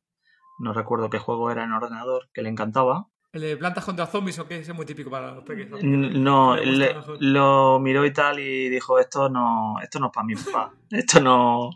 [0.60, 3.08] no recuerdo qué juego era en ordenador, que le encantaba.
[3.34, 4.58] ¿El de plantas contra zombies o qué?
[4.60, 5.84] es muy típico para los pequeños.
[5.84, 6.56] No,
[7.20, 10.74] lo miró y tal y dijo, esto no, esto no es para mi papá.
[10.90, 11.72] Esto no...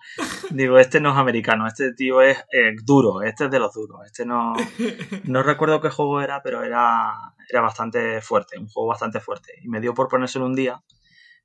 [0.52, 4.00] Digo, este no es americano, este tío es eh, duro, este es de los duros.
[4.06, 4.54] Este no...
[5.26, 7.14] No recuerdo qué juego era, pero era,
[7.50, 9.52] era bastante fuerte, un juego bastante fuerte.
[9.62, 10.82] Y me dio por ponérselo un día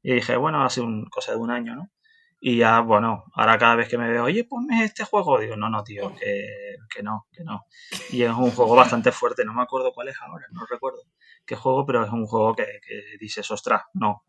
[0.01, 1.91] y dije, bueno, hace un cosa de un año, ¿no?
[2.39, 5.71] Y ya, bueno, ahora cada vez que me veo, oye, ponme este juego, digo, no,
[5.71, 7.65] no, tío, que, que no, que no.
[8.11, 11.01] Y es un juego bastante fuerte, no me acuerdo cuál es ahora, no recuerdo
[11.47, 14.23] qué juego, pero es un juego que, que dices, ostras, no,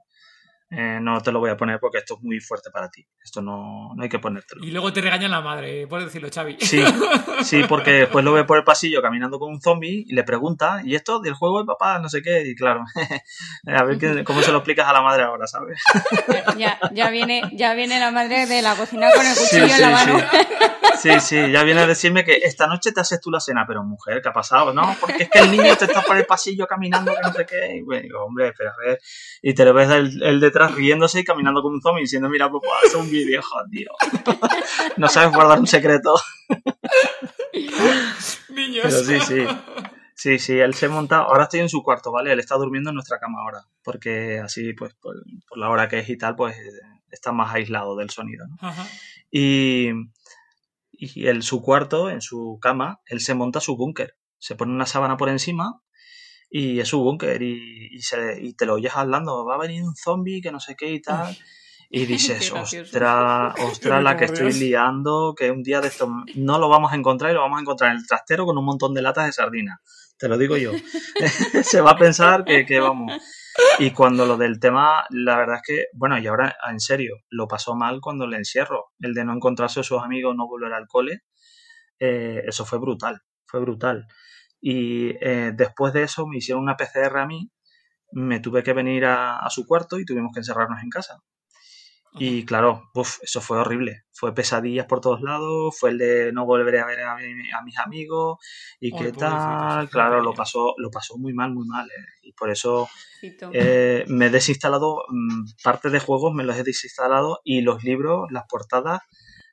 [0.69, 3.06] eh, no te lo voy a poner porque esto es muy fuerte para ti.
[3.23, 4.65] Esto no, no hay que ponértelo.
[4.65, 6.57] Y luego te regaña la madre, puedes decirlo, Xavi.
[6.60, 6.84] Sí,
[7.44, 10.81] sí, porque después lo ve por el pasillo caminando con un zombie y le pregunta,
[10.84, 11.99] ¿y esto del juego de papá?
[11.99, 12.44] No sé qué.
[12.45, 12.84] Y claro,
[13.68, 15.80] a ver cómo se lo explicas a la madre ahora, ¿sabes?
[16.57, 19.89] ya, ya, viene, ya viene la madre de la cocina con el cuchillo en la
[19.89, 20.19] mano.
[20.98, 23.84] Sí, sí, ya viene a decirme que esta noche te haces tú la cena, pero
[23.84, 24.73] mujer, ¿qué ha pasado?
[24.73, 27.45] No, porque es que el niño te está por el pasillo caminando, que no sé
[27.45, 27.76] qué.
[27.76, 28.99] Y digo, hombre, espera, a ver.
[29.41, 32.51] Y te lo ves el, el detrás riéndose y caminando como un zombie diciendo, mira,
[32.51, 33.89] papá, es un vídeo, tío.
[34.97, 36.15] no sabes guardar un secreto.
[38.49, 38.84] Niños.
[38.84, 39.45] Pero sí, sí.
[40.15, 41.19] Sí, sí, él se monta.
[41.19, 42.31] Ahora estoy en su cuarto, ¿vale?
[42.31, 43.65] Él está durmiendo en nuestra cama ahora.
[43.84, 45.15] Porque así, pues, por,
[45.55, 46.57] la hora que es y tal, pues
[47.11, 48.47] está más aislado del sonido.
[48.47, 48.55] ¿no?
[48.67, 48.88] Ajá.
[49.29, 49.91] Y,
[50.91, 54.17] y en su cuarto, en su cama, él se monta su búnker.
[54.39, 55.84] Se pone una sábana por encima
[56.49, 57.99] y es su búnker y, y,
[58.41, 61.02] y, te lo oyes hablando, va a venir un zombie que no sé qué y
[61.02, 61.38] tal.
[61.90, 66.69] Y dices, ostras, ostras, la que estoy liando, que un día de esto no lo
[66.69, 69.02] vamos a encontrar y lo vamos a encontrar en el trastero con un montón de
[69.02, 69.80] latas de sardinas.
[70.18, 70.72] Te lo digo yo.
[71.64, 73.14] Se va a pensar que, que vamos.
[73.80, 77.48] Y cuando lo del tema, la verdad es que, bueno, y ahora en serio, lo
[77.48, 78.91] pasó mal cuando le encierro.
[78.99, 81.24] El de no encontrarse a sus amigos, no volver al cole,
[81.99, 84.07] eh, eso fue brutal, fue brutal.
[84.69, 87.49] Y eh, después de eso me hicieron una PCR a mí,
[88.11, 91.23] me tuve que venir a, a su cuarto y tuvimos que encerrarnos en casa.
[92.19, 94.03] Y claro, uf, eso fue horrible.
[94.11, 97.15] Fue pesadillas por todos lados, fue el de no volver a ver a,
[97.64, 98.39] mis amigos
[98.81, 99.89] y qué tal.
[99.89, 101.88] Claro, lo pasó, lo pasó muy mal, muy mal.
[101.88, 102.06] Eh.
[102.23, 102.89] Y por eso
[103.53, 108.27] eh, me he desinstalado mm, parte de juegos, me los he desinstalado y los libros,
[108.31, 108.99] las portadas,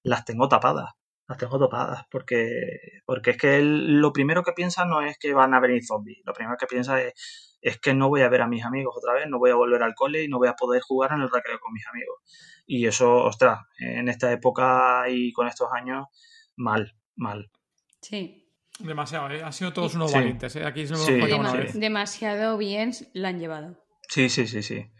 [0.02, 0.90] las tengo tapadas.
[1.26, 5.32] Las tengo tapadas porque, porque es que él, lo primero que piensa no es que
[5.32, 6.18] van a venir zombies.
[6.24, 7.14] Lo primero que piensa es,
[7.62, 9.82] es que no voy a ver a mis amigos otra vez, no voy a volver
[9.82, 12.18] al cole y no voy a poder jugar en el recreo con mis amigos.
[12.66, 16.06] Y eso, ostras, en esta época y con estos años,
[16.56, 17.50] mal, mal.
[18.02, 18.50] Sí.
[18.78, 19.42] Demasiado, ¿eh?
[19.42, 20.64] Han sido todos unos valientes, ¿eh?
[20.66, 21.20] Aquí se sí,
[21.74, 23.82] Demasiado bien la han llevado.
[24.08, 24.90] Sí, sí, sí, sí.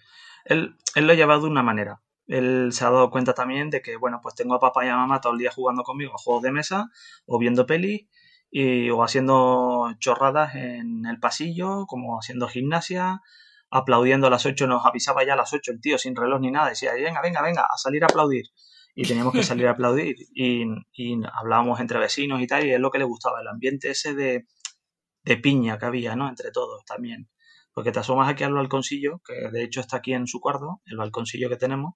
[0.45, 2.01] Él, él lo ha llevado de una manera.
[2.27, 4.97] Él se ha dado cuenta también de que, bueno, pues tengo a papá y a
[4.97, 6.91] mamá todo el día jugando conmigo a juegos de mesa
[7.27, 8.07] o viendo pelis
[8.51, 13.21] y, o haciendo chorradas en el pasillo, como haciendo gimnasia,
[13.71, 16.51] aplaudiendo a las 8, nos avisaba ya a las 8 el tío sin reloj ni
[16.51, 18.47] nada, decía, venga, venga, venga, a salir a aplaudir.
[18.95, 22.81] Y teníamos que salir a aplaudir y, y hablábamos entre vecinos y tal, y es
[22.81, 24.47] lo que le gustaba, el ambiente ese de,
[25.25, 26.29] de piña que había, ¿no?
[26.29, 27.29] Entre todos también.
[27.73, 30.97] Porque te asomas aquí al balconcillo, que de hecho está aquí en su cuarto, el
[30.97, 31.95] balconcillo que tenemos,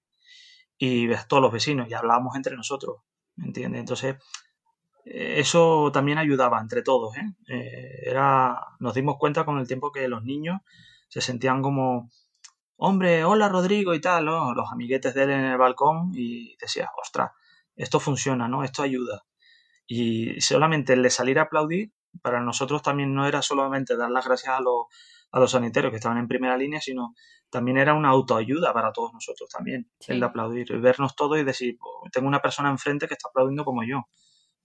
[0.79, 3.01] y ves todos los vecinos y hablábamos entre nosotros,
[3.35, 3.81] ¿me entiendes?
[3.81, 4.15] Entonces,
[5.03, 7.15] eso también ayudaba entre todos.
[7.17, 7.35] ¿eh?
[7.47, 8.09] ¿eh?
[8.09, 10.61] era, nos dimos cuenta con el tiempo que los niños
[11.09, 12.09] se sentían como,
[12.77, 17.31] hombre, hola Rodrigo y tal, los amiguetes de él en el balcón y decía, ostras,
[17.75, 18.63] esto funciona, ¿no?
[18.63, 19.23] Esto ayuda.
[19.85, 21.91] Y solamente el salir a aplaudir,
[22.21, 24.85] para nosotros también no era solamente dar las gracias a los,
[25.31, 27.15] a los sanitarios que estaban en primera línea, sino
[27.49, 31.77] también era una autoayuda para todos nosotros también, el de aplaudir, vernos todos y decir,
[32.11, 34.03] tengo una persona enfrente que está aplaudiendo como yo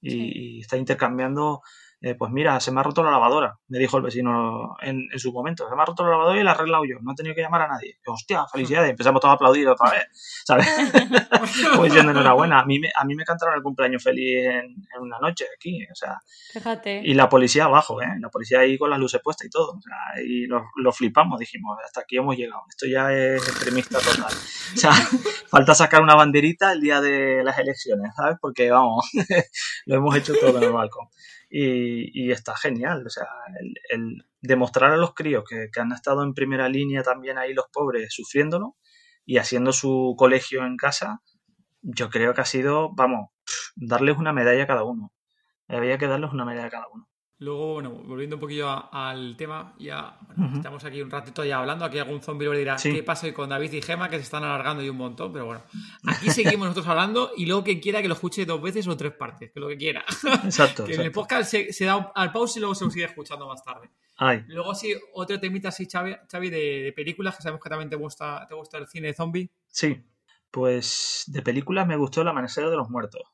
[0.00, 1.62] y, está intercambiando
[2.00, 5.32] eh, pues mira, se me ha roto la lavadora, me dijo el vecino en, su
[5.32, 7.34] momento, se me ha roto la lavadora y la he arreglado yo, no he tenido
[7.34, 7.98] que llamar a nadie.
[8.06, 10.06] Hostia, felicidades, empezamos todos a aplaudir otra vez,
[10.44, 10.66] ¿sabes?
[11.76, 15.18] pues diciendo enhorabuena, a mí, me, a mí me cantaron el cumpleaños feliz en, una
[15.18, 16.18] noche aquí, o sea.
[16.52, 17.02] Fíjate.
[17.04, 18.06] Y la policía abajo, ¿eh?
[18.20, 21.76] La policía ahí con las luces puestas y todo, o sea, y lo, flipamos, dijimos,
[21.84, 24.32] hasta aquí hemos llegado, esto ya es extremista total.
[24.74, 24.92] O sea,
[25.48, 28.36] falta sacar una banderita el día de las elecciones, ¿sabes?
[28.40, 29.10] Porque vamos,
[29.86, 31.08] lo hemos hecho todo en el balcón.
[31.56, 33.05] Y, está genial.
[33.06, 33.26] O sea,
[33.90, 38.12] el, demostrar a los críos que, han estado en primera línea también ahí los pobres
[38.12, 38.76] sufriéndolo
[39.24, 41.22] y haciendo su colegio en casa,
[41.82, 43.31] yo creo que ha sido, vamos,
[43.76, 45.12] darles una medalla a cada uno.
[45.68, 47.09] Había que darles una medalla a cada uno.
[47.44, 50.18] Luego, bueno, volviendo un poquillo al tema, ya
[50.56, 51.84] estamos aquí un ratito ya hablando.
[51.84, 54.82] Aquí algún zombie le dirá, ¿qué pasa con David y Gema que se están alargando
[54.82, 55.30] y un montón?
[55.30, 55.62] Pero bueno,
[56.06, 59.12] aquí seguimos nosotros hablando y luego quien quiera que lo escuche dos veces o tres
[59.12, 60.06] partes, que lo que quiera.
[60.44, 60.86] Exacto.
[60.86, 63.62] que en el podcast se, da al pause y luego se lo sigue escuchando más
[63.62, 63.90] tarde.
[64.46, 68.46] Luego sí, otro temita así, Xavi, Xavi de, películas, que sabemos que también te gusta,
[68.48, 69.50] te gusta el cine de zombie.
[69.66, 70.02] Sí,
[70.50, 73.34] pues de películas me gustó El Amanecer de los Muertos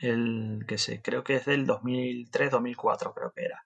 [0.00, 3.64] el que sé, creo que es del 2003-2004, creo que era.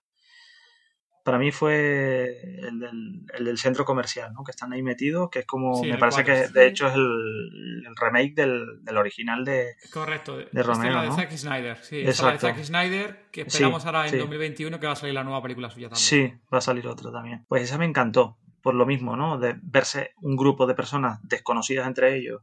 [1.22, 2.80] Para mí fue el
[3.38, 4.44] del, centro comercial, ¿no?
[4.44, 8.34] Que están ahí metidos, que es como, me parece que de hecho es el, remake
[8.34, 11.00] del, original de, Correcto, de Romero.
[11.00, 12.02] de Zack Snyder, sí.
[12.02, 15.70] de Zack Snyder, que esperamos ahora en 2021 que va a salir la nueva película
[15.70, 16.04] suya también.
[16.04, 17.46] Sí, va a salir otra también.
[17.48, 19.38] Pues esa me encantó, por lo mismo, ¿no?
[19.38, 22.42] De verse un grupo de personas desconocidas entre ellos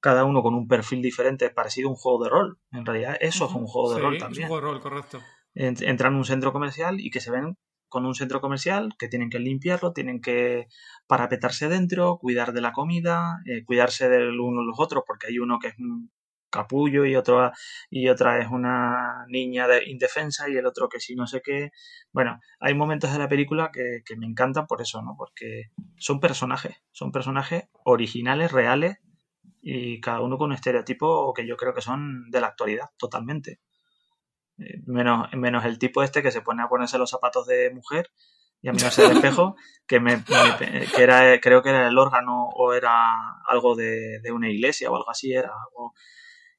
[0.00, 2.58] cada uno con un perfil diferente, parecido a un juego de rol.
[2.72, 4.44] En realidad, eso es un juego de rol también.
[4.44, 5.20] Es un juego de rol, correcto.
[5.54, 7.56] Entran en un centro comercial y que se ven
[7.88, 10.68] con un centro comercial que tienen que limpiarlo, tienen que
[11.06, 15.38] parapetarse dentro, cuidar de la comida, eh, cuidarse del uno de los otros, porque hay
[15.38, 16.10] uno que es un
[16.50, 17.52] capullo y otro
[17.90, 21.70] y otra es una niña de indefensa y el otro que sí no sé qué.
[22.12, 25.14] Bueno, hay momentos de la película que, que me encantan por eso, ¿no?
[25.16, 28.98] Porque son personajes, son personajes originales, reales,
[29.70, 33.60] y cada uno con un estereotipo que yo creo que son de la actualidad totalmente.
[34.56, 38.10] Eh, menos, menos el tipo este que se pone a ponerse los zapatos de mujer
[38.62, 42.72] y a mirarse al espejo, que, me, que era, creo que era el órgano o
[42.72, 43.14] era
[43.46, 45.92] algo de, una iglesia o algo así, era algo...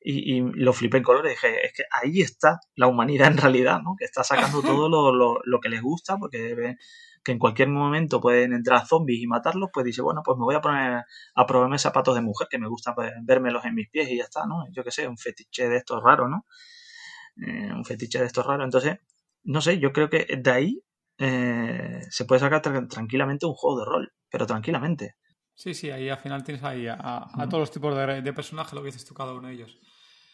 [0.01, 1.31] Y, y, lo flipé en colores.
[1.31, 3.95] Dije, es que ahí está la humanidad en realidad, ¿no?
[3.97, 6.77] Que está sacando todo lo, lo, lo que les gusta, porque
[7.29, 10.55] que en cualquier momento pueden entrar zombies y matarlos, pues dice, bueno, pues me voy
[10.55, 11.03] a poner
[11.35, 14.23] a probarme zapatos de mujer, que me gusta pues, vérmelos en mis pies y ya
[14.23, 14.65] está, ¿no?
[14.71, 16.47] Yo qué sé, un fetiche de estos raros, ¿no?
[17.45, 18.65] Eh, un fetiche de estos raros.
[18.65, 18.97] Entonces,
[19.43, 20.83] no sé, yo creo que de ahí
[21.19, 25.15] eh, se puede sacar tranquilamente un juego de rol, pero tranquilamente.
[25.53, 28.81] Sí, sí, ahí al final tienes ahí a, todos los tipos de, de personajes, lo
[28.81, 29.77] que dices tú cada uno de ellos.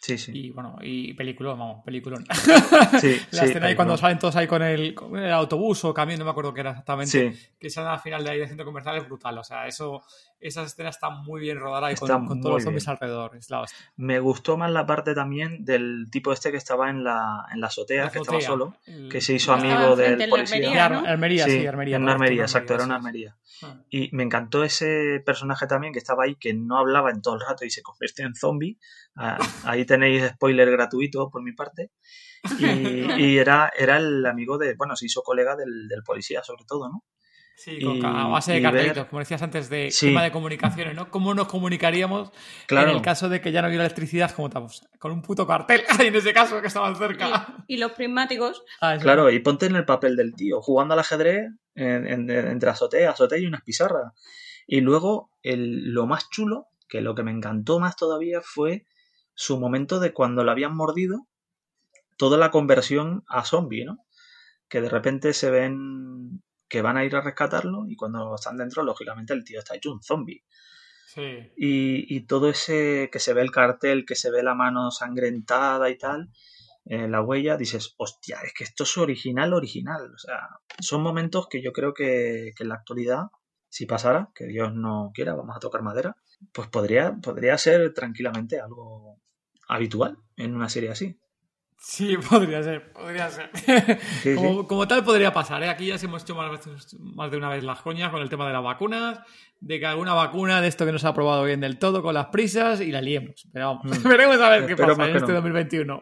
[0.05, 0.31] Sí, sí.
[0.35, 2.23] Y bueno, y película, vamos, peliculón.
[3.01, 6.19] Sí, la escena ahí cuando salen todos ahí con el, con el, autobús o camión,
[6.19, 8.97] no me acuerdo qué era exactamente, que salen al final de ahí de centro comercial
[8.97, 9.35] es brutal.
[9.39, 10.03] O sea, eso,
[10.47, 13.35] esas escenas están muy bien rodadas y con, con, todos los zombies alrededor.
[13.35, 13.65] Es la
[13.95, 17.67] Me gustó más la parte también del tipo este que estaba en la, en la
[17.67, 18.75] azotea, que estaba solo,
[19.09, 20.85] que se hizo amigo del policía.
[20.85, 21.95] Armería, sí, Armería.
[21.97, 23.35] En una Armería, exacto, era una Armería.
[23.63, 23.75] Ah.
[23.89, 27.41] Y me encantó ese personaje también que estaba ahí, que no hablaba en todo el
[27.41, 28.77] rato y se convirtió en zombie.
[29.15, 31.91] Ah, ahí tenéis spoiler gratuito por mi parte.
[32.59, 36.89] Y, era, era el amigo de, bueno, se hizo colega del, del policía sobre todo,
[36.89, 37.03] ¿no?
[37.55, 41.09] Sí, a base de cartelitos, como decías antes, de tema de comunicaciones, ¿no?
[41.09, 42.31] ¿Cómo nos comunicaríamos
[42.69, 44.31] en el caso de que ya no hubiera electricidad?
[44.31, 44.85] como estamos?
[44.99, 47.63] Con un puto cartel, en ese caso, que estaban cerca.
[47.67, 48.63] Y, los prismáticos.
[48.81, 53.39] Ah, claro, y ponte en el papel del tío, jugando al ajedrez entre azotea, azotea
[53.39, 54.13] y unas pizarras.
[54.67, 58.85] Y luego, el, lo más chulo, que lo que me encantó más todavía fue
[59.33, 61.27] su momento de cuando lo habían mordido,
[62.17, 64.05] toda la conversión a zombie, ¿no?
[64.67, 68.83] Que de repente se ven que van a ir a rescatarlo y cuando están dentro,
[68.83, 70.43] lógicamente el tío está hecho un zombie.
[71.07, 71.51] Sí.
[71.55, 75.97] Y, todo ese que se ve el cartel, que se ve la mano sangrentada y
[75.97, 76.29] tal,
[76.85, 80.11] eh, la huella, dices, hostia, es que esto es original, original.
[80.13, 83.27] O sea, son momentos que yo creo que, que en la actualidad,
[83.69, 86.17] si pasara, que Dios no quiera, vamos a tocar madera,
[86.51, 89.21] pues podría, podría ser tranquilamente algo
[89.67, 91.17] habitual en una serie así.
[91.87, 93.51] Sí, podría ser, podría ser.
[94.67, 95.69] como, tal podría pasar, ¿eh?
[95.69, 96.59] Aquí ya se hemos hecho más,
[96.99, 99.19] más, de una vez las coñas con el tema de las vacunas,
[99.59, 102.15] de que alguna vacuna de esto que no se ha probado bien del todo con
[102.15, 103.47] las prisas y la liemos.
[103.53, 104.03] Pero vamos, mm.
[104.09, 106.01] veremos a ver qué pasa en este 2021.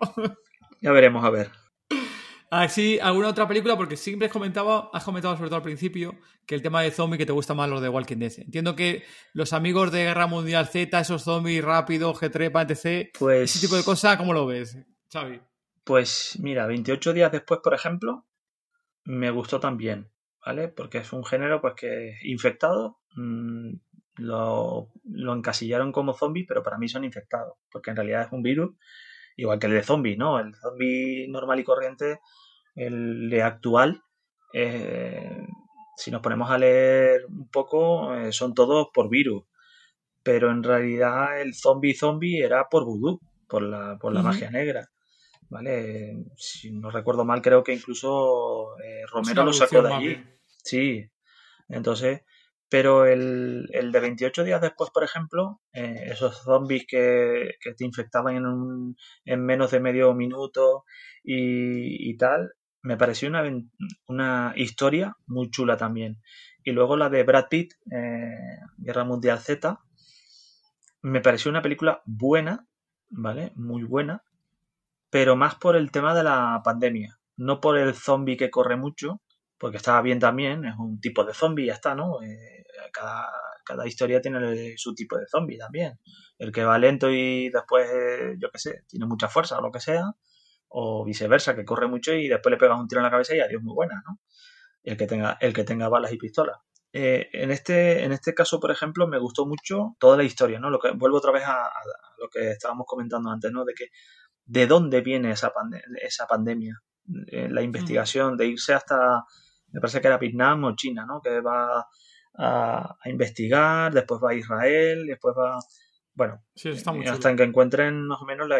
[0.79, 1.51] ya veremos, a ver.
[2.49, 6.15] Así, alguna otra película, porque siempre has comentado, has comentado sobre todo al principio
[6.45, 8.31] que el tema de zombie que te gusta más los de Walking Dead.
[8.37, 9.03] Entiendo que
[9.33, 13.53] los amigos de Guerra Mundial Z, esos zombies rápidos, G3, etc., pues...
[13.53, 14.77] ese tipo de cosas, ¿cómo lo ves,
[15.11, 15.41] Xavi?
[15.83, 18.25] Pues mira, 28 días después, por ejemplo,
[19.03, 20.11] me gustó también,
[20.45, 20.69] ¿vale?
[20.69, 23.73] Porque es un género pues que infectado, mm,
[24.17, 28.43] lo, lo, encasillaron como zombie, pero para mí son infectados, porque en realidad es un
[28.43, 28.75] virus,
[29.35, 30.39] igual que el de zombie, ¿no?
[30.39, 32.19] El zombie normal y corriente,
[32.75, 34.03] el de actual,
[34.53, 35.47] eh,
[35.97, 39.43] si nos ponemos a leer un poco, eh, son todos por virus,
[40.23, 44.92] pero en realidad el zombie zombie era por vudú, por la, por la magia negra.
[45.49, 46.25] ¿Vale?
[46.35, 50.23] Si no recuerdo mal, creo que incluso eh, Romero lo sacó de allí.
[50.63, 51.09] Sí,
[51.67, 52.21] entonces,
[52.73, 58.95] pero el, de 28 días después, por ejemplo, eh, esos zombies que, te infectaban en,
[59.25, 60.85] en menos de medio minuto
[61.23, 63.43] y, tal, me pareció una,
[64.07, 66.19] una, historia muy chula también.
[66.63, 69.79] Y luego la de Brad Pitt, eh, Guerra Mundial Z,
[71.03, 72.67] me pareció una película buena,
[73.09, 73.51] ¿vale?
[73.55, 74.23] Muy buena,
[75.13, 79.21] pero más por el tema de la pandemia, no por el zombie que corre mucho,
[79.59, 82.19] porque estaba bien también, es un tipo de zombie, ya está, ¿no?
[82.23, 83.31] Eh, cada,
[83.63, 85.99] cada, historia tiene su tipo de zombie también.
[86.39, 89.71] El que va lento y después, eh, yo qué sé, tiene mucha fuerza o lo
[89.71, 90.13] que sea,
[90.69, 93.39] o viceversa, que corre mucho y después le pegas un tiro en la cabeza y
[93.39, 94.19] adiós, muy buena, ¿no?
[94.81, 96.57] El que tenga, el que tenga balas y pistolas.
[96.91, 100.71] Eh, en, este, en este caso, por ejemplo, me gustó mucho toda la historia, ¿no?
[100.71, 101.69] Lo que, vuelvo otra vez a,
[102.19, 103.65] lo que estábamos comentando antes, ¿no?
[103.65, 103.87] De que
[104.45, 105.51] de dónde viene esa,
[106.01, 106.81] esa pandemia.
[107.27, 109.23] Eh, la investigación, de irse hasta,
[109.71, 111.21] me parece que era Vietnam o China, ¿no?
[111.21, 111.85] Que va
[112.35, 115.59] a, investigar, después va a Israel, después va,
[116.13, 116.43] bueno,
[117.09, 118.59] hasta que encuentren más o menos la,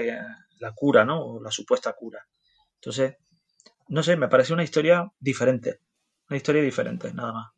[0.60, 1.22] la cura, ¿no?
[1.22, 2.28] O la supuesta cura.
[2.76, 3.16] Entonces,
[3.88, 5.80] no sé, me parece una historia diferente.
[6.30, 7.53] Una historia diferente, nada más.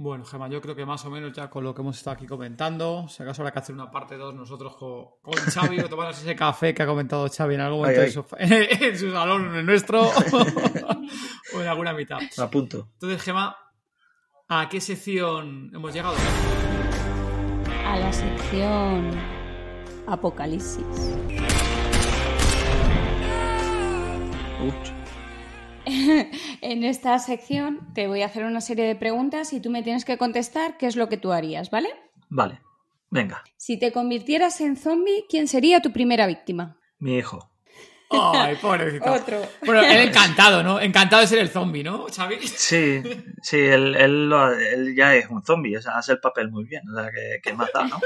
[0.00, 2.24] Bueno, Gemma, yo creo que más o menos ya con lo que hemos estado aquí
[2.24, 6.22] comentando, si acaso habrá que hacer una parte 2 nosotros con, con Xavi o tomarnos
[6.22, 8.02] ese café que ha comentado Xavi en algún momento
[8.38, 10.02] En, su, salón, en nuestro,
[11.54, 12.20] o en alguna mitad.
[12.38, 12.90] A punto.
[12.92, 13.56] Entonces, Gemma,
[14.46, 16.14] ¿a qué sección hemos llegado?
[17.84, 19.10] A la sección
[20.06, 20.84] Apocalipsis.
[26.60, 30.04] en esta sección te voy a hacer una serie de preguntas y tú me tienes
[30.04, 31.88] que contestar qué es lo que tú harías, ¿vale?
[32.28, 32.60] Vale,
[33.10, 33.42] venga.
[33.56, 36.78] Si te convirtieras en zombie, ¿quién sería tu primera víctima?
[36.98, 37.50] Mi hijo.
[38.10, 39.12] Ay, pobrecito.
[39.12, 39.40] Otro.
[39.64, 40.80] Bueno, él encantado, ¿no?
[40.80, 42.38] Encantado de ser el zombie, ¿no, Xavi?
[42.40, 43.02] Sí,
[43.42, 46.94] sí, él, él, ya es un zombie, o sea, hace el papel muy bien, o
[46.94, 48.00] sea, que, que mata, ¿no?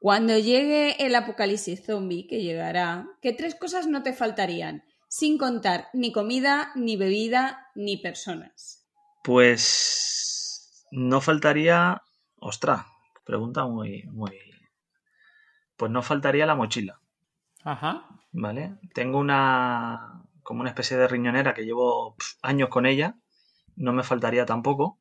[0.00, 4.84] Cuando llegue el apocalipsis zombie, que llegará, ¿qué tres cosas no te faltarían?
[5.08, 8.86] Sin contar ni comida, ni bebida, ni personas.
[9.24, 12.02] Pues no faltaría.
[12.36, 12.86] Ostras,
[13.24, 14.38] pregunta muy, muy.
[15.76, 17.00] Pues no faltaría la mochila.
[17.64, 18.06] Ajá.
[18.30, 18.76] ¿Vale?
[18.94, 20.22] Tengo una.
[20.44, 23.16] como una especie de riñonera que llevo años con ella.
[23.74, 25.00] No me faltaría tampoco.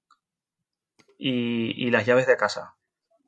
[1.19, 2.75] Y, y las llaves de casa.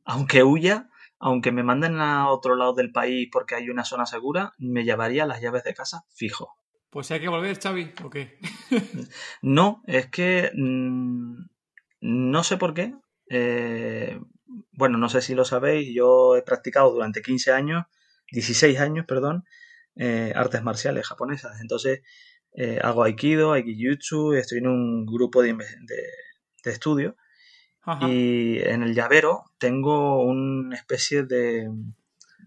[0.05, 0.89] Aunque huya,
[1.19, 5.25] aunque me manden a otro lado del país porque hay una zona segura, me llevaría
[5.25, 6.55] las llaves de casa fijo.
[6.89, 8.39] Pues hay que volver, Xavi, ¿o qué?
[9.41, 11.45] no, es que mm,
[12.01, 12.95] no sé por qué.
[13.29, 14.19] Eh,
[14.71, 17.85] bueno, no sé si lo sabéis, yo he practicado durante 15 años,
[18.31, 19.43] 16 años, perdón,
[19.95, 21.61] eh, artes marciales japonesas.
[21.61, 22.01] Entonces,
[22.53, 27.15] eh, hago aikido, aikijutsu, estoy en un grupo de, de estudio
[28.02, 31.70] y en el llavero tengo una especie de.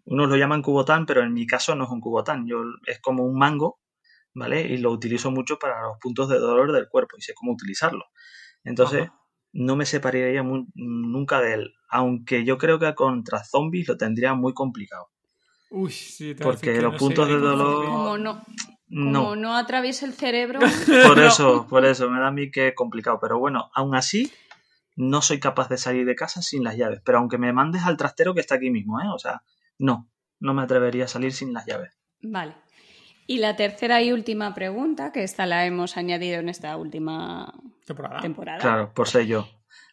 [0.05, 2.47] Unos lo llaman cubotán, pero en mi caso no es un cubotán.
[2.47, 3.81] Yo, es como un mango,
[4.35, 4.63] ¿vale?
[4.63, 8.05] Y lo utilizo mucho para los puntos de dolor del cuerpo y sé cómo utilizarlo.
[8.65, 9.09] Entonces,
[9.53, 10.43] no me separaría
[10.75, 11.75] nunca de él.
[11.89, 15.09] Aunque yo creo que contra zombies lo tendría muy complicado.
[15.71, 17.87] Uy, sí, Porque los puntos de dolor.
[17.87, 18.43] Como no,
[18.89, 19.37] no.
[19.37, 20.61] no atraviesa el cerebro.
[21.07, 23.19] Por eso, por eso, me da a mí que complicado.
[23.21, 24.31] Pero bueno, aún así,
[24.97, 27.01] no soy capaz de salir de casa sin las llaves.
[27.05, 29.07] Pero aunque me mandes al trastero que está aquí mismo, ¿eh?
[29.15, 29.43] O sea,
[29.79, 30.11] no,
[30.41, 31.99] no me atrevería a salir sin las llaves.
[32.21, 32.55] Vale.
[33.27, 37.53] Y la tercera y última pregunta, que esta la hemos añadido en esta última
[38.21, 38.59] temporada.
[38.59, 39.49] Claro, por ser yo.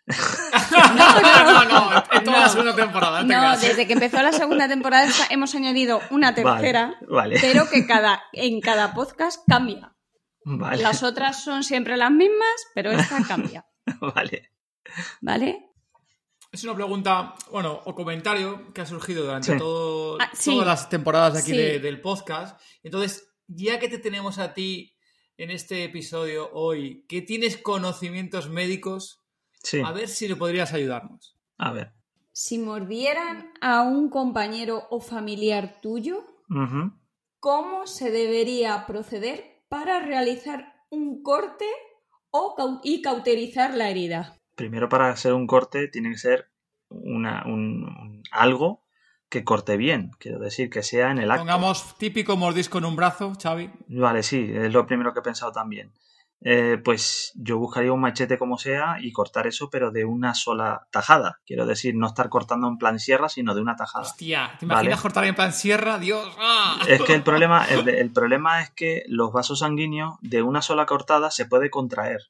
[0.09, 3.23] no, no, no, en toda la segunda temporada.
[3.23, 8.23] No, desde que empezó la segunda temporada hemos añadido una tercera, vale, pero que cada,
[8.33, 9.95] en cada podcast cambia.
[10.43, 10.81] Vale.
[10.81, 13.67] Las otras son siempre las mismas, pero esta cambia.
[14.15, 14.51] vale.
[15.21, 15.69] ¿Vale?
[16.51, 21.33] Es una pregunta, bueno, o comentario que ha surgido durante todo, ah, todas las temporadas
[21.33, 22.59] de aquí del podcast.
[22.81, 24.95] Entonces, ya que te tenemos a ti
[25.37, 29.19] en este episodio hoy, que tienes conocimientos médicos,
[29.85, 31.37] a ver si le podrías ayudarnos.
[31.57, 31.93] A ver.
[32.31, 36.25] Si mordieran a un compañero o familiar tuyo,
[37.39, 41.65] ¿cómo se debería proceder para realizar un corte
[42.31, 44.38] o y cauterizar la herida?
[44.59, 46.51] Primero para hacer un corte tiene que ser
[46.89, 48.83] una, un, algo
[49.29, 51.43] que corte bien, quiero decir, que sea en el acto.
[51.43, 53.71] Pongamos típico mordisco en un brazo, Xavi.
[53.87, 55.93] Vale, sí, es lo primero que he pensado también.
[56.41, 60.87] eh, pues yo buscaría un machete como sea y cortar eso, pero de una sola
[60.91, 61.39] tajada.
[61.45, 64.05] Quiero decir, no estar cortando en plan sierra, sino de una tajada.
[64.05, 65.99] Hostia, ¿te imaginas cortar en plan sierra?
[65.99, 66.27] Dios.
[66.37, 66.79] ¡ah!
[66.87, 71.29] Es que el problema, el, problema es que los vasos sanguíneos de una sola cortada
[71.31, 72.21] se puede contraer.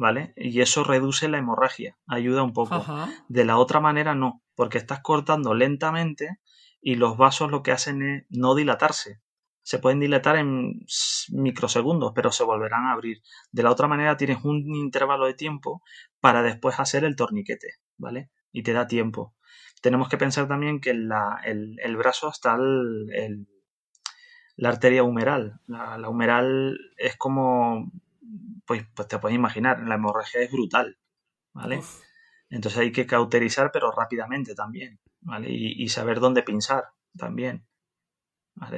[0.00, 0.32] ¿Vale?
[0.34, 2.84] Y eso reduce la hemorragia, ayuda un poco.
[3.28, 6.40] De la otra manera no, porque estás cortando lentamente
[6.80, 9.20] y los vasos lo que hacen es no dilatarse
[9.62, 10.80] se pueden dilatar en
[11.30, 13.22] microsegundos, pero se volverán a abrir.
[13.52, 15.82] De la otra manera tienes un intervalo de tiempo
[16.18, 18.30] para después hacer el torniquete, ¿vale?
[18.52, 19.36] Y te da tiempo.
[19.82, 23.46] Tenemos que pensar también que la, el, el, brazo está el,
[24.56, 25.60] la arteria humeral.
[25.66, 27.92] La, humeral es como,
[28.66, 30.98] pues, pues, te puedes imaginar, la hemorragia es brutal,
[31.52, 31.82] ¿vale?
[32.48, 35.48] Entonces hay que cauterizar, pero rápidamente también, ¿vale?
[35.50, 36.84] Y, y saber dónde pinzar
[37.16, 37.66] también.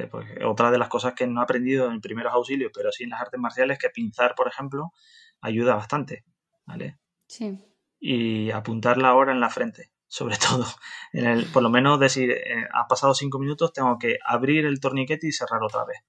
[0.09, 3.09] Pues otra de las cosas que no he aprendido en primeros auxilios, pero sí en
[3.09, 4.93] las artes marciales, que pinzar, por ejemplo,
[5.41, 6.23] ayuda bastante,
[6.65, 6.99] ¿vale?
[7.27, 7.59] Sí.
[7.99, 10.65] Y apuntar la hora en la frente, sobre todo.
[11.11, 14.79] En el, por lo menos decir, eh, ha pasado cinco minutos, tengo que abrir el
[14.79, 15.99] torniquete y cerrar otra vez,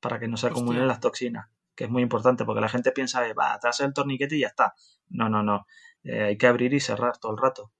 [0.00, 3.26] para que no se acumulen las toxinas, que es muy importante, porque la gente piensa,
[3.26, 4.74] eh, va, atrás el torniquete y ya está.
[5.08, 5.66] No, no, no.
[6.02, 7.72] Eh, hay que abrir y cerrar todo el rato,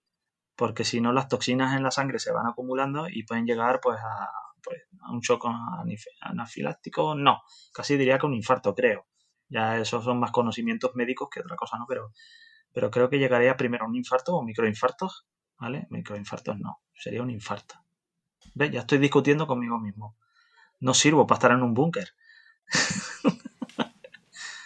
[0.56, 3.98] porque si no las toxinas en la sangre se van acumulando y pueden llegar pues
[4.00, 4.30] a
[4.64, 5.46] pues a un shock
[6.20, 7.42] anafiláctico, no,
[7.72, 9.06] casi diría que un infarto, creo.
[9.48, 11.84] Ya esos son más conocimientos médicos que otra cosa, ¿no?
[11.86, 12.12] Pero,
[12.72, 15.26] pero creo que llegaría primero a un infarto o microinfartos,
[15.58, 15.86] ¿vale?
[15.90, 17.74] Microinfartos no, sería un infarto.
[18.54, 18.70] ¿Ves?
[18.70, 20.16] Ya estoy discutiendo conmigo mismo.
[20.80, 22.08] No sirvo para estar en un búnker.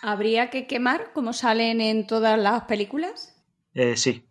[0.02, 3.34] ¿Habría que quemar como salen en todas las películas?
[3.74, 4.24] Eh, sí.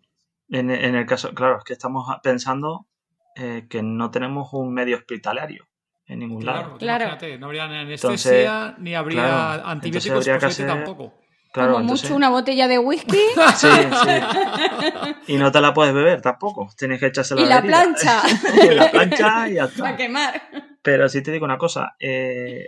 [0.50, 2.88] En, en, el caso, claro, es que estamos pensando
[3.36, 5.68] eh, que no tenemos un medio hospitalario
[6.08, 6.78] en ningún lado.
[6.78, 11.14] Claro, no habría ni anestesia ni habría antibióticos tampoco.
[11.52, 13.18] Claro, Como mucho una botella de whisky.
[13.56, 15.34] Sí, sí.
[15.34, 16.70] Y no te la puedes beber tampoco.
[16.78, 18.22] Tienes que echársela Y la, plancha.
[18.64, 19.84] y la plancha y ya está.
[19.84, 20.42] Para quemar.
[20.82, 21.96] Pero sí te digo una cosa.
[22.00, 22.66] Eh,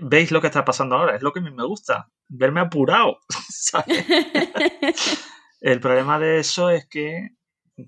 [0.00, 1.16] ¿Veis lo que está pasando ahora?
[1.16, 2.08] Es lo que a mí me gusta.
[2.28, 3.18] Verme apurado.
[5.60, 7.30] El problema de eso es que,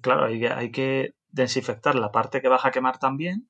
[0.01, 3.49] claro, hay que desinfectar la parte que vas a quemar también,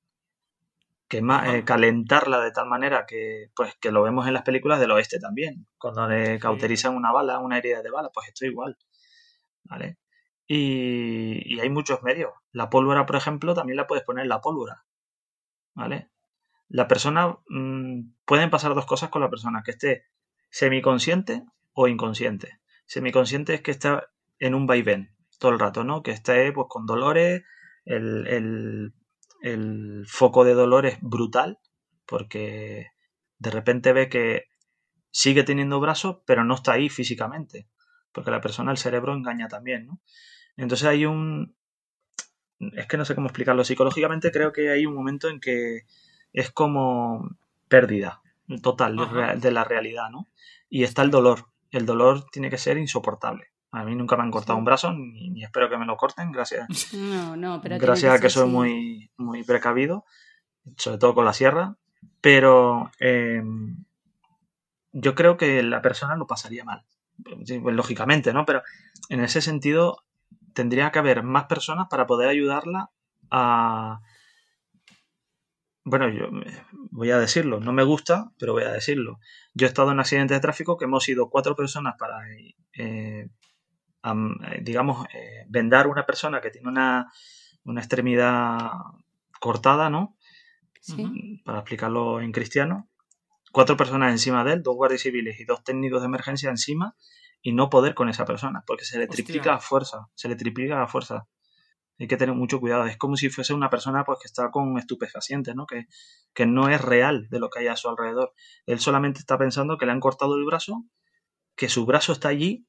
[1.08, 4.92] quema, eh, calentarla de tal manera que, pues, que lo vemos en las películas del
[4.92, 8.78] oeste también, cuando le cauterizan una bala, una herida de bala, pues esto igual,
[9.64, 9.98] ¿vale?
[10.46, 12.32] Y, hay muchos medios.
[12.52, 14.84] La pólvora, por ejemplo, también la puedes poner en la pólvora,
[15.74, 16.10] ¿vale?
[16.68, 20.04] La persona, mm, pueden pasar dos cosas con la persona, que esté
[20.50, 22.60] semiconsciente o inconsciente.
[22.86, 24.08] Semiconsciente es que está
[24.38, 26.02] en un vaivén todo el rato, ¿no?
[26.02, 27.42] Que esté pues con dolores,
[27.84, 28.92] el,
[30.06, 31.58] foco de dolor es brutal
[32.06, 32.88] porque
[33.38, 34.44] de repente ve que
[35.10, 37.68] sigue teniendo brazos, pero no está ahí físicamente,
[38.12, 40.00] porque la persona, el cerebro engaña también, ¿no?
[40.56, 41.56] Entonces hay un...
[42.58, 43.64] Es que no sé cómo explicarlo.
[43.64, 45.82] Psicológicamente creo que hay un momento en que
[46.34, 47.30] es como
[47.68, 48.20] pérdida
[48.62, 50.28] total de la realidad, ¿no?
[50.68, 51.46] Y está el dolor.
[51.70, 53.46] El dolor tiene que ser insoportable.
[53.70, 56.92] A mí nunca me han cortado un brazo, ni, espero que me lo corten, gracias.
[56.94, 60.04] No, no, pero gracias a que soy muy, muy precavido,
[60.76, 61.76] sobre todo con la sierra.
[62.20, 63.84] Pero em,
[64.92, 66.84] yo creo que la persona lo pasaría mal.
[67.22, 68.44] Pues, lógicamente, ¿no?
[68.44, 68.62] Pero
[69.08, 70.04] en ese sentido
[70.52, 72.90] tendría que haber más personas para poder ayudarla
[73.30, 74.00] a...
[75.84, 76.28] Bueno, yo
[76.90, 79.20] voy a decirlo, no me gusta, pero voy a decirlo.
[79.52, 83.28] Yo he estado en accidentes de tráfico que hemos sido cuatro personas para eh, eh,
[84.62, 87.12] digamos, eh, vendar una persona que tiene una,
[87.76, 88.70] extremidad
[89.40, 90.16] cortada, ¿no?
[91.44, 92.90] Para explicarlo en cristiano.
[93.52, 96.96] Cuatro personas encima de él, dos guardias civiles y dos técnicos de emergencia encima,
[97.40, 100.82] y no poder con esa persona, porque se le triplica a fuerza, se le triplica
[100.82, 101.26] a fuerza.
[101.98, 102.86] Hay que tener mucho cuidado.
[102.86, 105.66] Es como si fuese una persona pues, que está con estupefacientes, ¿no?
[105.66, 105.86] Que,
[106.32, 108.32] que no es real de lo que hay a su alrededor.
[108.66, 110.84] Él solamente está pensando que le han cortado el brazo,
[111.56, 112.66] que su brazo está allí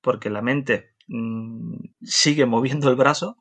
[0.00, 3.38] porque la mente mm, sigue moviendo el brazo,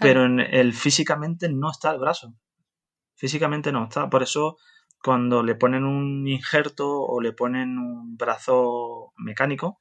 [0.00, 2.34] pero en el físicamente no está el brazo.
[3.14, 4.08] Físicamente no está.
[4.08, 4.58] Por eso
[5.02, 9.80] cuando le ponen un injerto o le ponen un brazo mecánico,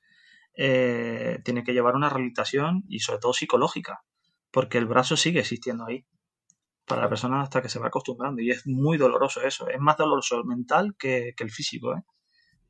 [0.56, 4.02] eh, tiene que llevar una rehabilitación y sobre todo psicológica,
[4.52, 6.06] porque el brazo sigue existiendo ahí
[6.86, 9.98] para la persona hasta que se va acostumbrando y es muy doloroso eso, es más
[9.98, 12.02] doloroso el mental que, que el físico, ¿eh?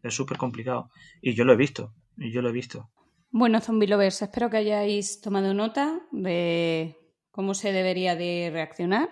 [0.02, 0.90] es súper complicado
[1.22, 2.90] y yo lo he visto, y yo lo he visto.
[3.30, 6.98] Bueno, Zombie Lovers, espero que hayáis tomado nota de
[7.30, 9.10] cómo se debería de reaccionar.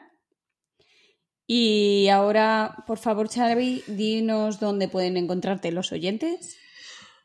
[1.45, 6.57] Y ahora, por favor, Xavi, dinos dónde pueden encontrarte los oyentes.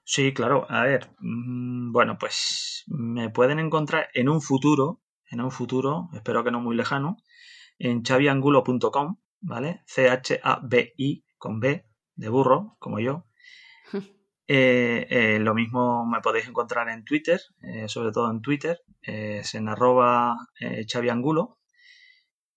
[0.05, 0.67] Sí, claro.
[0.69, 5.01] A ver, mm, bueno, pues me pueden encontrar en un futuro,
[5.31, 7.17] en un futuro, espero que no muy lejano,
[7.79, 9.83] en chaviangulo.com, ¿vale?
[9.87, 13.27] C-H-A-B-I con B de burro, como yo.
[14.53, 19.55] Eh, eh, lo mismo me podéis encontrar en Twitter, eh, sobre todo en Twitter, es
[19.55, 20.35] en arroba
[20.87, 21.61] chaviangulo.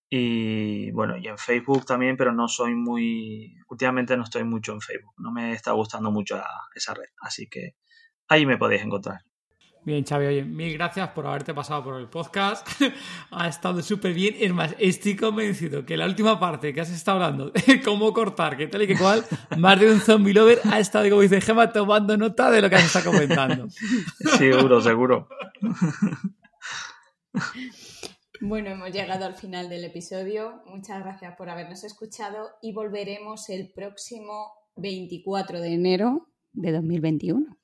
[0.10, 3.56] Y bueno, y en Facebook también, pero no soy muy.
[3.70, 5.14] Últimamente no estoy mucho en Facebook.
[5.18, 6.42] No me está gustando mucho
[6.74, 7.10] esa red.
[7.22, 7.76] Así que
[8.28, 9.22] ahí me podéis encontrar.
[9.86, 12.66] Bien, Xavi, oye, mil gracias por haberte pasado por el podcast.
[13.32, 14.36] ha estado súper bien.
[14.40, 18.56] Es más, estoy convencido que la última parte que has estado hablando de cómo cortar,
[18.56, 19.26] qué tal y qué cual,
[19.58, 22.78] más de un zombie lover ha estado, como dice Gemma, tomando nota de lo que
[22.78, 23.68] has estado comentando.
[24.38, 25.28] seguro, seguro.
[28.40, 30.62] Bueno, hemos llegado al final del episodio.
[30.66, 37.63] Muchas gracias por habernos escuchado y volveremos el próximo 24 de enero de 2021.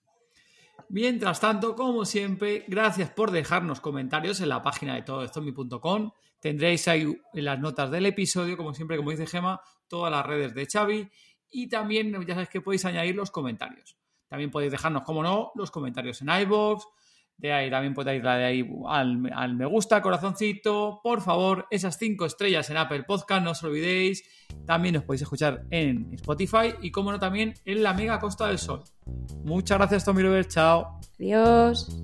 [0.89, 6.11] Mientras tanto, como siempre, gracias por dejarnos comentarios en la página de todoestomi.com.
[6.39, 10.55] Tendréis ahí en las notas del episodio, como siempre, como dice Gema, todas las redes
[10.55, 11.07] de Xavi
[11.51, 13.97] y también ya sabéis que podéis añadir los comentarios.
[14.27, 16.85] También podéis dejarnos, como no, los comentarios en iBox,
[17.39, 22.25] de ahí también podéis darle ahí al, al, me gusta, corazoncito, por favor, esas cinco
[22.25, 24.23] estrellas en Apple Podcast, no os olvidéis.
[24.65, 28.57] También os podéis escuchar en Spotify y, como no, también en la mega Costa del
[28.57, 28.83] Sol.
[29.43, 30.99] Muchas gracias, Tommy Lover, chao.
[31.17, 32.03] Adiós.